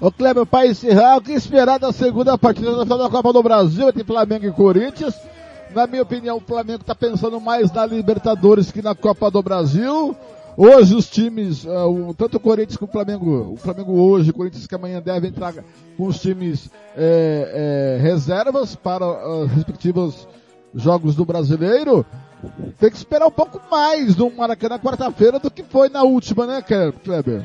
[0.00, 4.02] Ô Kleber, para encerrar, o que esperar da segunda partida da Copa do Brasil entre
[4.02, 5.14] Flamengo e Corinthians?
[5.72, 10.16] Na minha opinião, o Flamengo está pensando mais na Libertadores que na Copa do Brasil.
[10.56, 14.66] Hoje os times, uh, tanto o Corinthians como o Flamengo, o Flamengo hoje, o Corinthians
[14.66, 15.54] que amanhã deve entrar
[15.96, 20.26] com os times é, é, reservas para os respectivos
[20.74, 22.04] jogos do brasileiro
[22.78, 26.62] tem que esperar um pouco mais no Maracanã quarta-feira do que foi na última, né,
[26.62, 27.42] Kleber?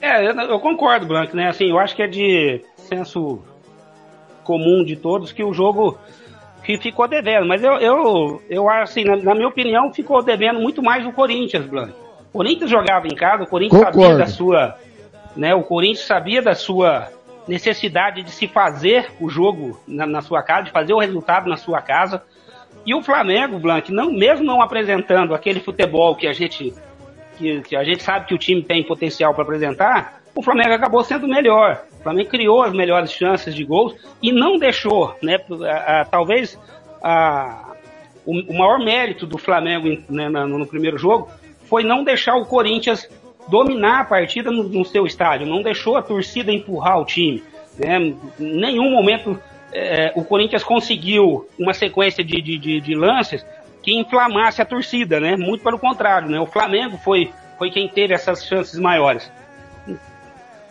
[0.00, 1.48] É, eu, eu concordo, Blanco, né?
[1.48, 3.42] Assim, eu acho que é de senso
[4.44, 5.98] comum de todos que o jogo
[6.64, 7.46] que ficou devendo.
[7.46, 11.66] Mas eu, eu, eu assim, na, na minha opinião, ficou devendo muito mais o Corinthians,
[11.66, 11.94] Blanco.
[12.32, 14.02] O Corinthians jogava em casa, o Corinthians Concordo.
[14.02, 14.78] sabia da sua,
[15.36, 15.54] né?
[15.54, 17.08] O Corinthians sabia da sua
[17.46, 21.56] necessidade de se fazer o jogo na, na sua casa, de fazer o resultado na
[21.56, 22.22] sua casa.
[22.84, 26.72] E o Flamengo, Blanc, não, mesmo não apresentando aquele futebol que a gente
[27.36, 31.02] que, que a gente sabe que o time tem potencial para apresentar, o Flamengo acabou
[31.02, 31.82] sendo melhor.
[31.98, 35.38] O Flamengo criou as melhores chances de gols e não deixou, né?
[35.66, 36.58] A, a, talvez
[37.02, 37.74] a,
[38.24, 41.30] o, o, maior mérito do Flamengo né, no, no, primeiro jogo
[41.64, 43.08] foi não deixar o Corinthians
[43.48, 47.42] dominar a partida no, no seu estádio, não deixou a torcida empurrar o time.
[47.78, 47.98] Né?
[47.98, 49.38] Em nenhum momento
[49.72, 53.44] é, o Corinthians conseguiu uma sequência de, de, de, de, lances
[53.82, 55.36] que inflamasse a torcida, né?
[55.36, 56.40] Muito pelo contrário, né?
[56.40, 59.30] O Flamengo foi, foi quem teve essas chances maiores.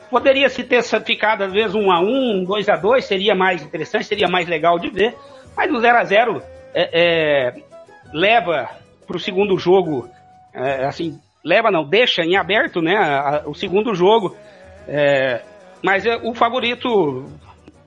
[0.10, 4.06] Poderia se ter ficado às vezes um a um, dois a dois, seria mais interessante,
[4.06, 5.16] seria mais legal de ver,
[5.56, 6.42] mas o 0 a 0
[6.74, 7.54] é, é,
[8.12, 8.70] leva
[9.06, 10.10] para o segundo jogo,
[10.54, 12.96] é, assim, leva não, deixa em aberto, né?
[12.96, 14.36] A, a, o segundo jogo,
[14.88, 15.42] é,
[15.84, 17.26] mas é, o favorito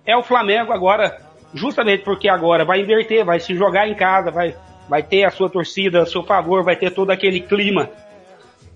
[0.04, 1.18] é o Flamengo agora,
[1.54, 4.54] justamente porque agora vai inverter, vai se jogar em casa, vai,
[4.88, 7.88] vai ter a sua torcida a seu favor, vai ter todo aquele clima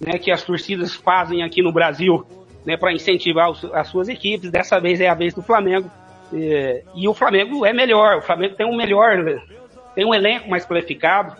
[0.00, 2.24] né, que as torcidas fazem aqui no Brasil
[2.64, 4.50] né, para incentivar os, as suas equipes.
[4.50, 5.90] Dessa vez é a vez do Flamengo.
[6.32, 9.40] E, e o Flamengo é melhor, o Flamengo tem um melhor,
[9.94, 11.36] tem um elenco mais qualificado,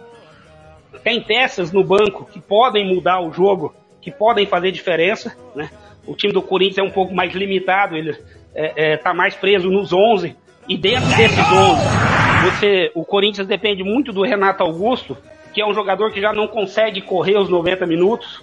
[1.03, 5.71] tem peças no banco que podem mudar o jogo, que podem fazer diferença, né?
[6.07, 8.17] O time do Corinthians é um pouco mais limitado, ele
[8.57, 10.35] é, é, tá mais preso nos 11.
[10.67, 15.17] E dentro desses 11, você, o Corinthians depende muito do Renato Augusto,
[15.53, 18.43] que é um jogador que já não consegue correr os 90 minutos.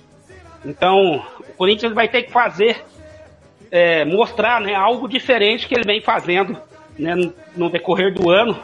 [0.64, 2.81] Então, o Corinthians vai ter que fazer,
[3.69, 6.57] é, mostrar né, algo diferente que ele vem fazendo
[6.98, 7.15] né,
[7.57, 8.57] no decorrer do ano,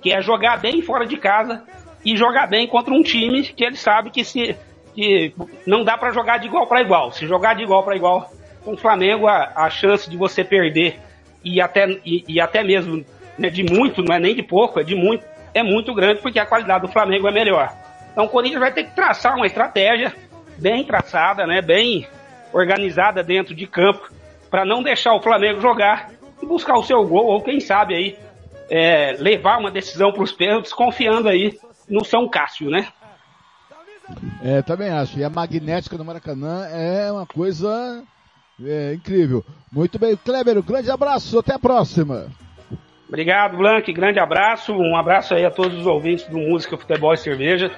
[0.00, 1.62] que é jogar bem fora de casa
[2.04, 4.56] e jogar bem contra um time que ele sabe que se
[4.94, 5.34] que
[5.66, 7.12] não dá para jogar de igual para igual.
[7.12, 8.30] Se jogar de igual para igual,
[8.64, 10.98] com o Flamengo a, a chance de você perder
[11.44, 13.04] e até, e, e até mesmo
[13.38, 16.38] né, de muito, não é nem de pouco, é de muito, é muito grande porque
[16.38, 17.72] a qualidade do Flamengo é melhor.
[18.12, 20.14] Então o Corinthians vai ter que traçar uma estratégia
[20.58, 22.06] bem traçada, né, bem
[22.52, 24.10] organizada dentro de campo
[24.50, 26.10] para não deixar o Flamengo jogar
[26.42, 28.18] e buscar o seu gol ou quem sabe aí
[28.70, 31.58] é, levar uma decisão para os pênaltis confiando aí
[31.88, 32.88] no São Cássio, né?
[34.42, 35.18] É, também acho.
[35.18, 38.02] E a magnética do Maracanã é uma coisa
[38.66, 39.44] é, incrível.
[39.70, 42.26] Muito bem, Kleber, um grande abraço, até a próxima.
[43.08, 47.18] Obrigado, Blank, grande abraço, um abraço aí a todos os ouvintes do Música, Futebol e
[47.18, 47.70] Cerveja.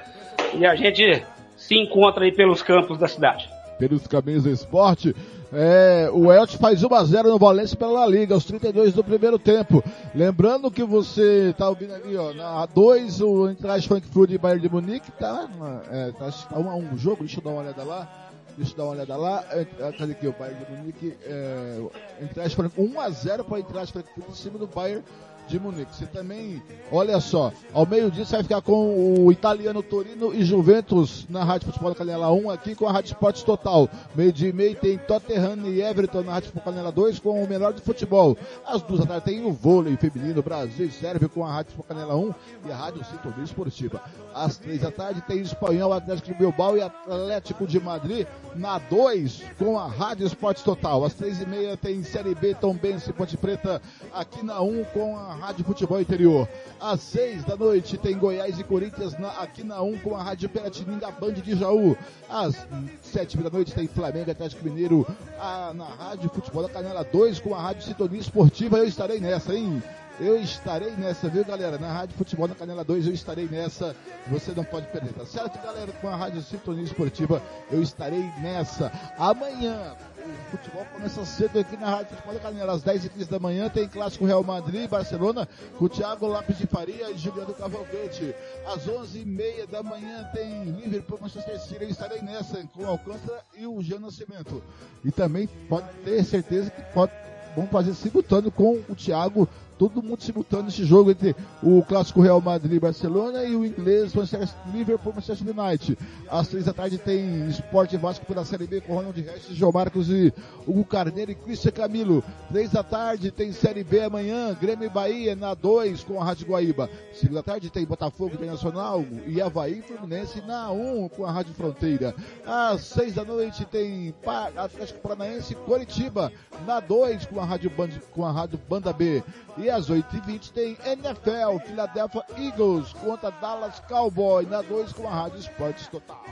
[0.53, 1.25] E a gente
[1.57, 3.49] se encontra aí pelos campos da cidade.
[3.77, 5.13] Pelos caminhos do esporte.
[5.51, 9.83] É, o Elche faz 1x0 no Valência pela La Liga, aos 32 do primeiro tempo.
[10.13, 14.69] Lembrando que você tá ouvindo ali, ó, na 2, o Eintracht Frankfurt e Bayern de
[14.69, 15.47] Munique, tá,
[15.91, 18.24] é, tá 1 a 1 o jogo, deixa eu dar uma olhada lá.
[18.57, 19.45] Deixa eu dar uma olhada lá.
[19.49, 19.65] É,
[19.97, 21.17] cadê aqui o Bayern de Munique?
[21.23, 21.81] É,
[22.21, 25.03] Eintracht Frankfurt, 1x0 para Eintracht Frankfurt em cima do Bayern
[25.47, 25.95] de Munique.
[25.95, 26.61] Você também,
[26.91, 31.67] olha só, ao meio-dia você vai ficar com o italiano Torino e Juventus na Rádio
[31.67, 33.89] Futebol da Canela 1, aqui com a Rádio Esportes Total.
[34.15, 37.73] Meio-dia e meio tem Tottenham e Everton na Rádio Futebol Canela 2 com o melhor
[37.73, 38.37] do futebol.
[38.65, 41.87] Às duas da tarde tem o vôlei feminino Brasil e Sérvia com a Rádio Futebol
[41.87, 42.33] Canela 1
[42.67, 44.01] e a Rádio Sintonia Esportiva.
[44.33, 49.43] Às três da tarde tem Espanhol, Atlético de Bilbao e Atlético de Madrid na 2
[49.57, 51.03] com a Rádio Esportes Total.
[51.03, 53.81] Às três e meia tem Série B Tom Bense Ponte Preta
[54.13, 56.47] aqui na 1 com a Rádio Futebol Interior.
[56.79, 60.49] Às seis da noite tem Goiás e Corinthians na, aqui na 1 com a Rádio
[60.49, 61.97] Piratininga Band de Jaú.
[62.29, 62.67] Às
[63.01, 65.05] sete da noite tem Flamengo Atlético Mineiro
[65.39, 68.77] a, na Rádio Futebol da Canela 2 com a Rádio Sintonia Esportiva.
[68.77, 69.81] Eu estarei nessa, hein?
[70.19, 71.77] Eu estarei nessa, viu galera?
[71.77, 73.95] Na Rádio Futebol na Canela 2 eu estarei nessa.
[74.27, 75.91] Você não pode perder, tá certo, galera?
[75.93, 78.91] Com a Rádio Sintonia Esportiva eu estarei nessa.
[79.17, 79.93] Amanhã
[80.25, 82.73] o futebol começa cedo aqui na Rádio Futebol da Canela.
[82.73, 85.47] Às 10h15 da manhã tem clássico Real Madrid e Barcelona
[85.77, 88.33] com o Thiago Lopes de Faria e Juliano Cavalcante.
[88.65, 91.83] Às 11h30 da manhã tem Liverpool Manchester City.
[91.83, 94.61] Eu estarei nessa com o Alcântara e o Jean Nascimento.
[95.03, 97.11] E também pode ter certeza que pode,
[97.55, 99.47] vamos fazer simultâneo com o Thiago
[99.77, 104.13] todo mundo simultâneo nesse jogo entre o clássico Real Madrid e Barcelona e o inglês
[104.13, 105.97] Manchester Liverpool Manchester United.
[106.29, 110.09] Às três da tarde tem Esporte Vasco pela Série B com Ronald Regis, João Marcos
[110.09, 110.33] e
[110.67, 112.23] Hugo Carneiro e Cristian Camilo.
[112.49, 116.47] Três da tarde tem Série B amanhã, Grêmio e Bahia na 2 com a Rádio
[116.47, 116.89] Guaíba.
[117.13, 121.53] Cinco da tarde tem Botafogo Internacional e Havaí Fluminense na 1 um, com a Rádio
[121.53, 122.15] Fronteira.
[122.45, 124.13] Às seis da noite tem
[124.55, 126.31] Atlético Paranaense Coritiba
[126.65, 129.23] na 2 com a Rádio Band, com a Rádio Banda B.
[129.57, 135.39] E às 8h20 tem NFL, Philadelphia Eagles contra Dallas Cowboy, na 2 com a Rádio
[135.39, 136.23] Esportes Total.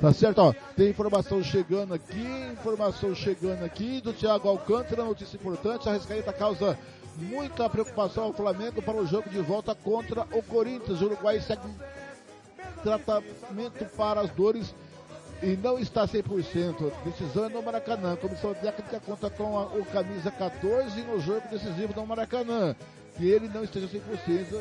[0.00, 0.38] Tá certo?
[0.38, 6.32] Ó, tem informação chegando aqui, informação chegando aqui do Thiago Alcântara, notícia importante, a Rescaeta
[6.32, 6.78] causa
[7.16, 11.00] muita preocupação ao Flamengo para o jogo de volta contra o Corinthians.
[11.00, 11.68] O Uruguai segue
[12.82, 14.74] tratamento para as dores
[15.42, 16.92] e não está 100%.
[17.04, 18.14] Decisão é no Maracanã.
[18.14, 22.74] A comissão técnica conta com a, o camisa 14 no jogo decisivo do Maracanã.
[23.16, 24.00] Que ele não esteja 100%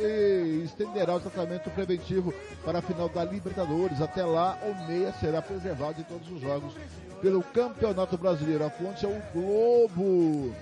[0.01, 2.33] e estenderá o tratamento preventivo
[2.63, 4.01] para a final da Libertadores.
[4.01, 6.73] Até lá, o meia será preservado em todos os jogos
[7.21, 8.65] pelo Campeonato Brasileiro.
[8.65, 10.55] A fonte é o Globo.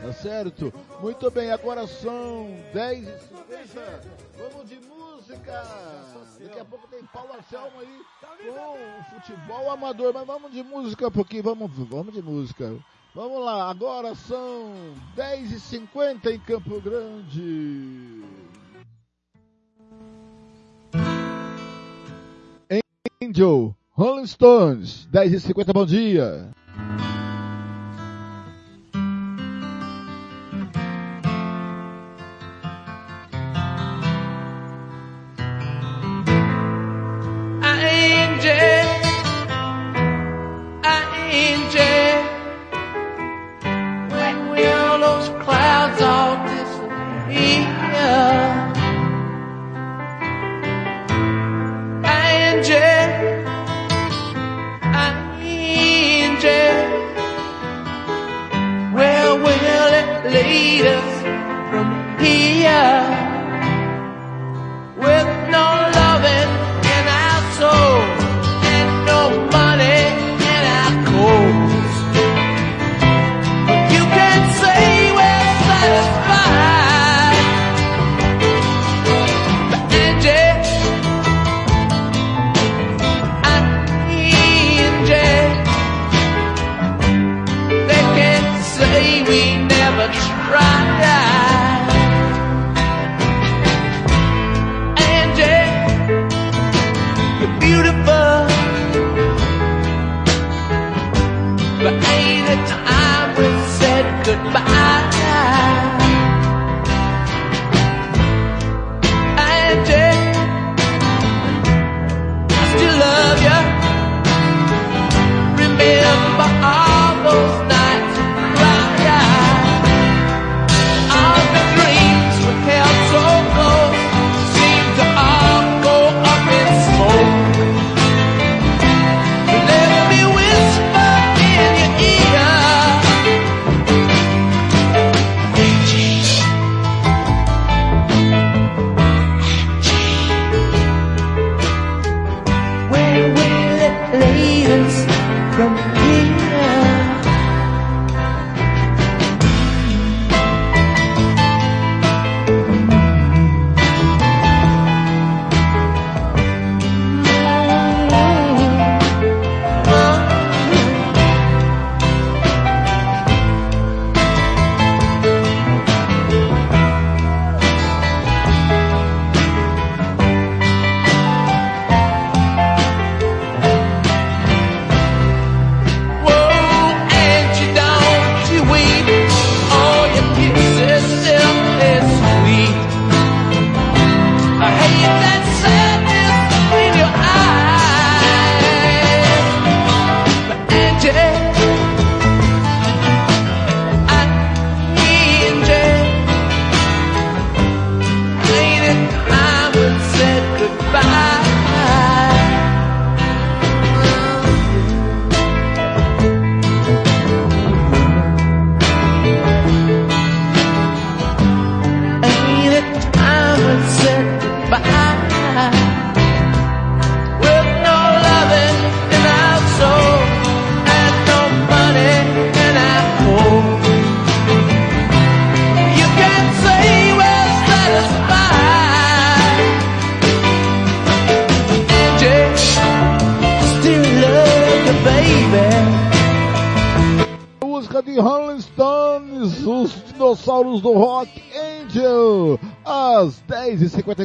[0.00, 0.72] Tá certo?
[1.00, 4.76] Muito bem, agora são 10 h 50 Vamos de
[5.28, 5.64] música!
[6.40, 8.00] Daqui a pouco tem Paulo Anselmo aí
[8.44, 12.74] com o futebol amador, mas vamos de música, porque vamos, vamos de música.
[13.14, 14.72] Vamos lá, agora são
[15.16, 18.22] 10h50 em Campo Grande.
[23.22, 26.50] Angel, Rolling Stones, 10h50, bom dia.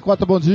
[0.04, 0.53] 10h54, bom dia.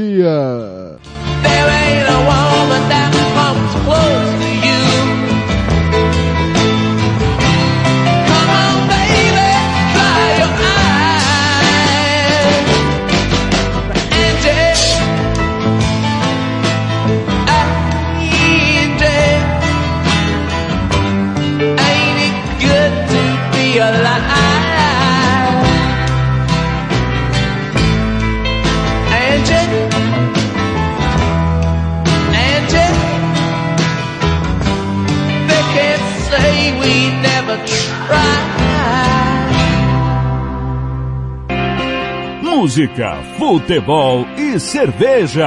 [43.68, 45.46] Futebol e cerveja.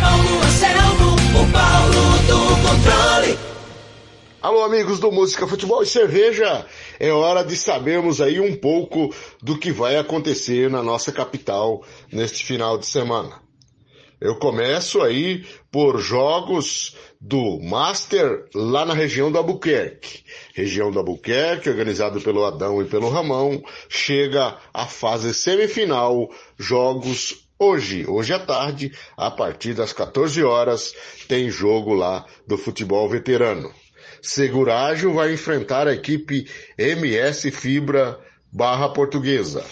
[0.00, 3.38] Paulo Anselmo, o Paulo do controle.
[4.42, 6.66] Alô, amigos do Música, Futebol e Cerveja.
[6.98, 12.44] É hora de sabermos aí um pouco do que vai acontecer na nossa capital neste
[12.44, 13.40] final de semana.
[14.20, 20.11] Eu começo aí por jogos do Master lá na região do Albuquerque.
[20.54, 28.04] Região do Albuquerque, organizado pelo Adão e pelo Ramão, chega à fase semifinal, jogos hoje,
[28.08, 30.94] hoje à tarde, a partir das 14 horas,
[31.28, 33.72] tem jogo lá do futebol veterano.
[34.20, 36.46] Segurágio vai enfrentar a equipe
[36.76, 38.18] MS Fibra
[38.52, 39.64] Barra Portuguesa.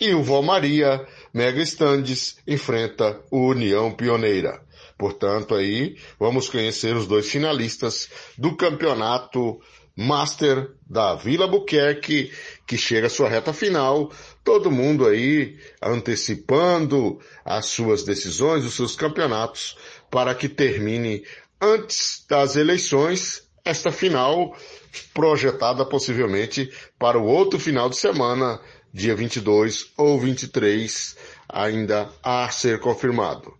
[0.00, 4.60] E o Vó Maria Mega Stands enfrenta o União Pioneira.
[4.96, 9.60] Portanto, aí vamos conhecer os dois finalistas do campeonato
[9.96, 12.32] Master da Vila Buquerque,
[12.66, 14.10] que chega à sua reta final.
[14.42, 19.76] Todo mundo aí antecipando as suas decisões, os seus campeonatos,
[20.10, 21.24] para que termine
[21.60, 24.56] antes das eleições esta final
[25.14, 28.60] projetada possivelmente para o outro final de semana,
[28.92, 31.16] dia 22 ou 23,
[31.48, 33.54] ainda a ser confirmado.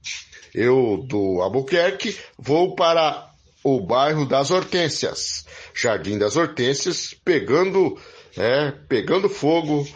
[0.55, 3.34] Eu, do Albuquerque, vou para
[3.65, 7.99] o bairro das Hortênsias, Jardim das Hortênsias, pegando,
[8.37, 9.89] é, pegando fogo,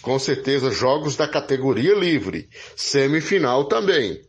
[0.00, 4.20] com certeza jogos da categoria livre, semifinal também.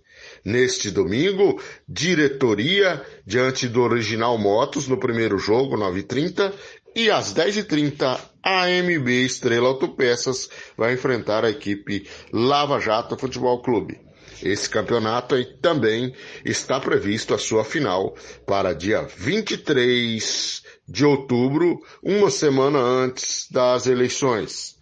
[0.43, 6.51] Neste domingo, diretoria diante do Original Motos no primeiro jogo, 9h30,
[6.95, 13.99] e às 10h30, a AMB Estrela Autopeças vai enfrentar a equipe Lava Jato Futebol Clube.
[14.41, 18.15] Esse campeonato aí também está previsto a sua final
[18.45, 24.77] para dia 23 de outubro, uma semana antes das eleições.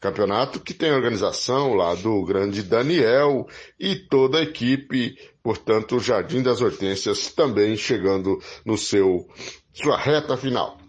[0.00, 3.46] Campeonato que tem organização lá do grande Daniel
[3.80, 9.26] e toda a equipe, portanto, o Jardim das Hortênsias também chegando no seu,
[9.72, 10.83] sua reta final.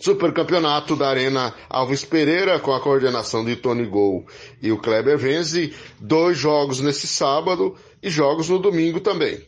[0.00, 4.26] Supercampeonato da Arena Alves Pereira com a coordenação de Tony Gol
[4.62, 9.46] e o Kleber Venzi, dois jogos nesse sábado e jogos no domingo também.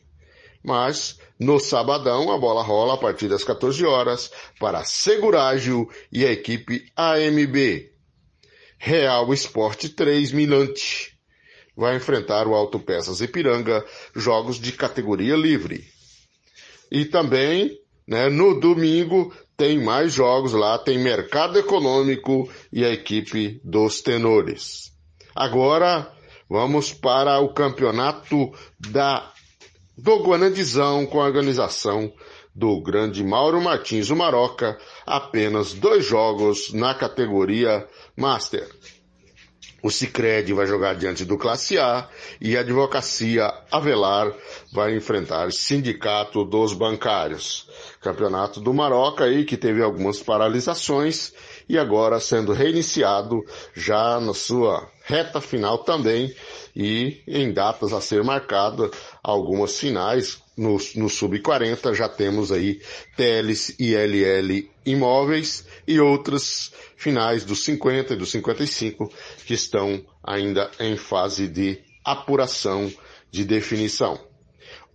[0.63, 4.31] Mas no sabadão a bola rola a partir das 14 horas
[4.61, 7.91] para Segurágio e a equipe AMB.
[8.77, 11.17] Real Esporte 3 Milante
[11.75, 13.83] vai enfrentar o Autopeças Ipiranga,
[14.15, 15.83] jogos de categoria livre.
[16.91, 23.61] E também, né, no domingo tem mais jogos lá, tem Mercado Econômico e a equipe
[23.65, 24.93] dos Tenores.
[25.35, 26.11] Agora,
[26.49, 29.33] vamos para o campeonato da
[29.97, 32.13] do Guanandizão com a organização
[32.55, 38.69] do grande Mauro Martins, o Maroca, apenas dois jogos na categoria Master.
[39.83, 42.09] O Cicred vai jogar diante do Classe A
[42.41, 44.33] e a Advocacia Avelar
[44.73, 47.69] vai enfrentar Sindicato dos Bancários.
[48.01, 51.33] Campeonato do Maroca aí que teve algumas paralisações
[51.69, 53.45] e agora sendo reiniciado
[53.75, 56.35] já na sua reta final também
[56.77, 58.91] e em datas a ser marcadas
[59.23, 62.81] algumas finais no, no Sub-40 já temos aí
[63.17, 69.11] Teles e LL Imóveis e outras finais dos 50 e dos 55
[69.47, 72.93] que estão ainda em fase de apuração
[73.31, 74.21] de definição.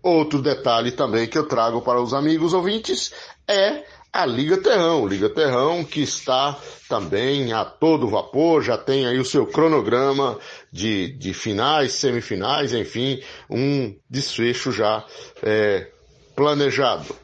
[0.02, 3.12] Outro detalhe também que eu trago para os amigos ouvintes
[3.48, 3.84] é
[4.18, 5.08] a Liga Terrão.
[5.08, 6.58] Liga Terrão que está
[6.90, 10.40] também a todo vapor, já tem aí o seu cronograma
[10.72, 15.06] de, de finais, semifinais, enfim, um desfecho já
[15.44, 15.92] é,
[16.36, 17.16] planejado.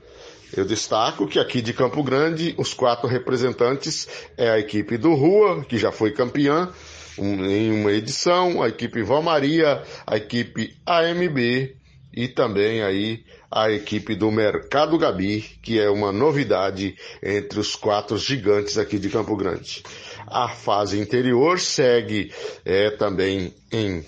[0.56, 4.08] Eu destaco que aqui de Campo Grande, os quatro representantes
[4.38, 6.72] é a equipe do Rua, que já foi campeã
[7.18, 11.76] um, em uma edição, a equipe Valmaria, a equipe AMB
[12.14, 13.26] e também aí
[13.56, 19.10] a equipe do Mercado Gabi, que é uma novidade entre os quatro gigantes aqui de
[19.10, 19.84] Campo Grande.
[20.26, 22.34] A fase interior segue
[22.66, 24.04] é, também em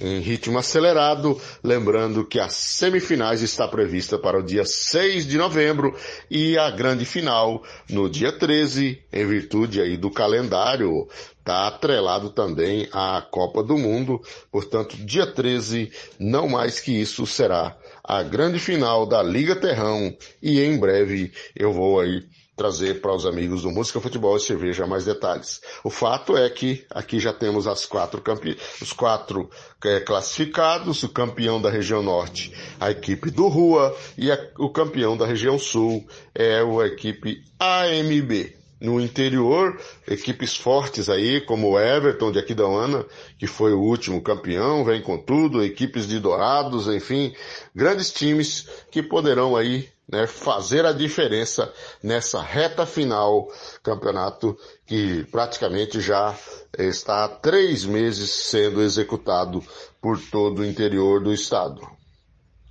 [0.00, 5.94] em ritmo acelerado, lembrando que as semifinais está prevista para o dia 6 de novembro
[6.30, 11.06] e a grande final no dia 13, em virtude aí do calendário,
[11.38, 17.76] está atrelado também à Copa do Mundo, portanto, dia 13, não mais que isso será
[18.10, 20.12] a grande final da Liga Terrão
[20.42, 22.24] e em breve eu vou aí
[22.56, 25.60] trazer para os amigos do Música, Futebol e Cerveja mais detalhes.
[25.84, 28.58] O fato é que aqui já temos as quatro campe...
[28.82, 29.48] os quatro
[29.84, 34.38] é, classificados, o campeão da região norte, a equipe do Rua, e a...
[34.58, 36.04] o campeão da região sul
[36.34, 38.59] é a equipe AMB.
[38.80, 39.78] No interior,
[40.08, 43.04] equipes fortes aí, como o Everton de Aquidauana,
[43.38, 47.34] que foi o último campeão, vem com tudo, equipes de Dourados, enfim,
[47.74, 53.48] grandes times que poderão aí né, fazer a diferença nessa reta final
[53.82, 56.36] campeonato que praticamente já
[56.76, 59.62] está há três meses sendo executado
[60.00, 61.80] por todo o interior do estado.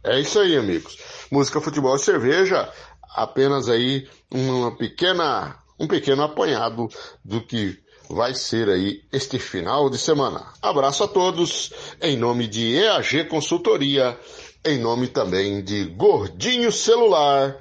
[0.03, 0.97] É isso aí, amigos.
[1.31, 2.71] Música, futebol e cerveja,
[3.15, 6.89] apenas aí uma pequena, um pequeno apanhado
[7.23, 7.77] do que
[8.09, 10.45] vai ser aí este final de semana.
[10.61, 14.19] Abraço a todos, em nome de EAG Consultoria,
[14.65, 17.55] em nome também de Gordinho Celular,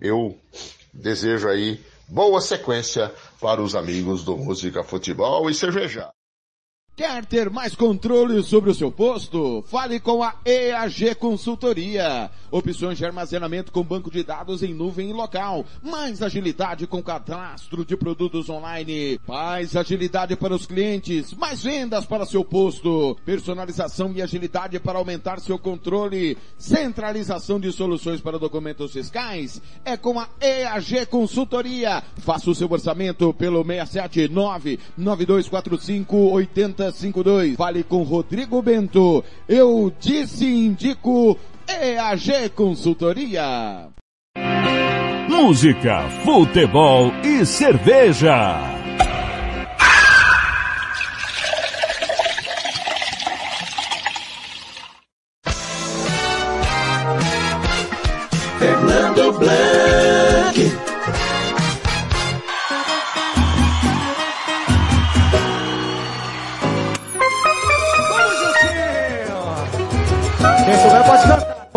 [0.00, 0.38] eu
[0.92, 6.15] desejo aí boa sequência para os amigos do Música Futebol e Cerveja.
[6.96, 9.62] Quer ter mais controle sobre o seu posto?
[9.68, 12.30] Fale com a EAG Consultoria.
[12.50, 15.66] Opções de armazenamento com banco de dados em nuvem e local.
[15.82, 19.20] Mais agilidade com cadastro de produtos online.
[19.28, 21.34] Mais agilidade para os clientes.
[21.34, 23.14] Mais vendas para seu posto.
[23.26, 26.38] Personalização e agilidade para aumentar seu controle.
[26.56, 29.60] Centralização de soluções para documentos fiscais.
[29.84, 32.02] É com a EAG Consultoria.
[32.16, 37.56] Faça o seu orçamento pelo 679 9245 80 52.
[37.56, 39.24] Fale com Rodrigo Bento.
[39.48, 41.38] Eu disse indico
[41.68, 43.88] EAG Consultoria.
[45.28, 48.76] Música, futebol e cerveja.
[58.58, 59.65] Fernando Blanc.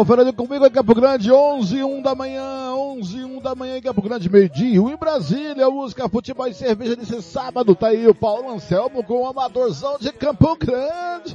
[0.05, 3.77] Fernando comigo em Campo Grande, 11 e 1 da manhã, 11 e 1 da manhã
[3.77, 8.15] em Campo Grande, meio-dia, em Brasília, música, futebol e cerveja nesse sábado, tá aí o
[8.15, 11.33] Paulo Anselmo com o amadorzão de Campo Grande.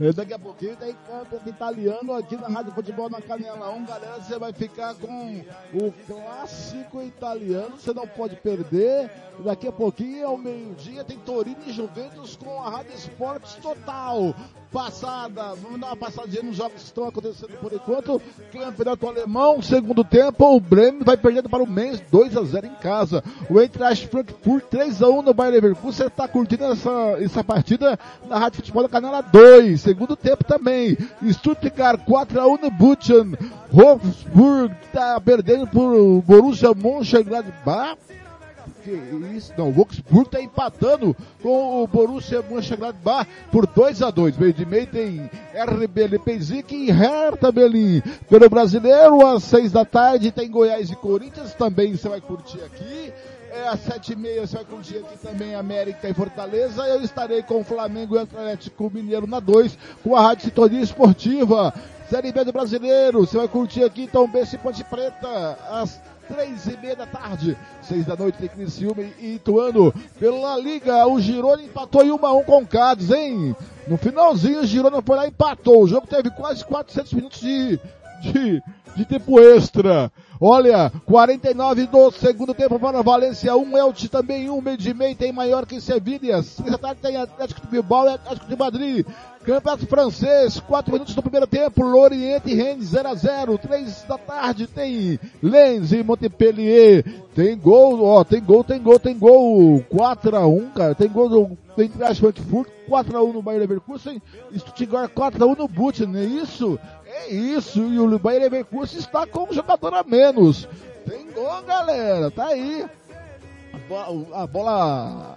[0.00, 4.20] E daqui a pouquinho tem campeonato italiano aqui na Rádio Futebol na Canela 1, galera,
[4.20, 5.44] você vai ficar com
[5.74, 9.10] o clássico italiano, você não pode perder.
[9.44, 14.34] Daqui a pouquinho, ao meio-dia, tem Torino e Juventus com a Rádio Esportes Total
[14.72, 15.54] passada.
[15.62, 18.22] Vamos dar uma passadinha nos jogos que estão acontecendo por enquanto.
[18.52, 22.74] Campeonato Alemão, segundo tempo, o Bremen vai perdendo para o Mainz 2 a 0 em
[22.76, 23.22] casa.
[23.48, 25.92] O Eintracht Frankfurt 3 a 1 no Bayern Leverkusen.
[25.92, 27.98] Você está curtindo essa, essa partida
[28.28, 29.80] na Rádio Futebol da Canela 2.
[29.80, 30.96] Segundo tempo também.
[31.30, 33.34] Stuttgart 4 a 1 no Buchen.
[33.72, 37.98] Wolfsburg está perdendo por Borussia Mönchengladbach
[38.80, 38.90] que
[39.36, 44.52] isso, não, o Wolfsburg está empatando com o Borussia Mönchengladbach por 2 a 2 Meio
[44.52, 48.02] de meio tem RB Leipzig e Hertha Berlim.
[48.28, 53.12] Pelo brasileiro, às 6 da tarde tem Goiás e Corinthians, também você vai curtir aqui.
[53.52, 56.86] É às sete e meia você vai curtir aqui também América e Fortaleza.
[56.86, 60.80] Eu estarei com o Flamengo e o Atlético Mineiro na 2, com a Rádio Sintonia
[60.80, 61.74] Esportiva.
[62.08, 66.00] Série B do Brasileiro, você vai curtir aqui então BC Ponte Preta, às
[66.30, 67.56] três e meia da tarde.
[67.82, 69.92] Seis da noite tem Criciúma e Ituano.
[70.18, 73.54] Pela Liga, o Girona empatou em 1 a 1 com o Cádiz, hein?
[73.86, 75.82] No finalzinho, o Girona foi lá e empatou.
[75.82, 77.80] O jogo teve quase 400 minutos de,
[78.22, 78.62] de,
[78.96, 80.10] de tempo extra.
[80.42, 85.30] Olha, 49 do segundo tempo para Valência 1, Elche também 1, meio de meio tem
[85.30, 86.42] maior que Sevilha.
[86.42, 89.06] Seis da tarde tem Atlético de Bilbao e Atlético de Madrid.
[89.44, 94.16] Campeonato francês, 4 minutos do primeiro tempo, Lorient e Rennes 0 a 0 3 da
[94.16, 97.04] tarde tem Lens e Montpellier.
[97.34, 99.84] Tem gol, ó, tem gol, tem gol, tem gol.
[99.90, 100.94] 4 a 1 cara.
[100.94, 104.22] Tem gol do Eintracht Frankfurt, 4 a 1 no Bayern Leverkusen.
[104.56, 106.78] Stuttgart 4 a 1 no Buchen, é isso?
[107.20, 110.66] É isso, e o Bayern Leverkusen está com um jogador a menos.
[111.06, 112.86] Tem gol, galera, tá aí.
[114.32, 115.36] A bola,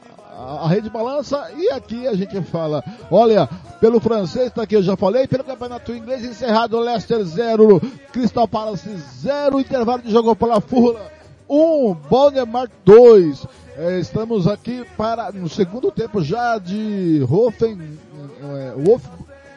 [0.64, 3.50] a rede balança e aqui a gente fala, olha,
[3.80, 7.82] pelo francês, tá aqui eu já falei, pelo campeonato inglês encerrado, Leicester 0,
[8.12, 8.90] Crystal Palace
[9.22, 11.12] 0, intervalo de jogo pela Furla
[11.50, 13.46] 1, um, Bonnemart 2.
[13.78, 17.98] É, estamos aqui para, no segundo tempo já de Hoffen,
[18.42, 19.04] é, Wolf,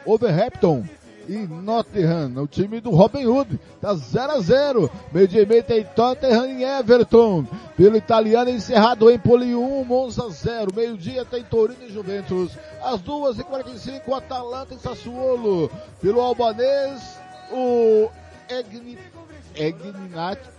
[0.05, 0.83] Overhampton
[1.27, 5.63] e Nottingham, o time do Robin Hood, tá 0 a 0 Meio dia e meio
[5.63, 7.45] tem Tottenham e Everton.
[7.75, 10.73] Pelo italiano encerrado em Poli 1, Monza 0.
[10.73, 12.57] Meio dia tem Torino e Juventus.
[12.81, 15.69] Às 2h45, Atalanta e Sassuolo.
[16.01, 17.19] Pelo albanês,
[17.51, 18.09] o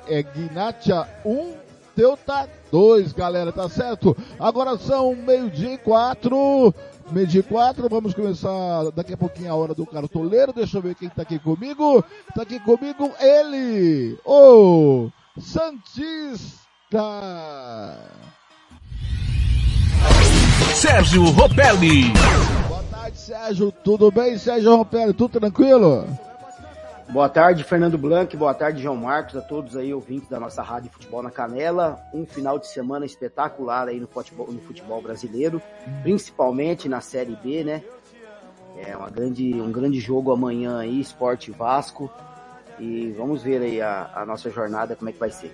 [0.09, 1.53] Egnatia 1,
[1.97, 4.16] Teuta 2, galera, tá certo?
[4.39, 6.74] Agora são meio dia e 4
[7.13, 10.95] meio de quatro, vamos começar daqui a pouquinho a hora do cartoleiro, deixa eu ver
[10.95, 12.05] quem tá aqui comigo,
[12.35, 16.59] tá aqui comigo ele, o Santista.
[20.75, 22.13] Sérgio Ropelli.
[22.69, 26.07] Boa tarde, Sérgio, tudo bem, Sérgio Ropelli, tudo tranquilo?
[27.11, 28.37] Boa tarde, Fernando Blanc.
[28.37, 31.99] Boa tarde, João Marcos, a todos aí ouvintes da nossa Rádio Futebol na Canela.
[32.13, 35.63] Um final de semana espetacular aí no futebol, no futebol brasileiro,
[36.03, 37.83] principalmente na Série B, né?
[38.77, 42.11] É uma grande, um grande jogo amanhã aí, Esporte Vasco.
[42.79, 45.53] E vamos ver aí a, a nossa jornada, como é que vai ser.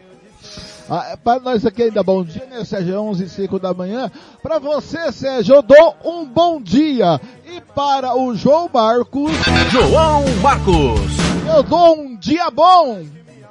[0.91, 3.01] Ah, para nós aqui ainda bom dia, né, Sérgio?
[3.01, 4.11] 11 e 5 da manhã.
[4.43, 7.21] Para você, Sérgio, eu dou um bom dia.
[7.47, 9.33] E para o João Marcos.
[9.71, 11.24] João Marcos.
[11.47, 13.05] Eu dou um dia bom,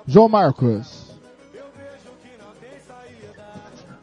[0.05, 1.11] João Marcos.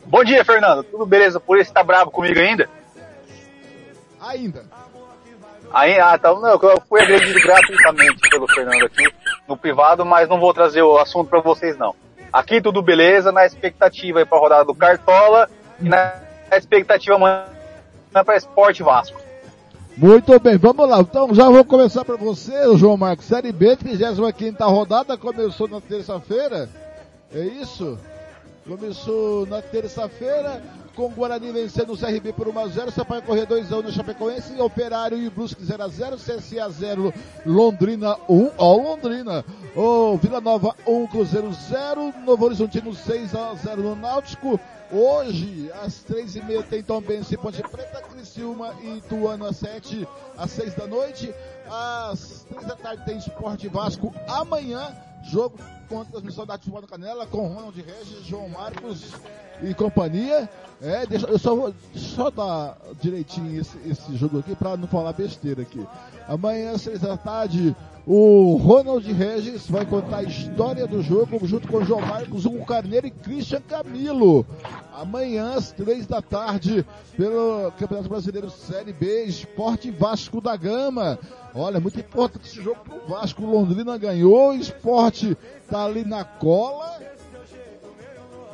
[0.07, 0.83] Bom dia, Fernando.
[0.85, 1.39] Tudo beleza?
[1.39, 2.69] Por isso tá bravo comigo ainda?
[4.21, 4.65] Ainda.
[5.73, 9.05] Aí, ah, tá, não, eu fui agredido gratuitamente pelo Fernando aqui
[9.47, 11.95] no privado, mas não vou trazer o assunto para vocês não.
[12.33, 15.49] Aqui tudo beleza, na expectativa aí pra rodada do Cartola
[15.81, 16.15] e na
[16.53, 17.45] expectativa amanhã
[18.25, 19.30] para Esporte Vasco.
[20.01, 21.01] Muito bem, vamos lá.
[21.01, 23.27] Então já vou começar para você, João Marcos.
[23.27, 26.71] Série B, 35 rodada, começou na terça-feira.
[27.31, 27.99] É isso?
[28.67, 30.63] Começou na terça-feira,
[30.97, 35.29] com o Guarani vencendo o CRB por 1x0, Sampaio Correr 2x1 no Chapecoense, Operário e
[35.29, 37.13] Brusque 0x0, CSA 0,
[37.45, 39.45] Londrina 1, ó Londrina,
[39.77, 44.59] o Vila Nova 1, Cruzeiro 0, Novo Horizontino 6x0 no Náutico,
[44.93, 49.57] Hoje, às três e meia, tem Tom Benz e Ponte Preta, Criciúma e Ituano às
[49.57, 50.07] sete,
[50.37, 51.33] às seis da noite.
[51.71, 54.13] Às três da tarde tem Esporte Vasco.
[54.27, 54.93] Amanhã,
[55.23, 55.59] jogo
[55.91, 59.13] com a transmissão da na Canela, com Ronald Regis, João Marcos
[59.61, 60.49] e companhia.
[60.81, 65.13] É, deixa, eu só vou só dar direitinho esse, esse jogo aqui para não falar
[65.13, 65.85] besteira aqui.
[66.29, 67.75] Amanhã, às seis da tarde,
[68.07, 73.09] o Ronald Regis vai contar a história do jogo junto com João Marcos, Hugo Carneiro
[73.09, 74.47] e Christian Camilo.
[74.95, 76.87] Amanhã, às três da tarde,
[77.17, 81.19] pelo Campeonato Brasileiro Série B, Esporte Vasco da Gama.
[81.55, 83.45] Olha, muito importante esse jogo pro Vasco.
[83.45, 85.37] Londrina ganhou, Esporte
[85.71, 86.99] tá ali na cola.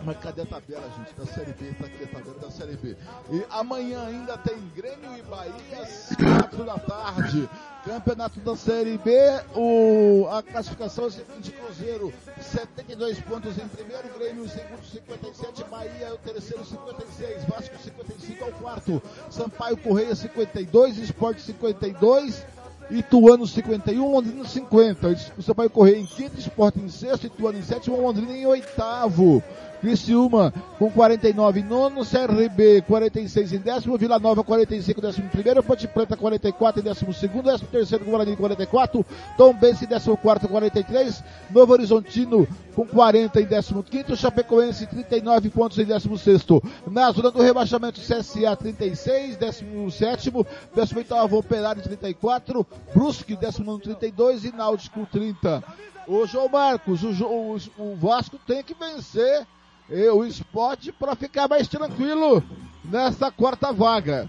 [0.04, 1.12] Mas cadê a tabela, gente?
[1.14, 2.96] Da Série B, tá aqui a tabela da Série B.
[3.32, 7.48] E amanhã ainda tem Grêmio e Bahia, às quatro da tarde.
[7.84, 9.12] Campeonato da Série B,
[9.54, 16.06] o, a classificação é seguinte, Cruzeiro, 72 pontos em primeiro, Grêmio em segundo, 57, Bahia
[16.06, 22.44] é o terceiro, 56, Vasco 55 é o quarto, Sampaio Correia 52, Esporte 52,
[22.90, 25.16] Ituano 51, Londrina 50.
[25.36, 29.42] O Sampaio Correia em quinto, Esporte em sexto, Ituano em sétimo, Londrina em oitavo.
[29.90, 35.62] Criciúma com 49 em nono, CRB 46 em décimo, Vila Nova 45 em décimo primeiro,
[35.62, 39.06] Ponte Preta 44 em décimo segundo, décimo terceiro Guarani 44,
[39.38, 45.50] Tom Bense em décimo quarto 43, Novo Horizontino com 40 em décimo quinto, Chapecoense 39
[45.50, 46.60] pontos em décimo sexto.
[46.90, 50.44] Na zona do rebaixamento CSA 36, décimo sétimo,
[50.74, 55.62] décimo oitavo Operário 34, Brusque décimo nono 32 e Náutico 30.
[56.08, 59.46] Ô João Marcos, o, o- o Vasco tem que vencer
[59.90, 62.42] eh, o esporte para ficar mais tranquilo
[62.84, 64.28] nessa quarta vaga.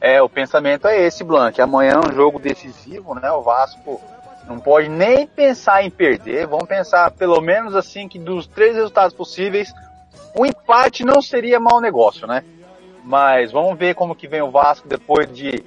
[0.00, 1.60] É, o pensamento é esse, Blanc.
[1.60, 3.30] Amanhã é um jogo decisivo, né?
[3.30, 4.00] O Vasco
[4.48, 6.46] não pode nem pensar em perder.
[6.46, 9.72] Vamos pensar, pelo menos assim, que dos três resultados possíveis,
[10.36, 12.42] o empate não seria mau negócio, né?
[13.04, 15.64] Mas vamos ver como que vem o Vasco depois de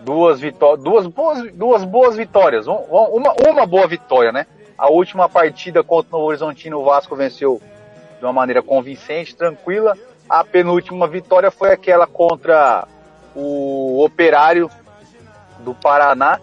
[0.00, 4.46] duas vitórias, duas boas, duas boas vitórias, Um- uma, uma boa vitória, né?
[4.76, 7.60] A última partida contra o Novo Horizontino, o Vasco venceu
[8.18, 9.96] de uma maneira convincente, tranquila.
[10.28, 12.86] A penúltima vitória foi aquela contra
[13.34, 14.70] o Operário
[15.60, 16.40] do Paraná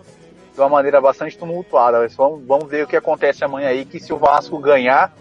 [0.53, 2.07] de uma maneira bastante tumultuada.
[2.15, 5.11] Vamos, vamos ver o que acontece amanhã aí, que se o Vasco ganhar,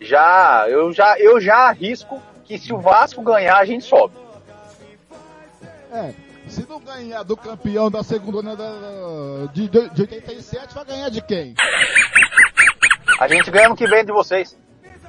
[0.00, 4.14] já eu já eu já arrisco que se o Vasco ganhar, a gente sobe.
[5.92, 6.12] É,
[6.48, 11.20] se não ganhar do campeão da segunda da- de, de, de 87, vai ganhar de
[11.22, 11.54] quem?
[13.18, 14.56] A gente ganha no que vem de vocês.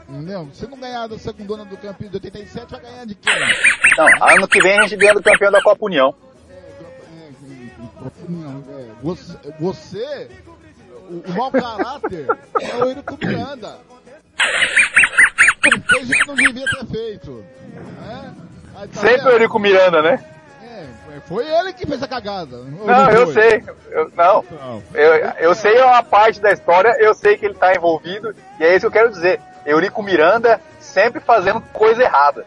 [0.08, 0.50] Entendeu?
[0.54, 3.34] Se não ganhar da segunda do campeão de 87, vai ganhar de quem?
[3.98, 6.16] Não, ano que vem a gente ganha do campeão da Copa União.
[8.30, 10.30] Não, é, você, você
[11.10, 12.26] o, o mau caráter
[12.62, 13.80] é o Eurico Miranda.
[15.90, 17.46] Fez o que não devia ter feito.
[18.00, 18.36] Né?
[18.94, 20.37] Tá Sempre o Eurico Miranda, né?
[21.18, 22.58] É, foi ele que fez a cagada.
[22.58, 23.64] Não, eu sei.
[23.90, 24.46] Eu, não,
[24.94, 28.76] eu, eu sei uma parte da história, eu sei que ele tá envolvido, e é
[28.76, 29.40] isso que eu quero dizer.
[29.66, 32.46] Eurico Miranda sempre fazendo coisa errada.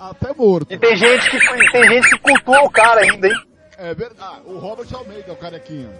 [0.00, 0.72] Até morto.
[0.72, 1.38] E tem gente que,
[1.72, 3.34] tem gente que cultua o cara ainda, hein?
[3.78, 4.40] É verdade.
[4.44, 5.90] O Robert Almeida, o carequinho.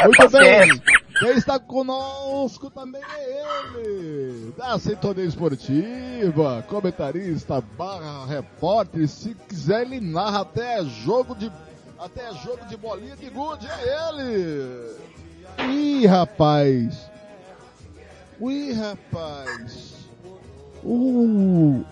[0.00, 0.82] É Muito bem.
[1.18, 10.00] Quem está conosco também é ele, da Sintonia Esportiva, comentarista, barra repórter, se quiser ele
[10.00, 11.50] narra até jogo de,
[11.98, 14.96] até jogo de bolinha de gude, é ele!
[15.72, 17.10] Ih, rapaz!
[18.40, 19.94] Ih, rapaz!
[20.84, 21.84] Uh,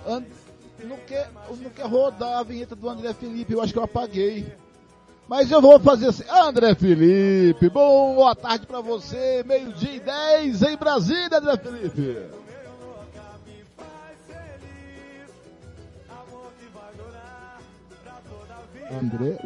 [0.85, 4.47] não quer, não quer rodar a vinheta do André Felipe, eu acho que eu apaguei.
[5.29, 6.25] Mas eu vou fazer assim.
[6.31, 9.43] André Felipe, bom, boa tarde pra você.
[9.45, 12.19] Meio-dia e 10 em Brasília, André Felipe.
[18.89, 19.39] André.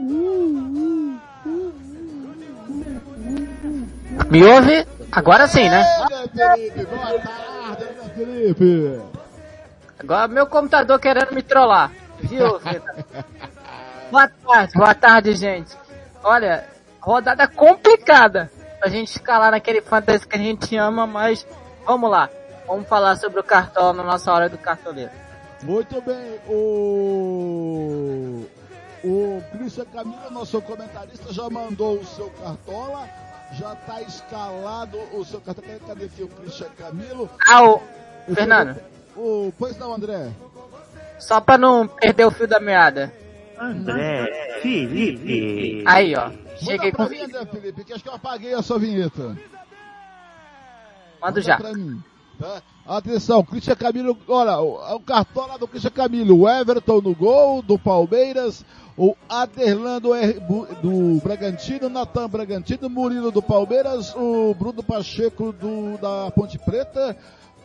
[4.30, 4.86] Me ouve?
[5.10, 5.82] Agora sim, né?
[6.02, 9.00] André Felipe, boa tarde, André Felipe.
[9.98, 11.90] Agora meu computador querendo me trollar.
[12.20, 12.60] Viu?
[14.10, 15.76] Boa tarde, boa tarde, gente.
[16.22, 16.66] Olha,
[17.00, 21.46] rodada complicada pra gente escalar naquele fantasy que a gente ama, mas
[21.86, 22.28] vamos lá.
[22.66, 25.10] Vamos falar sobre o cartão na nossa hora do cartoleiro.
[25.62, 27.66] Muito bem, o.
[29.02, 33.08] O Christian Camilo, nosso comentarista, já mandou o seu cartola.
[33.52, 35.66] Já tá escalado o seu cartola.
[35.86, 37.28] Cadê aqui o Christian Camilo?
[37.48, 37.82] Ah, o.
[38.34, 38.76] Fernando,
[39.16, 40.30] O, pois não, André.
[41.18, 43.12] só pra não perder o fio da meada.
[43.60, 45.84] André Felipe.
[45.86, 46.30] Aí, ó.
[46.56, 47.08] Cheguei com.
[47.08, 49.36] mim, André Felipe, que acho que eu apaguei a sua vinheta.
[51.20, 51.56] Manda já.
[51.56, 52.02] pra mim.
[52.38, 52.62] Tá?
[52.86, 57.78] Atenção, Christian Camilo, olha, o, o cartola do Christian Camilo, o Everton no gol do
[57.78, 58.64] Palmeiras,
[58.96, 65.98] o Aderlando R- Bu- do Bragantino, Natan Bragantino, Murilo do Palmeiras, o Bruno Pacheco do,
[65.98, 67.14] da Ponte Preta,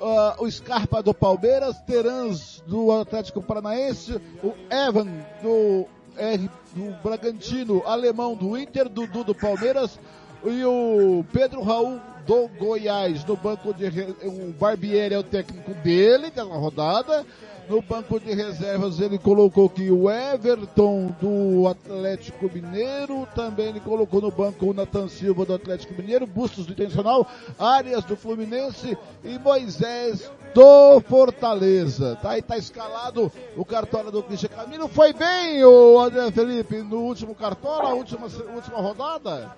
[0.01, 5.07] ah, o Scarpa do Palmeiras, Terans do Atlético Paranaense, o Evan
[5.41, 5.85] do,
[6.17, 9.99] R, do Bragantino, Alemão do Inter, Dudu do Palmeiras
[10.43, 13.85] e o Pedro Raul do Goiás no banco de
[14.23, 17.25] o Barbieri é o técnico dele dessa rodada.
[17.67, 24.21] No banco de reservas ele colocou aqui o Everton do Atlético Mineiro, também ele colocou
[24.21, 27.27] no banco o Nathan Silva do Atlético Mineiro, Bustos do Internacional,
[27.57, 32.15] Arias do Fluminense e Moisés do Fortaleza.
[32.21, 34.87] Tá aí, tá escalado o cartola do Christian Camilo.
[34.87, 39.55] Foi bem, o André Felipe, no último cartola, última, última rodada?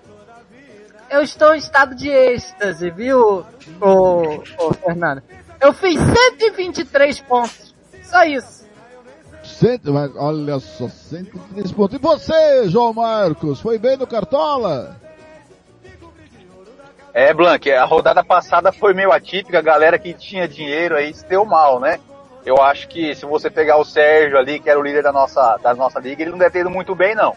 [1.10, 3.44] Eu estou em estado de êxtase, viu,
[3.80, 4.42] ô
[4.82, 5.22] Fernando?
[5.60, 6.00] Eu fiz
[6.38, 7.67] 123 pontos.
[8.08, 8.66] Só isso.
[9.44, 11.96] Cento, mas olha só, 103 pontos.
[11.96, 14.96] E você, João Marcos, foi bem no Cartola?
[17.14, 21.24] É, Blank, a rodada passada foi meio atípica, a galera que tinha dinheiro aí se
[21.26, 21.98] deu mal, né?
[22.44, 25.56] Eu acho que se você pegar o Sérgio ali, que era o líder da nossa,
[25.58, 27.34] da nossa liga, ele não deve ter ido muito bem, não.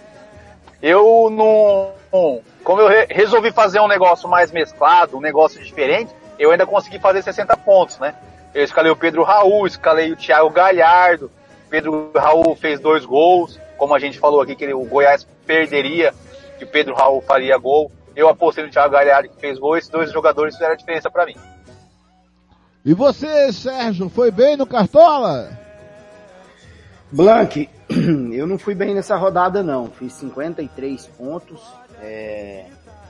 [0.82, 2.42] Eu não.
[2.64, 7.00] Como eu re- resolvi fazer um negócio mais mesclado, um negócio diferente, eu ainda consegui
[7.00, 8.14] fazer 60 pontos, né?
[8.54, 11.32] Eu escalei o Pedro Raul, escalei o Thiago Galhardo.
[11.70, 16.14] Pedro Raul fez dois gols, como a gente falou aqui, que ele- o Goiás perderia,
[16.58, 17.92] que o Pedro Raul faria gol.
[18.16, 21.26] Eu apostei no Thiago Galhardo que fez gol, esses dois jogadores fizeram a diferença para
[21.26, 21.36] mim.
[22.84, 25.50] E você, Sérgio, foi bem no Cartola?
[27.12, 27.70] Blank,
[28.34, 29.88] eu não fui bem nessa rodada não.
[29.90, 31.62] Fiz 53 pontos.
[32.04, 32.66] é,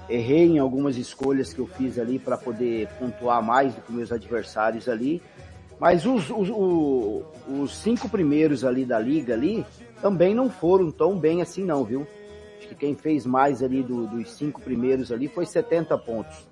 [0.10, 4.12] errei em algumas escolhas que eu fiz ali para poder pontuar mais do que meus
[4.12, 5.22] adversários ali.
[5.82, 9.66] Mas os, os, o- os cinco primeiros ali da liga ali
[10.00, 12.06] também não foram tão bem assim não, viu?
[12.60, 16.48] Acho que quem fez mais ali do- dos cinco primeiros ali foi 70 pontos.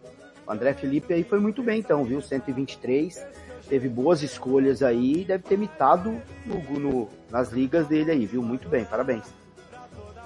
[0.47, 2.19] O André Felipe aí foi muito bem então, viu?
[2.21, 3.23] 123.
[3.69, 8.41] Teve boas escolhas aí deve ter mitado no- no- nas ligas dele aí, viu?
[8.41, 9.25] Muito bem, parabéns.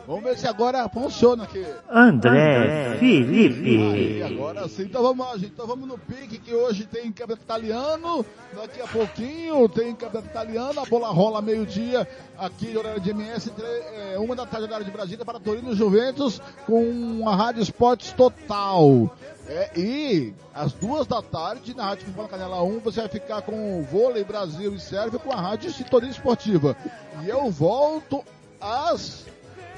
[0.06, 1.66] Vamos ver se agora funciona aqui.
[1.90, 2.98] André
[3.94, 5.52] Aí, agora sim, então vamos lá, gente.
[5.54, 8.26] Então vamos no pique que hoje tem campeonato italiano.
[8.54, 10.82] Daqui a pouquinho tem campeonato italiano.
[10.82, 12.08] A bola rola meio-dia
[12.38, 15.76] aqui no horário de MS, é, uma da tarde, horário de Brasília, para Torino e
[15.76, 19.10] Juventus, com a Rádio Esportes Total.
[19.48, 23.80] É, e às duas da tarde, na Rádio Futebol Canela 1, você vai ficar com
[23.80, 26.76] o Vôlei Brasil e Sérvia com a Rádio Sintonia Esportiva.
[27.24, 28.24] E eu volto
[28.60, 29.26] às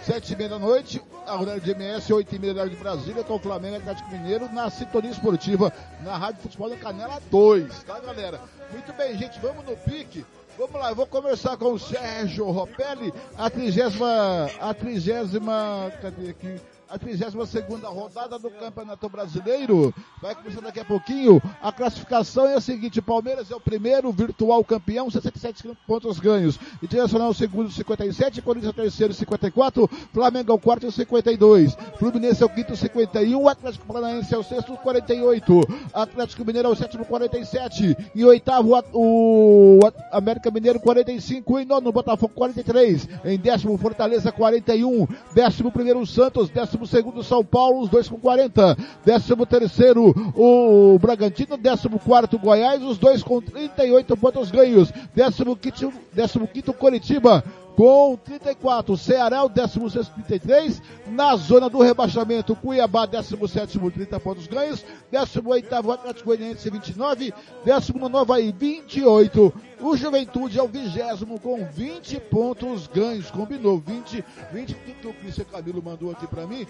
[0.06, 3.24] Sete e meia da noite, a horário de MS, oito e meia da de Brasília,
[3.24, 5.74] com o Flamengo Atlético Mineiro na sintonia esportiva,
[6.04, 8.40] na Rádio Futebol da Canela 2, tá galera?
[8.72, 10.24] Muito bem, gente, vamos no pique.
[10.60, 16.62] Vamos lá, eu vou conversar com o Sérgio Ropelli, a trigésima, a trigésima, cadê aqui?
[16.88, 19.94] A 32 segunda rodada do Campeonato Brasileiro.
[20.22, 21.42] Vai começar daqui a pouquinho.
[21.62, 26.60] A classificação é a seguinte: Palmeiras é o primeiro virtual campeão, 67 pontos ganhos.
[26.84, 28.42] Internacional o segundo, 57.
[28.42, 29.90] Corinthians é o terceiro, 54.
[30.14, 31.76] Flamengo é o quarto, 52.
[31.98, 33.48] Fluminense é o quinto, 51.
[33.50, 35.62] Atlético Paranaense é o sexto, 48.
[35.92, 37.98] Atlético Mineiro é o sétimo, 47.
[38.14, 39.80] E oitavo, o
[40.12, 41.60] América Mineiro, 45.
[41.60, 43.10] Em nono, Botafogo, 43.
[43.26, 45.08] Em décimo, Fortaleza, 41.
[45.34, 46.50] Décimo primeiro, Santos.
[46.50, 48.76] Décimo segundo, São Paulo, os dois com 40.
[49.06, 51.58] Décimo terceiro, o Bragantino.
[51.58, 54.92] Décimo quarto, Goiás, os dois com 38 pontos ganhos.
[55.14, 57.44] Décimo quinto, décimo quinto Coritiba
[57.76, 64.86] com 34, Ceará o 16 33, na zona do rebaixamento, Cuiabá 17 30 pontos ganhos,
[65.12, 67.34] 18 Atlético Goianiense 29,
[67.66, 74.24] 19 Havaí 28, o Juventude é o vigésimo com 20 pontos ganhos, combinou 20,
[74.54, 76.66] 20 que o Cristian Camilo mandou aqui pra mim,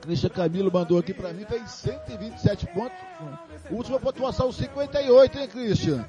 [0.00, 2.98] Cristian Camilo mandou aqui pra mim, tem 127 pontos,
[3.70, 6.04] última pontuação 58, hein Cristian?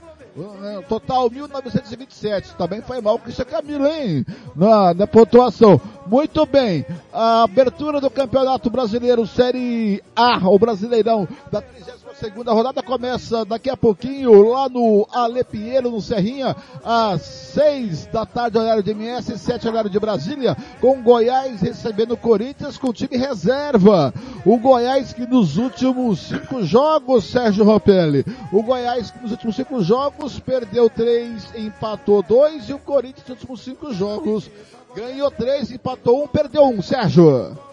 [0.90, 2.56] Total 1927.
[2.56, 4.26] Também foi mal o Cristian Camilo, hein?
[4.56, 5.80] Na, na pontuação.
[6.08, 6.86] Muito bem.
[7.14, 13.70] A abertura do Campeonato Brasileiro Série A, o Brasileirão, da 32 segunda rodada começa daqui
[13.70, 19.38] a pouquinho lá no Ale Pinheiro, no Serrinha, às 6 da tarde, horário de MS,
[19.38, 24.14] 7 horário de Brasília, com Goiás recebendo o Corinthians com time reserva.
[24.46, 29.84] O Goiás que nos últimos cinco jogos, Sérgio Ropelli, o Goiás que nos últimos cinco
[29.84, 34.50] jogos perdeu três, empatou dois, e o Corinthians nos últimos cinco jogos
[34.96, 37.65] ganhou três, empatou um, perdeu um, Sérgio.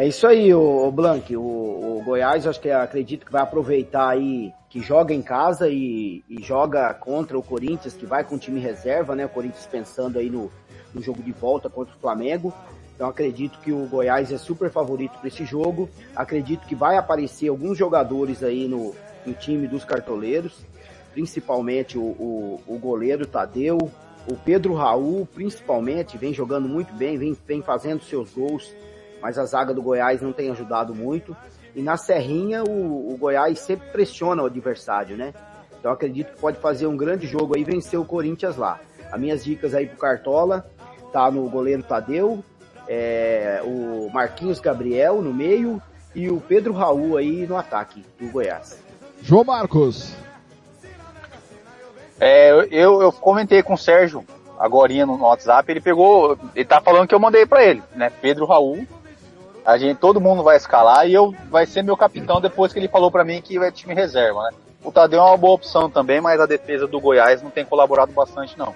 [0.00, 1.36] É isso aí, o, Blank.
[1.36, 6.24] O, o Goiás, acho que acredito que vai aproveitar aí que joga em casa e,
[6.26, 9.26] e joga contra o Corinthians, que vai com time reserva, né?
[9.26, 10.50] O Corinthians pensando aí no,
[10.94, 12.50] no jogo de volta contra o Flamengo.
[12.94, 15.86] Então acredito que o Goiás é super favorito para esse jogo.
[16.16, 18.94] Acredito que vai aparecer alguns jogadores aí no,
[19.26, 20.64] no time dos cartoleiros,
[21.12, 23.76] principalmente o, o, o goleiro Tadeu,
[24.26, 28.72] o Pedro Raul, principalmente, vem jogando muito bem, vem, vem fazendo seus gols,
[29.20, 31.36] mas a zaga do Goiás não tem ajudado muito.
[31.74, 35.32] E na Serrinha, o, o Goiás sempre pressiona o adversário, né?
[35.78, 38.80] Então acredito que pode fazer um grande jogo aí e vencer o Corinthians lá.
[39.10, 40.66] As minhas dicas aí pro Cartola,
[41.12, 42.44] tá no goleiro Tadeu,
[42.86, 45.80] é, o Marquinhos Gabriel no meio
[46.14, 48.78] e o Pedro Raul aí no ataque do Goiás.
[49.22, 50.12] João Marcos.
[52.18, 54.24] É, eu, eu comentei com o Sérgio
[54.58, 58.10] agora no, no WhatsApp, ele pegou, ele tá falando que eu mandei para ele, né?
[58.20, 58.86] Pedro Raul.
[59.64, 62.88] A gente, todo mundo vai escalar e eu vai ser meu capitão depois que ele
[62.88, 64.50] falou para mim que vai time reserva, né?
[64.82, 68.12] O Tadeu é uma boa opção também, mas a defesa do Goiás não tem colaborado
[68.12, 68.74] bastante não.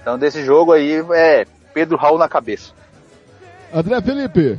[0.00, 2.72] Então desse jogo aí é Pedro Raul na cabeça.
[3.72, 4.58] André Felipe.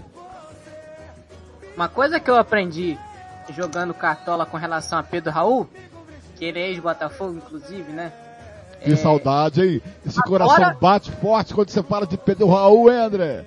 [1.75, 2.97] Uma coisa que eu aprendi
[3.55, 5.67] jogando cartola com relação a Pedro Raul,
[6.35, 8.11] que ele é ex-Botafogo, inclusive, né?
[8.81, 8.95] Que é...
[8.95, 9.81] saudade, hein?
[10.05, 10.45] Esse Agora...
[10.45, 13.45] coração bate forte quando você fala de Pedro Raul, hein, André?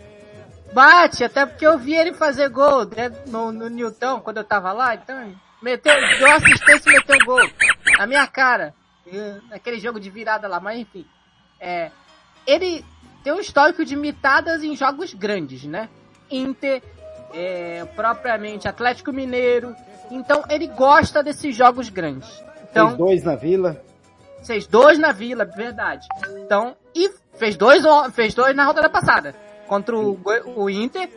[0.73, 4.73] Bate, até porque eu vi ele fazer gol né, no, no Newton, quando eu tava
[4.73, 7.41] lá, então, meteu, deu assistência e meteu gol.
[7.99, 8.75] Na minha cara.
[9.49, 11.05] Naquele jogo de virada lá, mas enfim.
[11.59, 11.91] É,
[12.47, 12.85] ele
[13.25, 15.89] tem um histórico de mitadas em jogos grandes, né?
[16.31, 16.83] Inter,
[17.35, 19.75] é, propriamente Atlético Mineiro.
[20.11, 22.29] Então ele gosta desses jogos grandes.
[22.71, 23.83] Então, fez dois na Vila.
[24.45, 26.07] Fez dois na Vila, verdade.
[26.39, 27.83] Então, e fez dois,
[28.13, 29.35] fez dois na rodada passada.
[29.71, 30.19] Contra o,
[30.57, 31.09] o Inter.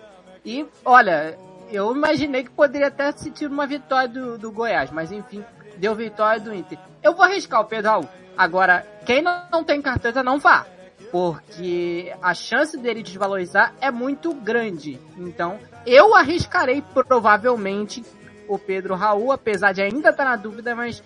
[0.46, 1.36] E, olha,
[1.72, 5.44] eu imaginei que poderia até sentir uma vitória do, do Goiás, mas enfim,
[5.78, 6.78] deu vitória do Inter.
[7.02, 8.10] Eu vou arriscar o Pedro Raul.
[8.38, 10.68] Agora, quem não, não tem carteza não vá
[11.12, 15.00] porque a chance dele desvalorizar é muito grande.
[15.18, 18.04] Então, eu arriscarei provavelmente
[18.48, 21.04] o Pedro Raul, apesar de ainda estar na dúvida, mas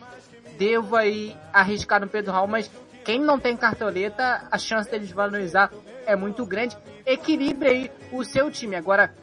[0.58, 2.70] devo aí arriscar no Pedro Raul, mas
[3.06, 5.72] quem não tem cartoleta, a chance dele desvalorizar
[6.08, 6.76] é muito grande.
[7.06, 8.76] Equilibre aí o seu time.
[8.76, 9.14] Agora,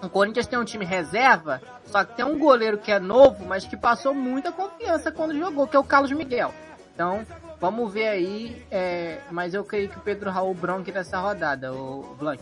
[0.00, 3.64] o Corinthians tem um time reserva, só que tem um goleiro que é novo, mas
[3.64, 6.54] que passou muita confiança quando jogou, que é o Carlos Miguel.
[6.94, 7.26] Então,
[7.60, 12.14] Vamos ver aí, é, mas eu creio que o Pedro Raul bronque nessa rodada, o
[12.16, 12.40] Blank.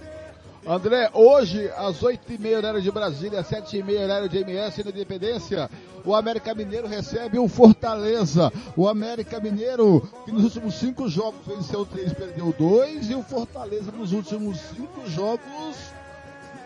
[0.68, 5.70] André, hoje, às 8h30 horário de Brasília, 7h30 horário de MS na Independência,
[6.04, 8.52] o América Mineiro recebe o Fortaleza.
[8.76, 13.92] O América Mineiro, que nos últimos cinco jogos venceu três, perdeu dois, e o Fortaleza
[13.92, 15.76] nos últimos cinco jogos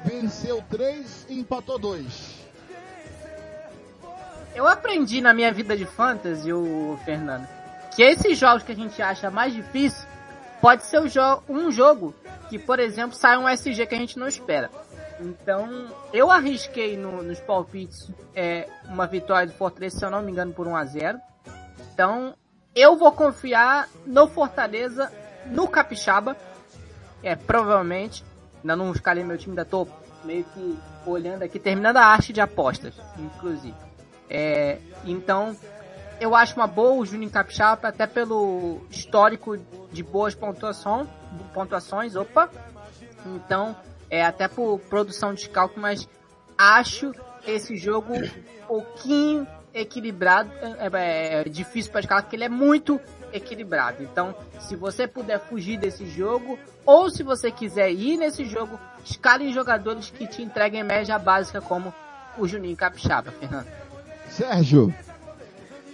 [0.02, 2.40] venceu três e empatou dois.
[4.54, 7.46] Eu aprendi na minha vida de fantasy, o Fernando,
[7.94, 10.08] que esses jogos que a gente acha mais difícil
[10.58, 12.14] pode ser um, jo um jogo
[12.50, 14.68] que, por exemplo, sai um SG que a gente não espera.
[15.20, 20.32] Então, eu arrisquei no, nos palpites é, uma vitória do Fortaleza, se eu não me
[20.32, 21.20] engano, por 1 a 0
[21.94, 22.34] Então,
[22.74, 25.12] eu vou confiar no Fortaleza,
[25.46, 26.36] no Capixaba.
[27.22, 28.24] É, provavelmente.
[28.62, 29.86] Ainda não escalei meu time, ainda tô
[30.24, 33.74] meio que olhando aqui, terminando a arte de apostas, inclusive.
[34.28, 35.56] É, então,
[36.20, 39.56] eu acho uma boa o Juninho Capixaba, até pelo histórico
[39.90, 41.08] de boas pontuações,
[41.52, 42.50] pontuações, opa.
[43.26, 43.76] Então,
[44.08, 46.08] é até por produção de cálculo, mas
[46.56, 47.12] acho
[47.46, 53.00] esse jogo um pouquinho equilibrado, é, é, é difícil para escalar, porque ele é muito
[53.32, 54.02] equilibrado.
[54.02, 59.52] Então, se você puder fugir desse jogo, ou se você quiser ir nesse jogo, escale
[59.52, 61.94] jogadores que te entreguem média básica, como
[62.36, 63.68] o Juninho Capixaba, Fernando.
[64.28, 64.94] Sérgio.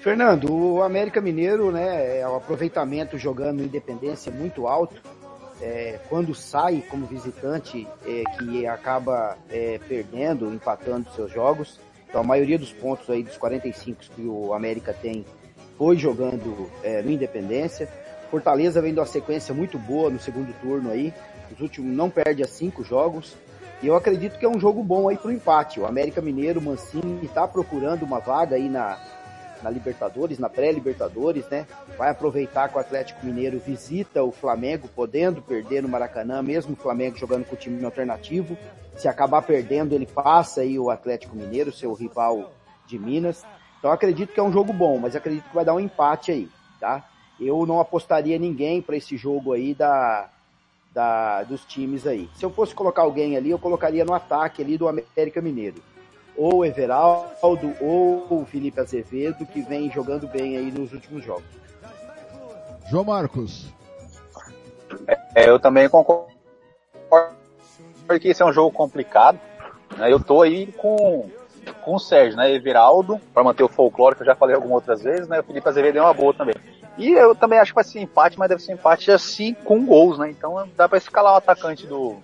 [0.00, 5.02] Fernando, o América Mineiro, né, é o aproveitamento jogando Independência muito alto.
[5.60, 11.81] É, quando sai como visitante, é, que acaba é, perdendo, empatando seus jogos.
[12.09, 15.25] Então a maioria dos pontos aí dos 45 que o América tem
[15.78, 17.89] foi jogando é, no Independência.
[18.31, 21.12] Fortaleza vem de uma sequência muito boa no segundo turno aí.
[21.52, 23.36] Os últimos não perde a cinco jogos.
[23.83, 25.78] E eu acredito que é um jogo bom aí pro empate.
[25.78, 28.99] O América Mineiro, Mancini, está procurando uma vaga aí na,
[29.62, 31.67] na Libertadores, na pré-Libertadores, né?
[31.97, 36.76] Vai aproveitar que o Atlético Mineiro visita o Flamengo, podendo perder no Maracanã, mesmo o
[36.76, 38.57] Flamengo jogando com o time alternativo.
[38.97, 42.52] Se acabar perdendo, ele passa aí o Atlético Mineiro, seu rival
[42.86, 43.44] de Minas.
[43.78, 46.49] Então acredito que é um jogo bom, mas acredito que vai dar um empate aí,
[46.81, 47.05] tá?
[47.39, 50.31] Eu não apostaria ninguém para esse jogo aí da,
[50.93, 52.31] da, dos times aí.
[52.35, 55.83] Se eu fosse colocar alguém ali, eu colocaria no ataque ali do América Mineiro.
[56.36, 61.44] Ou o Everaldo, ou o Felipe Azevedo, que vem jogando bem aí nos últimos jogos.
[62.89, 63.66] João Marcos.
[65.34, 66.31] É, eu também concordo
[68.20, 69.39] que esse é um jogo complicado.
[69.97, 70.12] Né?
[70.12, 71.28] Eu tô aí com,
[71.82, 72.52] com o Sérgio, né?
[72.52, 75.40] Everaldo, para manter o folclore, que eu já falei algumas outras vezes, né?
[75.40, 76.55] O Felipe Azevedo é uma boa também.
[76.98, 80.18] E eu também acho que vai ser empate, mas deve ser empate assim com gols,
[80.18, 80.31] né?
[80.31, 82.16] Então dá pra escalar o atacante do,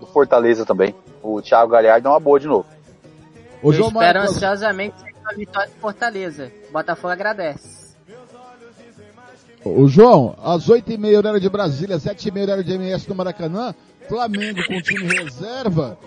[0.00, 0.94] do Fortaleza também.
[1.22, 2.66] O Thiago Galhardo é uma boa de novo.
[3.62, 6.52] Eu espero ansiosamente a vitória do Fortaleza.
[6.72, 7.86] Botafogo agradece.
[9.64, 13.74] O João, às 8h30 horário de Brasília, 7h30 horário de MS no Maracanã,
[14.08, 15.98] Flamengo com time reserva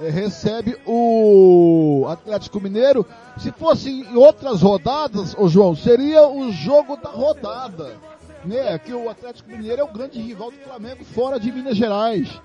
[0.00, 3.04] eh, recebe o Atlético Mineiro.
[3.38, 7.96] Se fosse em outras rodadas, o João, seria o jogo da rodada.
[8.44, 8.78] Né?
[8.78, 12.40] Que o Atlético Mineiro é o grande rival do Flamengo fora de Minas Gerais.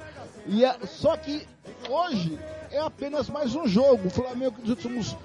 [0.48, 1.48] E é, só que
[1.90, 2.40] hoje
[2.72, 4.08] é apenas mais um jogo.
[4.08, 5.16] O Flamengo nos últimos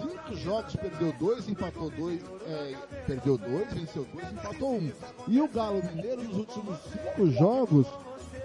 [0.00, 2.74] cinco jogos perdeu dois, empatou dois, é,
[3.06, 4.92] perdeu dois, venceu dois, empatou um.
[5.28, 7.86] E o Galo Mineiro nos últimos cinco jogos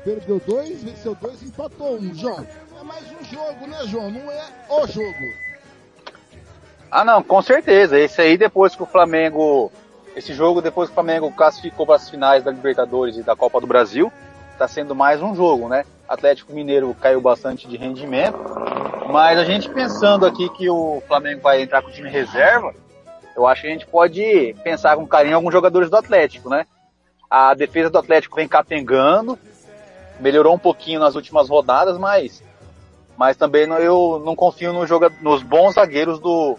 [0.03, 2.13] perdeu dois, venceu dois, empatou um.
[2.15, 2.45] João,
[2.79, 4.09] é mais um jogo, né, João?
[4.09, 5.51] Não é o jogo.
[6.89, 7.97] Ah, não, com certeza.
[7.99, 9.71] Esse aí depois que o Flamengo,
[10.15, 13.61] esse jogo depois que o Flamengo classificou para as finais da Libertadores e da Copa
[13.61, 14.11] do Brasil,
[14.61, 15.83] está sendo mais um jogo, né?
[16.07, 18.37] Atlético Mineiro caiu bastante de rendimento,
[19.11, 22.71] mas a gente pensando aqui que o Flamengo vai entrar com o time reserva,
[23.35, 26.67] eu acho que a gente pode pensar com carinho alguns jogadores do Atlético, né?
[27.27, 29.39] A defesa do Atlético vem capengando,
[30.19, 32.43] melhorou um pouquinho nas últimas rodadas, mas,
[33.17, 36.55] mas também não, eu não confio no joga, nos bons zagueiros do,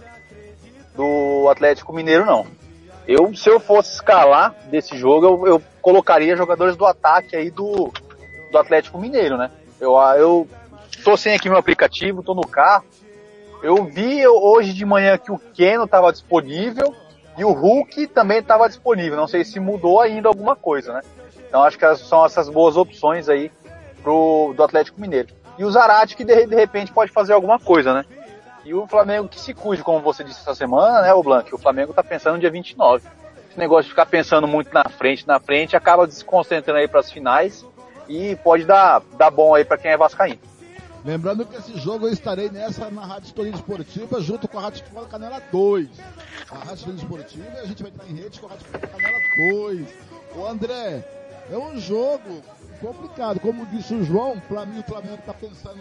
[0.96, 2.48] do Atlético Mineiro, não.
[3.06, 7.92] Eu, se eu fosse escalar desse jogo, eu, eu colocaria jogadores do ataque aí do,
[8.50, 9.50] do Atlético Mineiro, né?
[9.80, 10.48] Eu, eu
[11.04, 12.84] tô sem aqui meu aplicativo, tô no carro.
[13.62, 16.94] Eu vi hoje de manhã que o Keno estava disponível
[17.36, 19.16] e o Hulk também estava disponível.
[19.16, 21.00] Não sei se mudou ainda alguma coisa, né?
[21.48, 23.50] Então acho que são essas boas opções aí
[24.02, 25.28] pro, do Atlético Mineiro.
[25.58, 28.04] E o Zarate que de, de repente pode fazer alguma coisa, né?
[28.64, 31.52] E o Flamengo que se cuide, como você disse essa semana, né, o Blanc?
[31.52, 33.06] O Flamengo tá pensando no dia 29.
[33.50, 37.10] Esse negócio de ficar pensando muito na frente, na frente, acaba desconcentrando aí para as
[37.10, 37.66] finais
[38.08, 40.40] e pode dar, dar bom aí para quem é vascaíno.
[41.04, 44.84] Lembrando que esse jogo eu estarei nessa na Rádio Estoril Esportiva junto com a Rádio
[44.84, 45.88] Futebol Canela 2.
[46.48, 49.18] A Rádio Estoril Esportiva a gente vai estar em rede com a Rádio Futebol Canela
[49.36, 49.88] 2.
[50.36, 51.04] O André,
[51.50, 52.42] é um jogo
[52.80, 53.40] complicado.
[53.40, 55.80] Como disse o João, para mim o Flamengo está pensando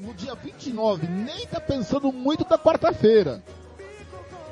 [0.00, 3.42] no dia 29, nem está pensando muito da quarta-feira.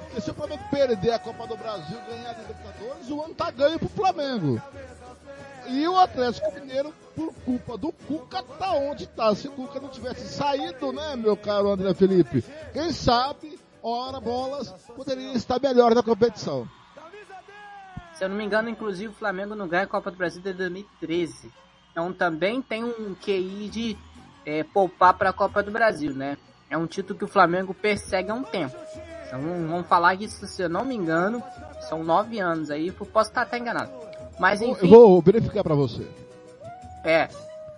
[0.04, 3.50] Porque se o Flamengo perder a Copa do Brasil ganhar a Libertadores, o ano tá
[3.50, 4.60] ganho pro Flamengo.
[5.66, 9.34] E o Atlético Mineiro, por culpa do Cuca, tá onde tá.
[9.34, 12.44] Se o Cuca não tivesse saído, né, meu caro André Felipe?
[12.72, 16.68] Quem sabe, ora bolas, poderia estar melhor na competição.
[18.14, 20.58] Se eu não me engano, inclusive o Flamengo não ganha a Copa do Brasil desde
[20.58, 21.52] 2013.
[21.92, 23.96] Então também tem um QI de
[24.48, 26.38] é, poupar para a Copa do Brasil, né?
[26.70, 28.74] É um título que o Flamengo persegue há um tempo.
[29.26, 31.42] Então vamos falar que, se eu não me engano,
[31.82, 33.92] são nove anos aí, posso estar até enganado.
[34.40, 34.86] Mas enfim.
[34.86, 36.06] Eu vou verificar para você.
[37.04, 37.28] É.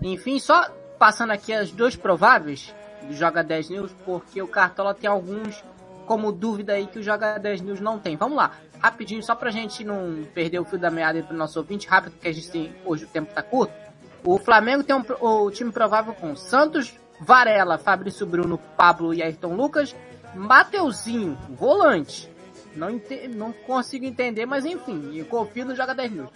[0.01, 5.11] Enfim, só passando aqui as duas prováveis do Joga 10 News, porque o Cartola tem
[5.11, 5.65] alguns
[6.07, 8.17] como dúvida aí que o Joga 10 News não tem.
[8.17, 11.89] Vamos lá, rapidinho, só pra gente não perder o fio da meada pro nosso ouvinte,
[11.89, 13.90] rápido, porque a gente tem, hoje o tempo tá curto.
[14.25, 19.55] O Flamengo tem um, o time provável com Santos, Varela, Fabrício Bruno, Pablo e Ayrton
[19.55, 19.95] Lucas,
[20.35, 22.31] Mateuzinho, volante.
[22.75, 26.31] Não, ente, não consigo entender, mas enfim, eu confio no Joga 10 News.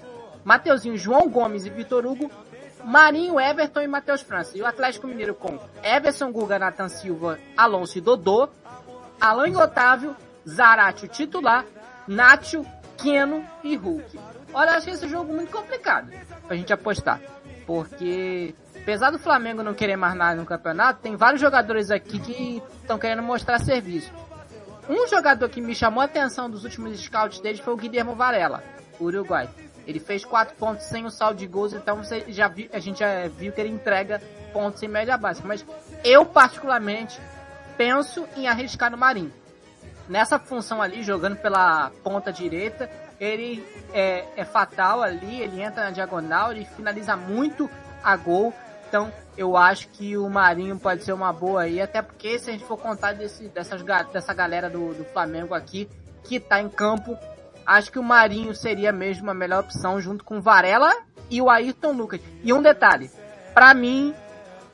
[0.45, 2.31] Mateuzinho, João Gomes e Vitor Hugo,
[2.85, 4.57] Marinho, Everton e Matheus França.
[4.59, 8.49] E o Atlético Mineiro com Everson Guga, Nathan Silva, Alonso e Dodô,
[9.21, 10.15] Alan e Otávio,
[10.47, 11.65] Zarate, o titular,
[12.07, 12.67] Nacho,
[12.99, 14.19] Keno e Hulk.
[14.53, 16.11] Olha, acho esse jogo muito complicado
[16.47, 17.21] pra gente apostar.
[17.67, 22.62] Porque, apesar do Flamengo não querer mais nada no campeonato, tem vários jogadores aqui que
[22.81, 24.12] estão querendo mostrar serviço.
[24.89, 28.62] Um jogador que me chamou a atenção dos últimos scouts deles foi o Guilherme Varela,
[29.01, 29.49] Uruguai.
[29.86, 32.99] Ele fez 4 pontos sem o saldo de gols, então você já viu, a gente
[32.99, 34.20] já viu que ele entrega
[34.52, 35.49] pontos em média básica.
[35.49, 35.65] Mas
[36.05, 37.20] eu, particularmente,
[37.76, 39.33] penso em arriscar no Marinho.
[40.09, 45.91] Nessa função ali, jogando pela ponta direita, ele é, é fatal ali, ele entra na
[45.91, 47.70] diagonal, ele finaliza muito
[48.02, 48.52] a gol.
[48.89, 52.52] Então, eu acho que o Marinho pode ser uma boa aí, até porque se a
[52.52, 55.89] gente for contar desse, dessas, dessa galera do, do Flamengo aqui,
[56.23, 57.18] que tá em campo,
[57.67, 60.93] acho que o Marinho seria mesmo a melhor opção junto com Varela
[61.31, 62.20] e o Ayrton Lucas.
[62.43, 63.10] E um detalhe,
[63.52, 64.15] para mim,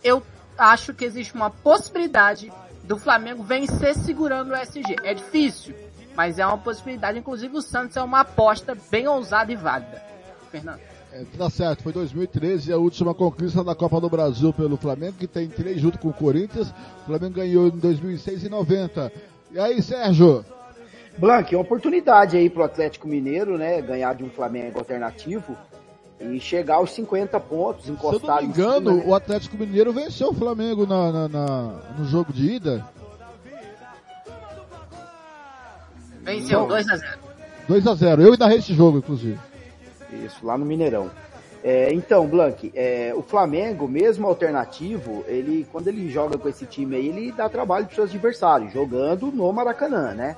[0.02, 0.22] eu
[0.58, 2.52] acho que existe uma possibilidade
[2.84, 4.96] do Flamengo vencer segurando o SG.
[5.02, 5.74] É difícil,
[6.16, 7.18] mas é uma possibilidade.
[7.18, 10.02] Inclusive o Santos é uma aposta bem ousada e válida.
[10.50, 10.80] Fernando.
[11.12, 15.26] É, tá certo, foi 2013 a última conquista da Copa do Brasil pelo Flamengo, que
[15.26, 16.72] tem três junto com o Corinthians.
[17.02, 19.12] O Flamengo ganhou em 2006 e 90.
[19.50, 20.44] E aí, Sérgio?
[21.18, 23.82] Blank, uma oportunidade aí pro Atlético Mineiro, né?
[23.82, 25.56] Ganhar de um Flamengo alternativo
[26.20, 29.10] e chegar aos 50 pontos, encostar Se eu não me engano, cima, né?
[29.10, 32.86] o Atlético Mineiro venceu o Flamengo na, na, na no jogo de ida.
[36.34, 37.02] Venceu 2x0.
[37.68, 38.20] 2x0.
[38.20, 39.38] Eu ainda narrei esse jogo, inclusive.
[40.24, 41.10] Isso, lá no Mineirão.
[41.62, 46.96] É, então, Blank, é, o Flamengo, mesmo alternativo, ele quando ele joga com esse time
[46.96, 50.36] aí, ele dá trabalho para seus adversários, jogando no Maracanã, né?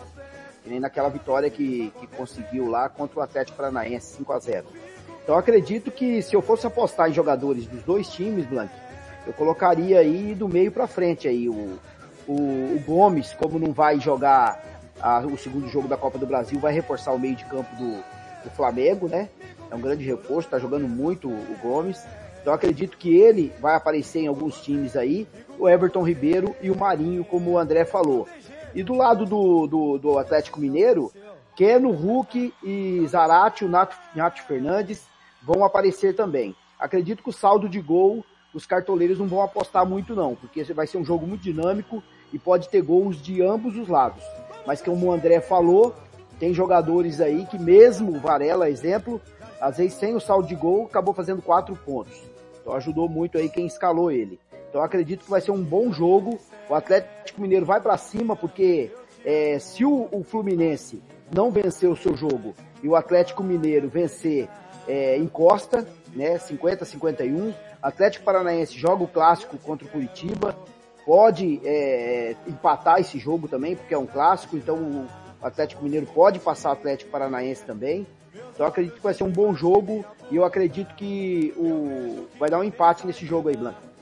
[0.64, 4.66] Que nem naquela vitória que, que conseguiu lá contra o Atlético Paranaense, 5 a 0
[5.22, 8.72] Então acredito que se eu fosse apostar em jogadores dos dois times, Blank,
[9.24, 11.78] eu colocaria aí do meio para frente aí o,
[12.26, 14.60] o, o, Gomes, como não vai jogar
[15.02, 18.02] a, o segundo jogo da Copa do Brasil, vai reforçar o meio de campo do,
[18.44, 19.28] do Flamengo, né?
[19.72, 22.04] é um grande reforço, está jogando muito o Gomes.
[22.40, 25.26] Então acredito que ele vai aparecer em alguns times aí,
[25.58, 28.28] o Everton Ribeiro e o Marinho, como o André falou.
[28.74, 31.10] E do lado do, do, do Atlético Mineiro,
[31.56, 35.06] Keno, Hulk e Zarate, o Nato, Nato Fernandes
[35.42, 36.54] vão aparecer também.
[36.78, 40.86] Acredito que o saldo de gol, os cartoleiros não vão apostar muito não, porque vai
[40.86, 44.22] ser um jogo muito dinâmico e pode ter gols de ambos os lados.
[44.66, 45.94] Mas como o André falou,
[46.38, 49.20] tem jogadores aí que mesmo, Varela, exemplo,
[49.60, 52.20] às vezes sem o saldo de gol, acabou fazendo quatro pontos.
[52.60, 54.38] Então ajudou muito aí quem escalou ele.
[54.68, 56.38] Então acredito que vai ser um bom jogo.
[56.68, 58.90] O Atlético Mineiro vai para cima porque
[59.24, 64.48] é, se o, o, Fluminense não vencer o seu jogo e o Atlético Mineiro vencer
[64.88, 67.54] é, encosta, né, 50-51.
[67.82, 70.56] Atlético Paranaense joga o clássico contra o Curitiba,
[71.04, 75.06] pode é, empatar esse jogo também, porque é um clássico, então o
[75.42, 78.06] Atlético Mineiro pode passar o Atlético Paranaense também.
[78.54, 82.58] Então acredito que vai ser um bom jogo e eu acredito que o vai dar
[82.58, 83.92] um empate nesse jogo aí, Blanco.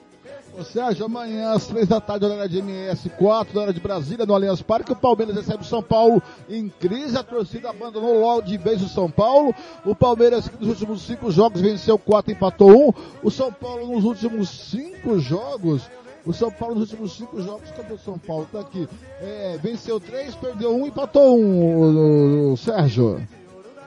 [0.58, 4.34] Ô Sérgio, amanhã às três da tarde, hora de MS, quatro hora de Brasília, no
[4.34, 8.58] Allianz Parque, o Palmeiras recebe o São Paulo em crise, a torcida abandonou logo de
[8.58, 9.54] vez o São Paulo,
[9.84, 14.48] o Palmeiras nos últimos cinco jogos venceu quatro, empatou um, o São Paulo nos últimos
[14.48, 15.88] cinco jogos,
[16.24, 18.46] o São Paulo nos últimos cinco jogos, cadê o São Paulo?
[18.52, 18.88] Tá aqui,
[19.20, 23.20] é, venceu três, perdeu um, empatou um, o, Sérgio.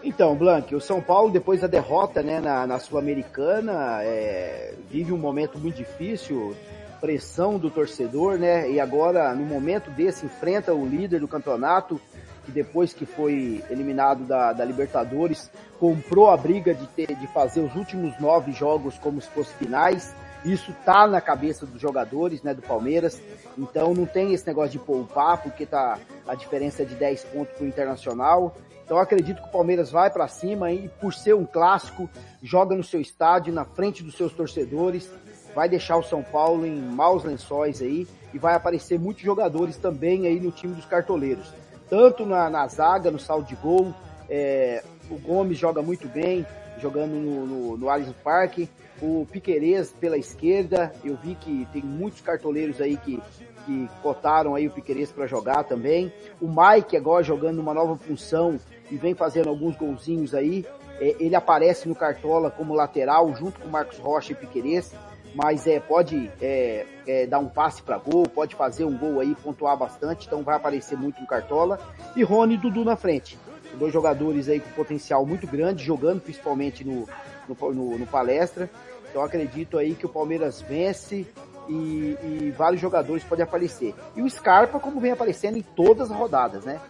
[0.03, 5.17] Então, Blank, o São Paulo, depois da derrota né, na, na Sul-Americana, é, vive um
[5.17, 6.55] momento muito difícil,
[6.99, 8.69] pressão do torcedor, né?
[8.69, 11.99] E agora, no momento desse, enfrenta o líder do campeonato,
[12.45, 17.61] que depois que foi eliminado da, da Libertadores, comprou a briga de, ter, de fazer
[17.61, 20.13] os últimos nove jogos como se fossem finais.
[20.45, 23.21] Isso tá na cabeça dos jogadores, né, do Palmeiras.
[23.57, 25.97] Então não tem esse negócio de poupar, porque tá
[26.27, 28.55] a diferença de 10 pontos pro Internacional.
[28.83, 32.09] Então acredito que o Palmeiras vai para cima e por ser um clássico,
[32.41, 35.09] joga no seu estádio, na frente dos seus torcedores,
[35.55, 40.27] vai deixar o São Paulo em maus lençóis aí e vai aparecer muitos jogadores também
[40.27, 41.53] aí no time dos cartoleiros.
[41.89, 43.93] Tanto na, na zaga, no saldo de gol,
[44.29, 46.45] é, o Gomes joga muito bem,
[46.79, 48.69] jogando no, no, no Allianz Parque,
[49.03, 53.21] o Piquerez pela esquerda, eu vi que tem muitos cartoleiros aí que
[53.65, 56.11] que cotaram aí o Piqueires para jogar também.
[56.41, 58.59] O Mike agora jogando uma nova função
[58.91, 60.65] e vem fazendo alguns golzinhos aí.
[60.99, 64.93] É, ele aparece no Cartola como lateral junto com Marcos Rocha e Piqueires,
[65.33, 69.33] mas é, pode é, é, dar um passe para gol, pode fazer um gol aí,
[69.35, 71.79] pontuar bastante, então vai aparecer muito no Cartola.
[72.15, 73.37] E Rony e Dudu na frente.
[73.79, 77.07] Dois jogadores aí com potencial muito grande, jogando principalmente no,
[77.47, 78.69] no, no, no palestra.
[79.13, 81.27] Então acredito aí que o Palmeiras vence
[81.69, 83.93] e, e, vários jogadores podem aparecer.
[84.15, 86.81] E o Scarpa, como vem aparecendo em todas as rodadas, né?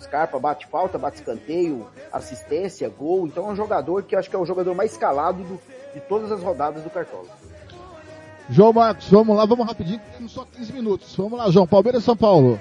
[0.00, 3.26] Scarpa bate falta, bate escanteio, assistência, gol.
[3.26, 5.60] Então é um jogador que eu acho que é o jogador mais escalado do,
[5.92, 7.28] de todas as rodadas do Cartola.
[8.48, 11.14] João Marcos, vamos lá, vamos rapidinho, temos só 15 minutos.
[11.14, 11.66] Vamos lá, João.
[11.66, 12.58] Palmeiras São Paulo.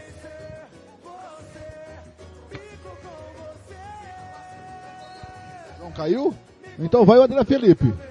[5.80, 6.34] João caiu?
[6.78, 8.11] Então vai o André Felipe.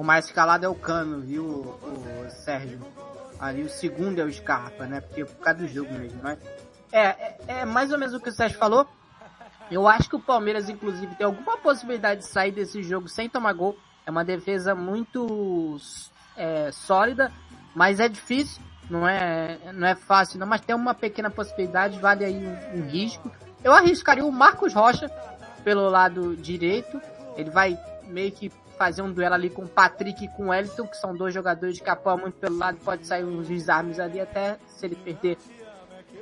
[0.00, 2.80] O mais escalado é o Cano, viu, o, Sérgio?
[3.38, 5.02] Ali o segundo é o Scarpa, né?
[5.02, 6.38] Porque por causa do jogo mesmo, né?
[6.90, 8.88] É, é, é mais ou menos o que o Sérgio falou.
[9.70, 13.52] Eu acho que o Palmeiras, inclusive, tem alguma possibilidade de sair desse jogo sem tomar
[13.52, 13.76] gol.
[14.06, 15.76] É uma defesa muito
[16.34, 17.30] é, sólida,
[17.74, 18.62] mas é difícil.
[18.88, 22.88] Não é, não é fácil, não, mas tem uma pequena possibilidade, vale aí um, um
[22.88, 23.30] risco.
[23.62, 25.10] Eu arriscaria o Marcos Rocha
[25.62, 26.98] pelo lado direito.
[27.36, 30.86] Ele vai meio que fazer um duelo ali com o Patrick e com o Wellington,
[30.86, 34.56] que são dois jogadores que apoiam muito pelo lado, pode sair uns desarmes ali até
[34.68, 35.36] se ele perder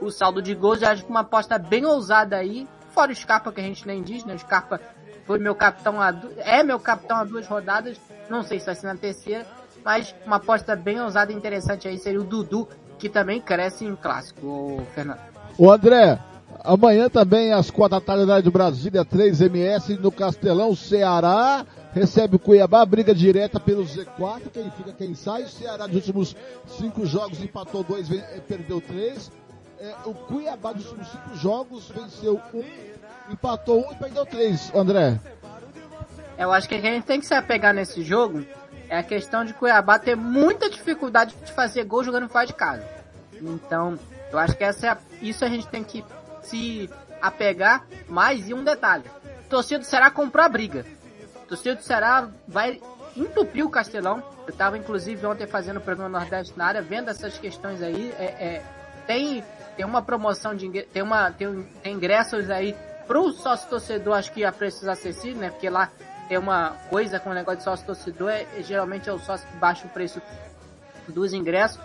[0.01, 0.83] o saldo de gols.
[0.83, 4.03] Eu acho que uma aposta bem ousada aí, fora o Scarpa que a gente nem
[4.03, 4.35] diz, né?
[4.35, 4.81] O Scarpa
[5.25, 6.33] foi meu capitão a du...
[6.39, 7.97] é meu capitão a duas rodadas,
[8.29, 9.47] não sei se vai ser na terceira,
[9.85, 12.67] mas uma aposta bem ousada e interessante aí seria o Dudu,
[12.99, 15.21] que também cresce em clássico, o Fernando.
[15.57, 16.19] O André,
[16.65, 22.39] amanhã também às quatro da tarde, horário Brasília, 3 MS no Castelão, Ceará, recebe o
[22.39, 26.37] Cuiabá, briga direta pelo Z4, quem fica, quem sai, o Ceará dos últimos
[26.79, 29.31] cinco jogos empatou dois, eh, perdeu três,
[29.81, 32.65] É, o Cuiabá dos últimos cinco jogos venceu um,
[33.33, 35.21] empatou um e perdeu três, André.
[36.37, 38.45] Eu acho que a gente tem que se apegar nesse jogo
[38.89, 42.85] é a questão de Cuiabá ter muita dificuldade de fazer gol jogando fora de casa.
[43.41, 43.97] Então,
[44.33, 46.05] eu acho que essa é a- isso a gente tem que
[46.43, 46.91] se
[47.23, 49.05] apegar mais e um detalhe.
[49.49, 50.85] Torcida comprou a briga.
[51.49, 52.81] Torcida do Ceará vai
[53.17, 54.23] entupir o Castelão.
[54.47, 58.15] Eu estava inclusive ontem fazendo o programa Nordeste na área, vendo essas questões aí.
[58.19, 58.63] É, é,
[59.07, 59.43] tem,
[59.77, 64.45] tem uma promoção de tem uma tem, tem ingressos aí pro sócio torcedor, acho que
[64.45, 65.51] a preços acessíveis, né?
[65.51, 65.91] Porque lá
[66.29, 69.57] tem uma coisa com o negócio de sócio torcedor, é, geralmente é o sócio que
[69.57, 70.21] baixa o preço
[71.09, 71.81] dos ingressos.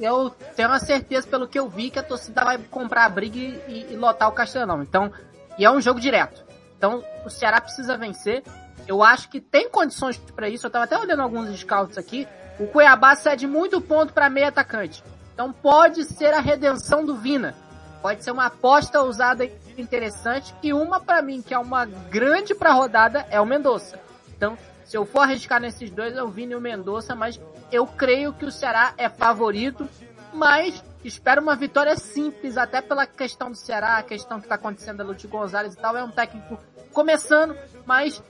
[0.00, 3.38] Eu tenho a certeza, pelo que eu vi, que a torcida vai comprar a briga
[3.38, 4.82] e- e lotar o Castelão.
[4.82, 5.12] Então,
[5.56, 6.44] e é um jogo direto.
[6.76, 8.42] Então, o Ceará precisa vencer.
[8.86, 10.66] Eu acho que tem condições para isso.
[10.66, 12.28] Eu tava até olhando alguns scouts aqui.
[12.58, 15.02] O Cuiabá cede muito ponto para meio atacante.
[15.32, 17.54] Então, pode ser a redenção do Vina.
[18.00, 20.54] Pode ser uma aposta ousada e interessante.
[20.62, 23.98] E uma para mim, que é uma grande pra rodada, é o Mendonça.
[24.36, 27.40] Então, se eu for arriscar nesses dois, é o Vini e o Mendonça, mas
[27.72, 29.88] eu creio que o Ceará é favorito,
[30.32, 34.98] mas espero uma vitória simples, até pela questão do Ceará, a questão que está acontecendo
[34.98, 36.58] da Lute Gonzalez e tal, é um técnico
[36.92, 37.56] começando,
[37.86, 38.22] mas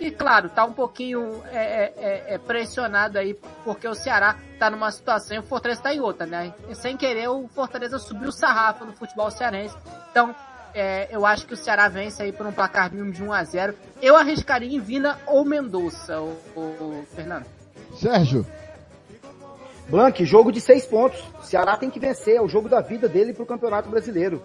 [0.00, 4.70] que, claro, tá um pouquinho é, é, é, é pressionado aí, porque o Ceará tá
[4.70, 6.54] numa situação e o Fortaleza tá em outra, né?
[6.70, 9.76] E sem querer, o Fortaleza subiu o sarrafo no futebol cearense.
[10.10, 10.34] Então,
[10.74, 13.44] é, eu acho que o Ceará vence aí por um placar mínimo de 1 a
[13.44, 17.44] 0 Eu arriscaria em Vina ou Mendonça, o, o, o Fernando.
[17.94, 18.46] Sérgio.
[19.90, 21.22] Blank, jogo de seis pontos.
[21.42, 24.42] O Ceará tem que vencer, é o jogo da vida dele pro Campeonato Brasileiro.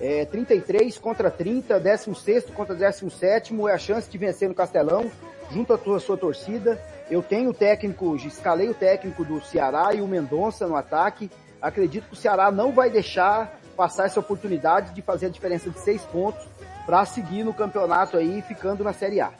[0.00, 5.10] É, 33 contra 30, 16 contra 17 é a chance de vencer no Castelão,
[5.50, 6.80] junto à sua torcida.
[7.10, 11.30] Eu tenho o técnico, escalei o técnico do Ceará e o Mendonça no ataque.
[11.60, 15.78] Acredito que o Ceará não vai deixar passar essa oportunidade de fazer a diferença de
[15.78, 16.44] seis pontos
[16.84, 19.30] para seguir no campeonato aí, ficando na Série A.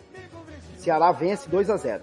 [0.76, 2.02] Ceará vence 2 a 0.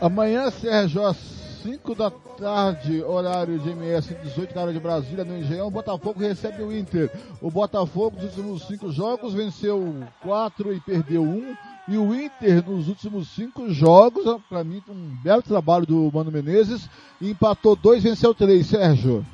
[0.00, 5.36] Amanhã, Sérgio, às 5 da tarde, horário de MS, 18 da hora de Brasília, no
[5.36, 7.10] Engenhão, o Botafogo recebe o Inter.
[7.40, 11.54] O Botafogo, nos últimos cinco jogos, venceu quatro e perdeu um.
[11.86, 16.88] E o Inter, nos últimos cinco jogos, para mim, um belo trabalho do Mano Menezes,
[17.20, 19.24] empatou dois, venceu três, Sérgio.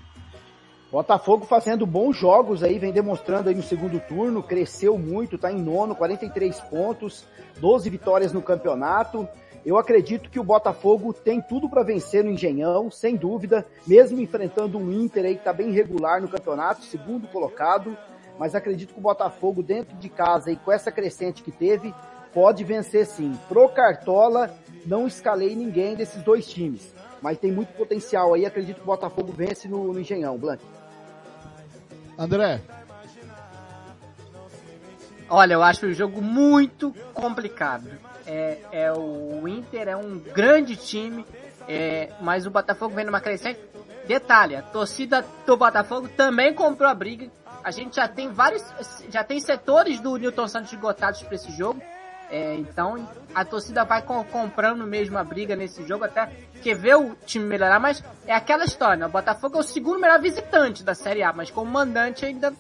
[0.91, 5.61] Botafogo fazendo bons jogos aí, vem demonstrando aí no segundo turno, cresceu muito, tá em
[5.61, 7.25] nono, 43 pontos,
[7.61, 9.29] 12 vitórias no campeonato.
[9.67, 14.79] Eu acredito que o Botafogo tem tudo para vencer no Engenhão, sem dúvida, mesmo enfrentando
[14.79, 17.99] um Inter aí que tá bem regular no campeonato, segundo colocado,
[18.39, 21.93] mas acredito que o Botafogo dentro de casa e com essa crescente que teve,
[22.33, 23.37] pode vencer sim.
[23.49, 24.55] Pro Cartola,
[24.87, 29.33] não escalei ninguém desses dois times, mas tem muito potencial aí, acredito que o Botafogo
[29.33, 30.63] vence no, no Engenhão, Blanc.
[32.17, 32.61] André.
[35.29, 37.91] Olha, eu acho o jogo muito complicado.
[38.27, 41.25] É, é o Inter é um grande time,
[41.69, 43.61] é, mas o Botafogo vem numa crescente.
[44.07, 47.29] Detalhe, a torcida do Botafogo também comprou a briga.
[47.63, 48.65] A gente já tem vários,
[49.11, 51.81] já tem setores do Newton Santos esgotados para esse jogo.
[52.29, 56.29] É, então a torcida vai com, comprando mesmo a briga nesse jogo até
[56.61, 59.07] que vê o time melhorar, mas é aquela história, né?
[59.07, 62.53] O Botafogo é o segundo melhor visitante da Série A, mas como mandante ainda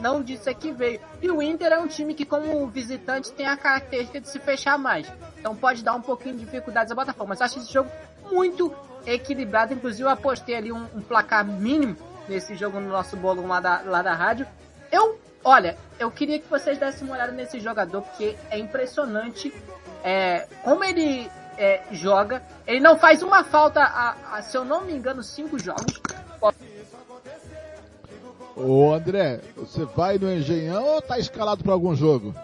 [0.00, 1.00] não disse que veio.
[1.20, 4.78] E o Inter é um time que como visitante tem a característica de se fechar
[4.78, 5.10] mais.
[5.38, 7.90] Então pode dar um pouquinho de dificuldades ao Botafogo, mas acho esse jogo
[8.30, 8.74] muito
[9.06, 11.96] equilibrado, inclusive eu apostei ali um, um placar mínimo
[12.28, 14.46] nesse jogo no nosso bolo lá da, lá da rádio.
[14.90, 19.52] Eu Olha, eu queria que vocês dessem uma olhada nesse jogador, porque é impressionante
[20.02, 22.42] é, como ele é, joga.
[22.66, 26.00] Ele não faz uma falta, a, a, se eu não me engano, cinco jogos.
[28.56, 32.34] Ô André, você vai no Engenhão ou tá escalado para algum jogo?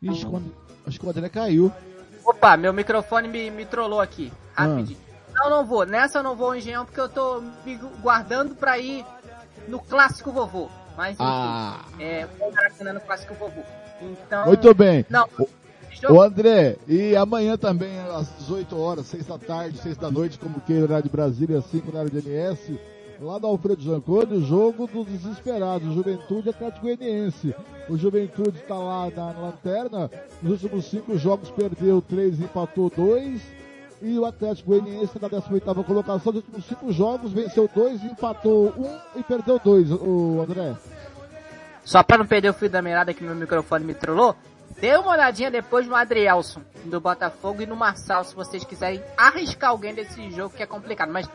[0.00, 0.54] Ixi, quando,
[0.86, 1.70] acho que o André caiu.
[2.24, 4.98] Opa, meu microfone me, me trollou aqui, rapidinho.
[5.08, 5.12] Ah.
[5.34, 5.84] Não, não vou.
[5.84, 9.04] Nessa eu não vou ao Engenhão porque eu tô me guardando pra ir
[9.68, 10.68] no clássico vovô.
[10.96, 11.84] Mas enfim, ah.
[11.98, 12.52] é, vou
[12.92, 13.62] no clássico vovô.
[14.00, 15.06] Então, Muito bem.
[15.08, 15.48] Não, O
[16.20, 20.72] André, e amanhã também, às 18 horas, 6 da tarde, 6 da noite, como que
[20.72, 22.78] é horário de Brasília, 5 horário de MS,
[23.20, 27.54] lá da Alfredo Jancone, o jogo dos desesperados, Juventude Atlético Goianiense.
[27.88, 30.10] O Juventude está lá na lanterna,
[30.42, 33.40] nos últimos 5 jogos perdeu 3 empatou 2.
[34.04, 38.82] E o Atlético Goianiense na 18ª colocação, nos últimos 5 jogos, venceu 2, empatou 1
[38.82, 40.74] um, e perdeu 2, o André.
[41.84, 44.34] Só pra não perder o fio da meada que meu microfone me trollou,
[44.80, 49.70] dê uma olhadinha depois no Adrielson do Botafogo e no Marçal, se vocês quiserem arriscar
[49.70, 51.12] alguém desse jogo que é complicado.
[51.12, 51.28] Mas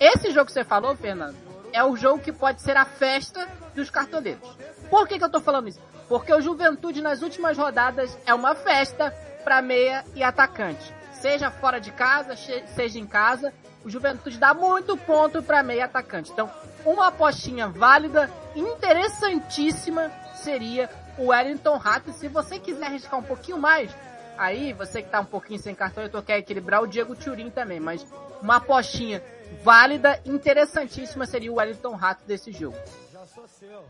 [0.00, 1.36] esse jogo que você falou, Fernando,
[1.72, 4.48] é o jogo que pode ser a festa dos cartoleiros.
[4.90, 5.80] Por que, que eu tô falando isso?
[6.08, 9.10] Porque o Juventude nas últimas rodadas é uma festa
[9.44, 10.94] para meia e atacante.
[11.12, 13.52] Seja fora de casa, seja em casa,
[13.84, 16.30] o Juventude dá muito ponto para meia atacante.
[16.30, 16.50] Então,
[16.84, 20.88] uma apostinha válida, interessantíssima, seria
[21.18, 22.12] o Wellington Rato.
[22.12, 23.90] Se você quiser arriscar um pouquinho mais,
[24.36, 27.50] aí você que tá um pouquinho sem cartão, eu tô querendo equilibrar o Diego Turin
[27.50, 28.06] também, mas
[28.40, 29.22] uma apostinha
[29.62, 32.76] válida, interessantíssima seria o Wellington Rato desse jogo.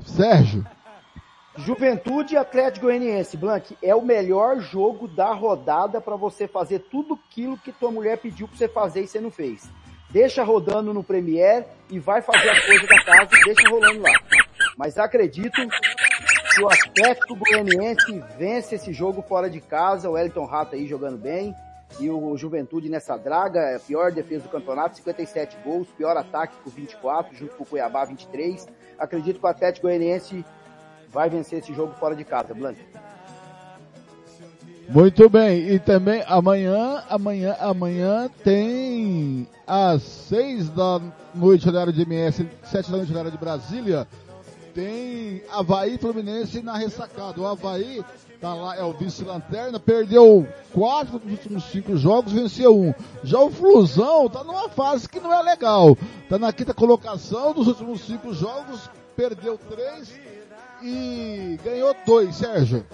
[0.04, 0.66] Sérgio.
[1.56, 7.18] Juventude e Atlético Goianiense, Blank, é o melhor jogo da rodada para você fazer tudo
[7.28, 9.68] aquilo que tua mulher pediu para você fazer e você não fez.
[10.08, 14.12] Deixa rodando no Premier e vai fazer as coisas da casa e deixa rolando lá.
[14.76, 15.60] Mas acredito
[16.58, 21.16] que o Atlético Goianiense vence esse jogo fora de casa, o Wellington Rato aí jogando
[21.16, 21.54] bem,
[22.00, 26.56] e o Juventude nessa draga, é a pior defesa do campeonato, 57 gols, pior ataque
[26.62, 28.66] com 24, junto com o Cuiabá 23.
[28.98, 30.44] Acredito que o Atlético Goianiense
[31.08, 32.80] vai vencer esse jogo fora de casa, Blanca.
[34.88, 41.00] Muito bem, e também amanhã, amanhã, amanhã tem às seis da
[41.34, 44.08] noite, horário de MS, sete da noite, horário de Brasília,
[44.74, 47.40] tem Havaí Fluminense na ressacada.
[47.40, 48.04] O Havaí
[48.40, 52.94] tá lá, é o vice-lanterna, perdeu quatro dos últimos cinco jogos, venceu um.
[53.22, 55.96] Já o Flusão tá numa fase que não é legal.
[56.28, 60.12] Tá na quinta colocação dos últimos cinco jogos, perdeu três
[60.82, 62.86] e ganhou dois, Sérgio.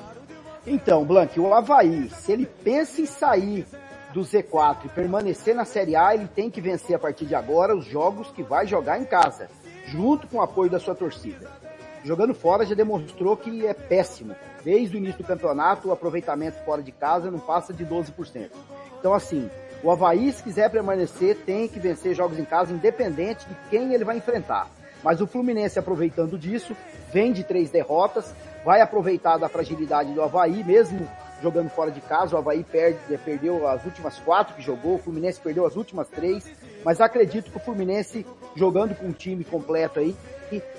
[0.67, 3.67] Então, Blank, o Havaí, se ele pensa em sair
[4.15, 7.77] do Z4 e permanecer na Série A, ele tem que vencer a partir de agora
[7.77, 9.51] os jogos que vai jogar em casa,
[9.86, 11.64] junto com o apoio da sua torcida.
[12.05, 14.36] Jogando fora já demonstrou que é péssimo.
[14.62, 18.50] Desde o início do campeonato, o aproveitamento fora de casa não passa de 12%.
[18.99, 19.50] Então, assim,
[19.83, 24.05] o Havaí, se quiser permanecer, tem que vencer jogos em casa, independente de quem ele
[24.05, 24.68] vai enfrentar.
[25.02, 26.76] Mas o Fluminense, aproveitando disso,
[27.12, 28.34] vem de três derrotas,
[28.65, 31.08] vai aproveitar da fragilidade do Havaí, mesmo
[31.42, 32.34] jogando fora de casa.
[32.34, 36.50] O Havaí perde, perdeu as últimas quatro que jogou, o Fluminense perdeu as últimas três,
[36.83, 38.26] mas acredito que o Fluminense,
[38.57, 40.16] jogando com um time completo aí,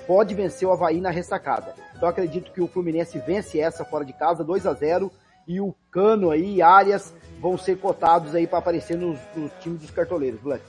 [0.06, 1.74] pode vencer o Havaí na ressacada.
[1.94, 5.10] Então acredito que o Fluminense vence essa fora de casa, 2 a 0
[5.46, 9.90] e o Cano aí, Arias, vão ser cotados aí para aparecer nos, nos times dos
[9.90, 10.64] cartoleiros, Black.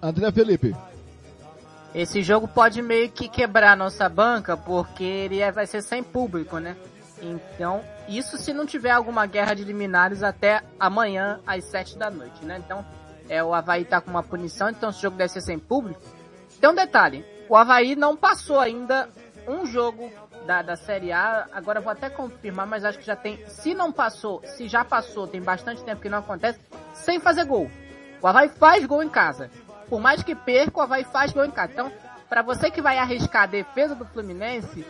[0.00, 0.74] André Felipe.
[1.94, 6.02] Esse jogo pode meio que quebrar a nossa banca, porque ele é, vai ser sem
[6.02, 6.76] público, né?
[7.20, 12.44] Então, isso se não tiver alguma guerra de liminares até amanhã às 7 da noite,
[12.44, 12.62] né?
[12.64, 12.84] Então,
[13.28, 16.00] é, o Havaí tá com uma punição, então esse jogo deve ser sem público.
[16.60, 19.10] Tem um detalhe, o Havaí não passou ainda
[19.46, 20.10] um jogo
[20.46, 23.92] da, da Série A, agora vou até confirmar, mas acho que já tem, se não
[23.92, 26.58] passou, se já passou, tem bastante tempo que não acontece,
[26.94, 27.70] sem fazer gol.
[28.22, 29.50] O Havaí faz gol em casa
[29.90, 31.72] por mais que perca, o Havaí faz gol em casa.
[31.72, 31.92] Então,
[32.28, 34.86] para você que vai arriscar a defesa do Fluminense,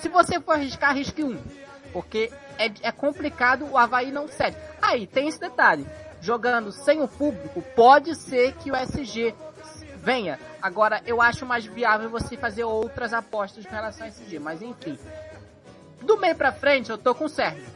[0.00, 1.36] se você for arriscar, arrisque um.
[1.92, 4.56] Porque é, é complicado, o Havaí não cede.
[4.80, 5.84] Aí, tem esse detalhe.
[6.20, 9.34] Jogando sem o público, pode ser que o SG
[10.08, 10.38] venha.
[10.62, 14.38] Agora, eu acho mais viável você fazer outras apostas com relação a SG.
[14.38, 14.98] Mas, enfim.
[16.00, 17.66] Do meio pra frente, eu tô com o Sérgio.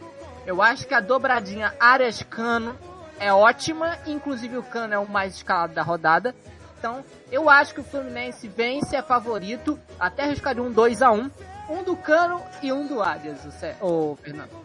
[0.47, 2.75] Eu acho que a dobradinha Arias Cano
[3.19, 6.35] é ótima, inclusive o Cano é o mais escalado da rodada.
[6.79, 11.31] Então, eu acho que o Fluminense vence, é favorito, até arriscaria um 2 a 1
[11.69, 13.41] um do Cano e um do Arias,
[13.81, 14.62] o, Fernando.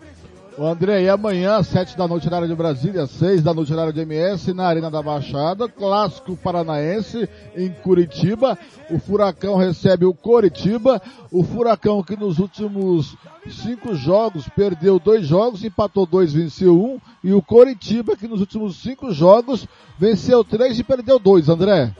[0.57, 3.71] O André, e amanhã, às 7 da noite, na área de Brasília, 6 da noite,
[3.73, 8.57] na área de MS, na Arena da Baixada, clássico paranaense, em Curitiba.
[8.89, 10.99] O Furacão recebe o Coritiba.
[11.31, 13.15] O Furacão que nos últimos
[13.47, 16.99] cinco jogos perdeu dois jogos, empatou dois, venceu um.
[17.23, 19.67] E o Coritiba que nos últimos cinco jogos
[19.99, 21.93] venceu três e perdeu dois, André.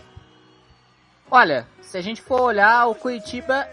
[1.29, 3.67] Olha, se a gente for olhar o Curitiba,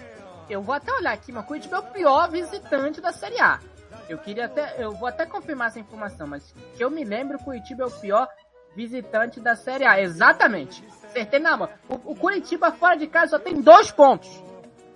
[0.51, 3.59] eu vou até olhar aqui, mas o Curitiba é o pior visitante da Série A.
[4.08, 7.84] Eu queria até, eu vou até confirmar essa informação, mas que eu me lembro, Curitiba
[7.84, 8.28] é o pior
[8.74, 10.00] visitante da Série A.
[10.00, 10.84] Exatamente.
[11.05, 11.68] Acertei na mão.
[11.89, 14.28] O, o Curitiba fora de casa só tem dois pontos.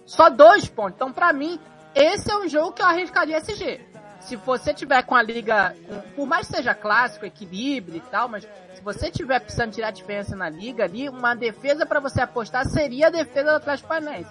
[0.04, 0.94] Só dois pontos.
[0.96, 1.58] Então, pra mim,
[1.94, 3.80] esse é um jogo que eu arriscaria SG.
[4.20, 5.74] se você tiver com a liga,
[6.14, 10.36] por mais que seja clássico, equilíbrio e tal, mas se você tiver precisando tirar diferença
[10.36, 14.30] na liga ali, uma defesa para você apostar seria a defesa do Atlético Paranaense.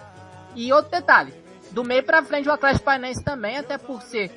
[0.56, 1.33] E outro detalhe,
[1.72, 4.31] do meio para frente o Atlético Paranaense também, até por ser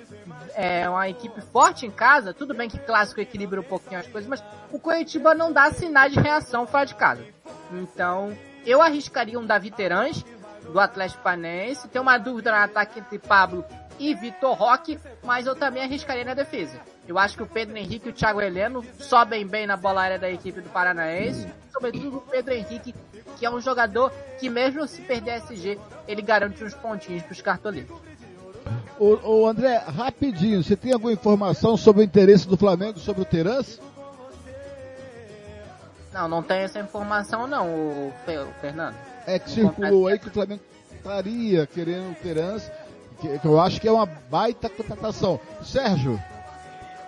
[0.55, 4.29] é, uma equipe forte em casa, tudo bem que clássico equilibra um pouquinho as coisas,
[4.29, 7.25] mas o Curitiba não dá sinais de reação fora de casa.
[7.73, 10.25] Então, eu arriscaria um Davi Terãs,
[10.71, 11.89] do Atlético Paranaense.
[11.89, 13.65] Tem uma dúvida no ataque entre Pablo
[13.99, 16.81] e Vitor Roque, mas eu também arriscaria na defesa.
[17.07, 20.19] Eu acho que o Pedro Henrique e o Thiago Heleno sobem bem na bola aérea
[20.19, 22.95] da equipe do Paranaense, sobretudo o Pedro Henrique,
[23.37, 27.43] que é um jogador que mesmo se perder SG, ele garante uns pontinhos para os
[27.43, 27.91] cartoleiros.
[28.99, 33.25] Ô, ô, André, rapidinho, você tem alguma informação sobre o interesse do Flamengo sobre o
[33.25, 33.81] Terãs?
[36.13, 38.13] Não, não tem essa informação não, o,
[38.61, 38.97] Fernando.
[39.27, 40.61] É que circulou aí que o Flamengo
[40.93, 42.71] estaria querendo o Terãs,
[43.21, 45.39] que, que eu acho que é uma baita contratação.
[45.63, 46.21] Sérgio?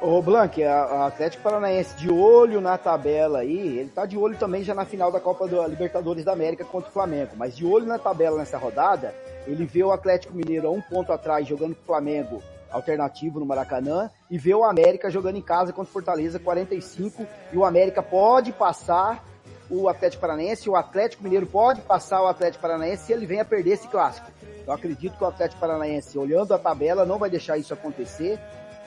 [0.01, 4.65] Ô Blank, a, Atlético Paranaense de olho na tabela aí, ele tá de olho também
[4.65, 7.87] já na final da Copa do Libertadores da América contra o Flamengo, mas de olho
[7.87, 9.15] na tabela nessa rodada,
[9.47, 13.47] ele vê o Atlético Mineiro a um ponto atrás jogando com o Flamengo alternativo no
[13.47, 18.03] Maracanã e vê o América jogando em casa contra o Fortaleza 45 e o América
[18.03, 19.25] pode passar
[19.71, 23.73] o Atlético Paranaense, o Atlético Mineiro pode passar o Atlético Paranaense se ele venha perder
[23.73, 24.31] esse clássico.
[24.67, 28.39] Eu acredito que o Atlético Paranaense, olhando a tabela, não vai deixar isso acontecer.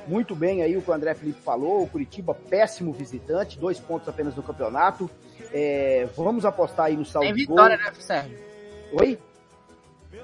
[0.07, 4.07] Muito bem aí o que o André Felipe falou, o Curitiba péssimo visitante, dois pontos
[4.07, 5.09] apenas no campeonato.
[5.51, 8.37] É, vamos apostar aí no saldo Tem vitória, né, Sérgio?
[8.93, 9.19] Oi?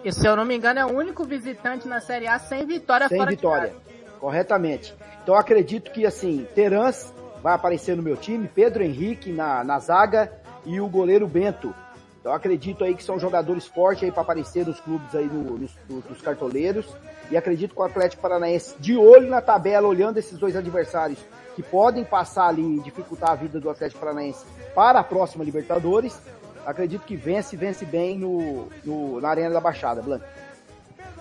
[0.03, 3.07] E se eu não me engano é o único visitante na Série A sem vitória
[3.07, 3.73] sem fora vitória.
[4.19, 4.93] Corretamente.
[5.23, 10.31] Então acredito que assim, Terans vai aparecer no meu time, Pedro Henrique na, na zaga
[10.65, 11.73] e o goleiro Bento.
[12.19, 15.71] Então acredito aí que são jogadores fortes aí para aparecer nos clubes aí no, nos,
[15.87, 16.85] dos cartoleiros.
[17.31, 21.17] E acredito que o Atlético Paranaense, de olho na tabela, olhando esses dois adversários
[21.55, 24.45] que podem passar ali e dificultar a vida do Atlético Paranaense
[24.75, 26.17] para a próxima Libertadores,
[26.65, 30.25] acredito que vence, vence bem no, no na Arena da Baixada, Blanco.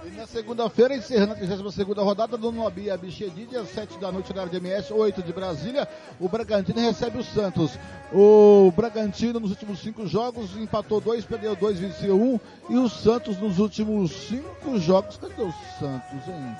[0.04, 4.42] E na segunda-feira, encerrando a 32 rodada do Nobi Abichedid, às 7 da noite na
[4.42, 5.86] área de MS, 8 de Brasília,
[6.18, 7.78] o Bragantino recebe o Santos.
[8.10, 12.40] O Bragantino nos últimos cinco jogos empatou dois, perdeu dois, venceu um.
[12.70, 16.56] E o Santos nos últimos cinco jogos, cadê o Santos, hein?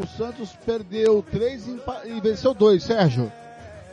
[0.00, 3.32] O Santos perdeu três e venceu dois, Sérgio.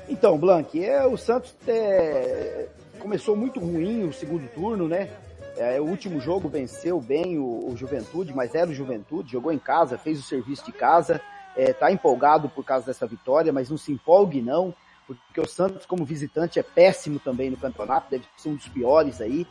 [0.07, 2.67] Então, Blank, é, o Santos é,
[3.07, 5.09] começou muito ruim o segundo turno, né?
[5.55, 9.57] É, o último jogo venceu bem o, o, Juventude, mas era o Juventude, jogou em
[9.57, 11.21] casa, fez o serviço de casa,
[11.55, 14.73] é, tá empolgado por causa dessa vitória, mas não se empolgue não,
[15.07, 19.21] porque o Santos como visitante é péssimo também no campeonato, deve ser um dos piores
[19.21, 19.47] aí,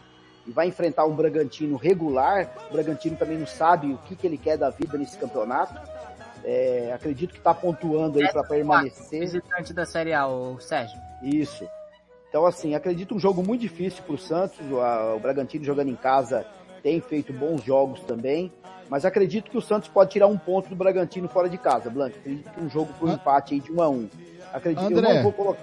[0.46, 4.36] e vai enfrentar um Bragantino regular, o Bragantino também não sabe o que, que ele
[4.36, 5.80] quer da vida nesse campeonato,
[6.44, 9.20] é, acredito que está pontuando aí para permanecer.
[9.20, 11.00] Visitante da Série A, o Sérgio.
[11.22, 11.66] Isso.
[12.36, 14.58] Então, assim, acredito um jogo muito difícil para o Santos.
[14.70, 16.44] O Bragantino jogando em casa
[16.82, 18.52] tem feito bons jogos também.
[18.90, 22.18] Mas acredito que o Santos pode tirar um ponto do Bragantino fora de casa, Blanco.
[22.18, 24.08] Acredito que um jogo por um empate aí de 1 um a 1 um.
[24.52, 25.62] Acredito que eu não vou colocar.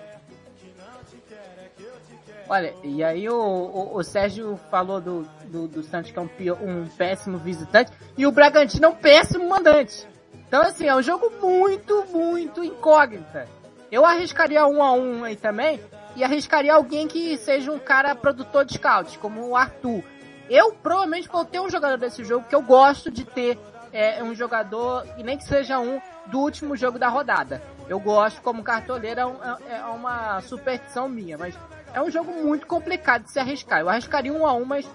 [2.49, 6.29] Olha, e aí o, o, o Sérgio falou do, do, do, Santos que é um,
[6.59, 10.07] um péssimo visitante e o Bragantino é um péssimo mandante.
[10.47, 13.47] Então, assim, é um jogo muito, muito incógnita.
[13.91, 15.79] Eu arriscaria um a um aí também,
[16.15, 20.03] e arriscaria alguém que seja um cara produtor de scouts, como o Arthur.
[20.49, 23.57] Eu provavelmente vou ter um jogador desse jogo que eu gosto de ter
[23.91, 27.61] é, um jogador, e nem que seja um, do último jogo da rodada.
[27.87, 31.55] Eu gosto como cartoleiro, é, é, é uma superstição minha, mas
[31.93, 33.79] é um jogo muito complicado de se arriscar.
[33.79, 34.89] Eu arriscaria um a um, mas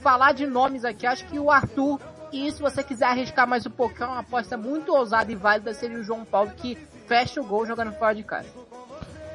[0.00, 2.00] falar de nomes aqui, acho que o Arthur,
[2.32, 5.74] e se você quiser arriscar mais um pouquinho, é uma aposta muito ousada e válida,
[5.74, 8.48] seria o João Paulo que fecha o gol jogando fora de casa.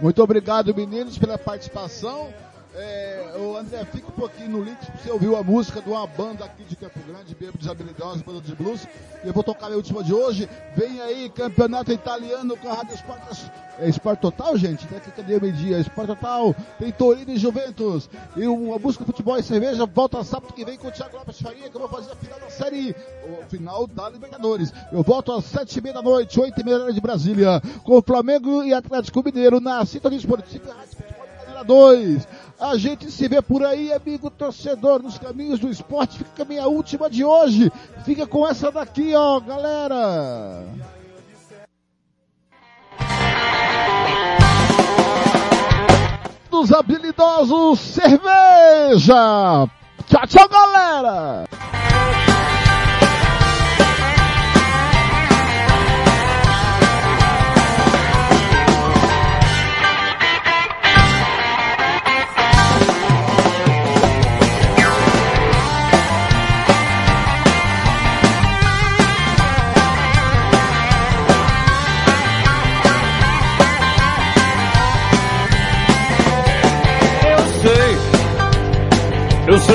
[0.02, 2.34] Muito obrigado, meninos, pela participação.
[2.74, 6.08] É, o André, fica um pouquinho no link se você ouviu a música de uma
[6.08, 8.88] banda aqui de Campo Grande, Bêbados Habilidosos, banda de blues.
[9.24, 10.50] E eu vou tocar a última de hoje.
[10.76, 13.52] Vem aí, campeonato italiano com a Rádio Esportes.
[13.78, 14.86] É Sport Total, gente?
[14.92, 15.02] Né?
[15.16, 15.80] Cadê o meio-dia?
[15.80, 18.10] Sport Total, tem Torino e Juventus.
[18.38, 21.70] E a busca futebol e cerveja volta sábado que vem com o Thiago Lopes Faria,
[21.70, 22.96] que eu vou fazer a final da série,
[23.28, 24.72] o final da Libertadores.
[24.92, 28.02] Eu volto às sete e meia da noite, oito e meia de Brasília, com o
[28.02, 32.28] Flamengo e Atlético Mineiro na Sintonia Esportiva Rádio Futebol Canela 2.
[32.62, 36.20] A gente se vê por aí, amigo torcedor, nos caminhos do esporte.
[36.20, 37.72] Fica a minha última de hoje.
[38.06, 40.64] Fica com essa daqui, ó, galera.
[46.52, 49.68] Dos habilidosos cerveja.
[50.06, 51.46] Tchau, tchau, galera.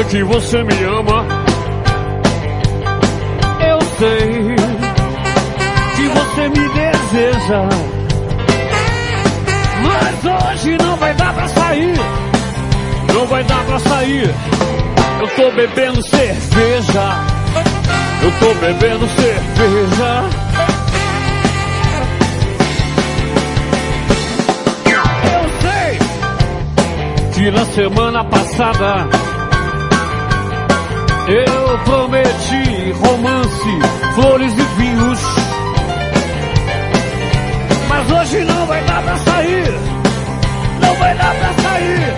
[0.04, 1.26] Que você me ama.
[3.66, 4.56] Eu sei
[5.96, 7.68] que você me deseja.
[9.82, 11.94] Mas hoje não vai dar pra sair.
[13.14, 14.34] Não vai dar pra sair.
[15.20, 17.24] Eu tô bebendo cerveja.
[18.22, 20.24] Eu tô bebendo cerveja.
[25.32, 25.98] Eu sei
[27.32, 29.25] que na semana passada
[31.28, 35.20] eu prometi romance, flores e vinhos.
[37.88, 39.74] Mas hoje não vai dar pra sair.
[40.80, 42.14] Não vai dar pra sair.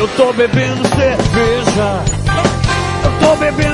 [0.00, 2.04] Eu tô bebendo cerveja.
[3.04, 3.73] Eu tô bebendo